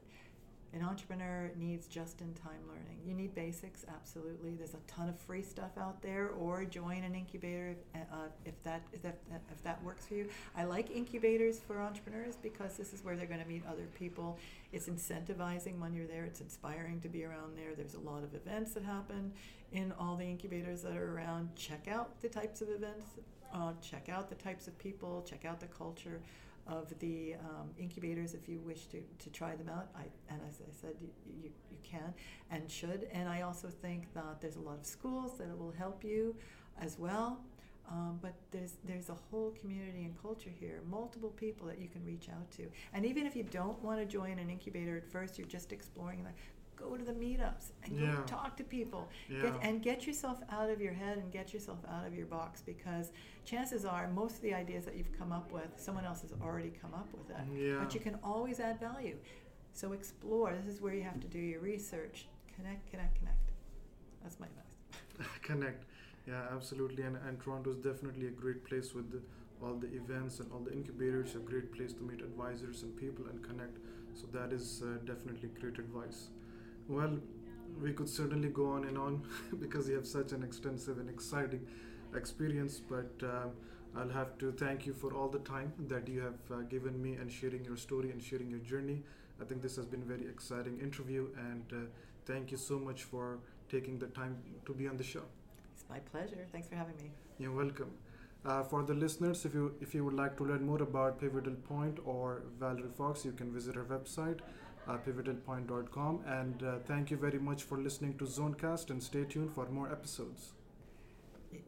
An 0.77 0.83
entrepreneur 0.83 1.51
needs 1.57 1.87
just 1.87 2.21
in 2.21 2.35
time 2.35 2.61
learning. 2.69 2.99
You 3.03 3.15
need 3.15 3.35
basics, 3.35 3.87
absolutely. 3.89 4.57
There's 4.57 4.75
a 4.75 4.81
ton 4.87 5.09
of 5.09 5.19
free 5.19 5.43
stuff 5.43 5.71
out 5.79 6.03
there, 6.03 6.29
or 6.39 6.67
join 6.67 7.03
an 7.03 7.15
incubator 7.15 7.71
if, 7.95 8.03
uh, 8.13 8.27
if, 8.45 8.63
that, 8.65 8.83
if, 8.93 9.01
that, 9.01 9.17
if 9.51 9.63
that 9.63 9.83
works 9.83 10.07
for 10.07 10.17
you. 10.17 10.29
I 10.55 10.65
like 10.65 10.91
incubators 10.91 11.61
for 11.61 11.81
entrepreneurs 11.81 12.37
because 12.37 12.77
this 12.77 12.93
is 12.93 13.03
where 13.03 13.17
they're 13.17 13.27
going 13.27 13.41
to 13.41 13.49
meet 13.49 13.63
other 13.67 13.87
people. 13.99 14.39
It's 14.71 14.87
incentivizing 14.87 15.79
when 15.79 15.95
you're 15.95 16.07
there, 16.07 16.25
it's 16.25 16.43
inspiring 16.43 17.01
to 17.01 17.09
be 17.09 17.25
around 17.25 17.57
there. 17.57 17.75
There's 17.75 17.95
a 17.95 18.01
lot 18.01 18.23
of 18.23 18.35
events 18.35 18.75
that 18.75 18.85
happen 18.85 19.33
in 19.73 19.95
all 19.99 20.15
the 20.17 20.27
incubators 20.27 20.83
that 20.83 20.95
are 20.95 21.17
around. 21.17 21.57
Check 21.57 21.89
out 21.91 22.21
the 22.21 22.29
types 22.29 22.61
of 22.61 22.69
events, 22.69 23.07
uh, 23.55 23.73
check 23.81 24.11
out 24.11 24.29
the 24.29 24.35
types 24.35 24.67
of 24.67 24.79
people, 24.79 25.25
check 25.27 25.47
out 25.47 25.59
the 25.59 25.69
culture 25.69 26.21
of 26.69 26.93
the 26.99 27.35
um, 27.41 27.71
incubators 27.79 28.35
if 28.35 28.49
you 28.49 28.59
wish 28.61 28.87
to, 28.87 29.01
to 29.19 29.31
try 29.31 29.55
them 29.57 29.69
out. 29.69 29.89
I, 29.97 30.03
and 30.33 30.41
as 30.49 30.61
I 30.61 30.71
said, 30.73 30.95
you, 31.01 31.09
you, 31.43 31.51
you 31.71 31.77
can 31.83 32.13
and 32.51 32.71
should. 32.71 33.09
And 33.13 33.29
I 33.29 33.43
also 33.43 33.69
think 33.69 34.13
that 34.15 34.41
there's 34.41 34.57
a 34.57 34.61
lot 34.61 34.79
of 34.79 34.87
schools 34.87 35.39
that 35.39 35.57
will 35.59 35.73
help 35.77 36.03
you 36.05 36.35
as 36.81 36.99
well. 36.99 37.41
Um, 37.89 38.19
but 38.21 38.35
there's 38.51 38.79
there's 38.85 39.11
a 39.11 39.15
whole 39.31 39.53
community 39.61 40.03
and 40.05 40.21
culture 40.21 40.51
here, 40.59 40.83
multiple 40.91 41.31
people 41.31 41.69
that 41.69 41.79
you 41.79 41.87
can 41.89 42.05
reach 42.05 42.29
out 42.29 42.51
to. 42.53 42.65
And 42.93 43.07
even 43.07 43.27
if 43.27 43.37
you 43.37 43.45
don't 43.45 43.81
want 43.81 44.01
to 44.01 44.05
join 44.07 44.41
an 44.41 44.51
incubator 44.51 44.97
at 44.97 45.07
first, 45.07 45.39
you're 45.39 45.47
just 45.47 45.71
exploring 45.73 46.25
that 46.25 46.35
go 46.75 46.97
to 46.97 47.05
the 47.05 47.13
meetups 47.13 47.71
and 47.85 47.99
Yeah. 47.99 48.23
talk 48.27 48.57
to 48.59 48.65
people 48.65 49.09
Yeah. 49.29 49.43
get, 49.43 49.59
and 49.63 49.83
get 49.83 50.07
yourself 50.07 50.41
out 50.51 50.69
of 50.69 50.81
your 50.81 50.93
head 50.93 51.17
and 51.17 51.33
get 51.33 51.55
yourself 51.55 51.79
out 51.89 52.07
of 52.07 52.15
your 52.15 52.27
box 52.27 52.61
because 52.61 53.13
chances 53.47 53.85
are 53.85 54.09
most 54.09 54.37
of 54.37 54.43
the 54.43 54.53
ideas 54.53 54.85
that 54.85 54.97
you've 54.97 55.17
come 55.17 55.33
up 55.33 55.51
with 55.53 55.71
someone 55.77 56.05
else 56.05 56.21
has 56.23 56.33
already 56.43 56.73
come 56.83 56.93
up 56.93 57.09
with 57.17 57.31
it. 57.31 57.45
Yeah. 57.57 57.79
but 57.79 57.95
you 57.95 58.01
can 58.01 58.19
always 58.23 58.61
add 58.61 58.79
value. 58.81 59.17
So 59.73 59.93
explore. 59.93 60.53
This 60.65 60.75
is 60.75 60.81
where 60.83 60.93
you 60.93 61.03
have 61.03 61.21
to 61.21 61.29
do 61.29 61.39
your 61.39 61.61
research. 61.61 62.27
Connect 62.57 62.91
connect 62.91 63.19
connect. 63.19 63.51
That's 64.23 64.41
my 64.41 64.47
advice. 64.47 65.29
Connect. 65.43 65.85
Yeah 66.27 66.43
absolutely. 66.53 67.05
And, 67.05 67.17
and 67.27 67.41
toronto 67.41 67.71
is 67.71 67.77
definitely 67.77 68.27
a 68.27 68.31
great 68.31 68.65
place 68.65 68.93
with 68.95 69.13
the, 69.13 69.21
all 69.63 69.75
the 69.75 69.93
events 69.95 70.41
and 70.41 70.51
all 70.51 70.61
the 70.61 70.73
incubators 70.73 71.37
a 71.37 71.39
great 71.39 71.73
place 71.73 71.93
to 71.93 72.03
meet 72.03 72.21
advisors 72.21 72.83
and 72.83 72.97
people 72.97 73.27
and 73.31 73.43
connect. 73.43 73.79
So 74.15 74.27
that 74.33 74.53
is 74.53 74.83
uh, 74.83 74.99
definitely 75.05 75.51
great 75.61 75.79
advice. 75.79 76.31
Well 76.89 77.19
we 77.83 77.93
could 77.93 78.09
certainly 78.09 78.49
go 78.49 78.71
on 78.71 78.85
and 78.85 78.97
on 78.97 79.23
because 79.61 79.89
you 79.89 79.95
have 79.95 80.07
such 80.07 80.33
an 80.33 80.43
extensive 80.43 80.99
and 80.99 81.11
exciting 81.11 81.61
experience 82.17 82.81
but 82.81 83.11
uh, 83.23 83.47
i'll 83.97 84.09
have 84.09 84.37
to 84.39 84.53
thank 84.53 84.87
you 84.87 84.93
for 84.93 85.15
all 85.15 85.29
the 85.29 85.39
time 85.41 85.73
that 85.89 86.09
you 86.09 86.21
have 86.21 86.41
uh, 86.53 86.61
given 86.75 87.01
me 87.03 87.15
and 87.15 87.31
sharing 87.33 87.65
your 87.65 87.77
story 87.77 88.11
and 88.11 88.23
sharing 88.23 88.51
your 88.51 88.61
journey 88.61 89.03
i 89.41 89.45
think 89.45 89.63
this 89.63 89.77
has 89.77 89.87
been 89.87 90.03
a 90.03 90.05
very 90.05 90.27
exciting 90.29 90.79
interview 90.81 91.29
and 91.51 91.65
uh, 91.73 91.87
thank 92.25 92.51
you 92.51 92.57
so 92.57 92.79
much 92.79 93.05
for 93.05 93.39
taking 93.71 93.99
the 93.99 94.07
time 94.09 94.37
to 94.65 94.73
be 94.75 94.87
on 94.89 94.97
the 94.97 95.05
show 95.05 95.23
it's 95.75 95.85
my 95.89 95.99
pleasure 95.99 96.47
thanks 96.53 96.69
for 96.69 96.77
having 96.77 96.97
me 96.97 97.11
you're 97.39 97.53
welcome. 97.53 97.91
Uh, 98.45 98.63
for 98.63 98.83
the 98.83 98.95
listeners, 98.95 99.45
if 99.45 99.53
you 99.53 99.75
if 99.81 99.95
you 99.95 100.05
would 100.05 100.15
like 100.15 100.37
to 100.39 100.45
learn 100.45 100.65
more 100.65 100.81
about 100.83 101.19
Pivotal 101.21 101.55
Point 101.69 101.99
or 102.05 102.43
Valerie 102.61 102.93
Fox, 102.97 103.25
you 103.25 103.33
can 103.33 103.53
visit 103.53 103.75
her 103.75 103.85
website, 103.85 104.39
uh, 104.89 104.97
pivotalpoint.com. 105.07 106.21
And 106.27 106.63
uh, 106.63 106.79
thank 106.87 107.11
you 107.11 107.17
very 107.17 107.39
much 107.39 107.65
for 107.65 107.79
listening 107.79 108.17
to 108.19 108.25
Zonecast, 108.25 108.91
and 108.91 109.03
stay 109.03 109.25
tuned 109.25 109.53
for 109.53 109.69
more 109.69 109.91
episodes. 109.91 110.53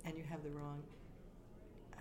And 0.05 0.16
you 0.16 0.24
have 0.29 0.43
the 0.43 0.51
wrong 0.51 0.83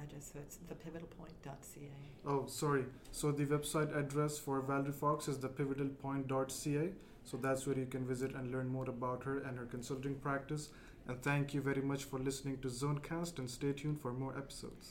address 0.01 0.31
so 0.33 0.39
it's 0.39 0.57
thepivotalpoint.ca 0.69 1.91
Oh, 2.25 2.45
sorry. 2.47 2.85
So 3.11 3.31
the 3.31 3.45
website 3.45 3.95
address 3.97 4.37
for 4.37 4.61
Valerie 4.61 4.91
Fox 4.91 5.27
is 5.27 5.37
thepivotalpoint.ca. 5.37 6.91
So 7.23 7.37
that's 7.37 7.65
where 7.65 7.77
you 7.77 7.85
can 7.85 8.05
visit 8.05 8.35
and 8.35 8.51
learn 8.51 8.67
more 8.67 8.89
about 8.89 9.23
her 9.23 9.39
and 9.39 9.57
her 9.57 9.65
consulting 9.65 10.15
practice. 10.15 10.69
And 11.07 11.21
thank 11.21 11.53
you 11.53 11.61
very 11.61 11.81
much 11.81 12.03
for 12.03 12.19
listening 12.19 12.57
to 12.59 12.67
Zonecast, 12.67 13.39
and 13.39 13.49
stay 13.49 13.71
tuned 13.73 13.99
for 14.01 14.11
more 14.13 14.37
episodes. 14.37 14.85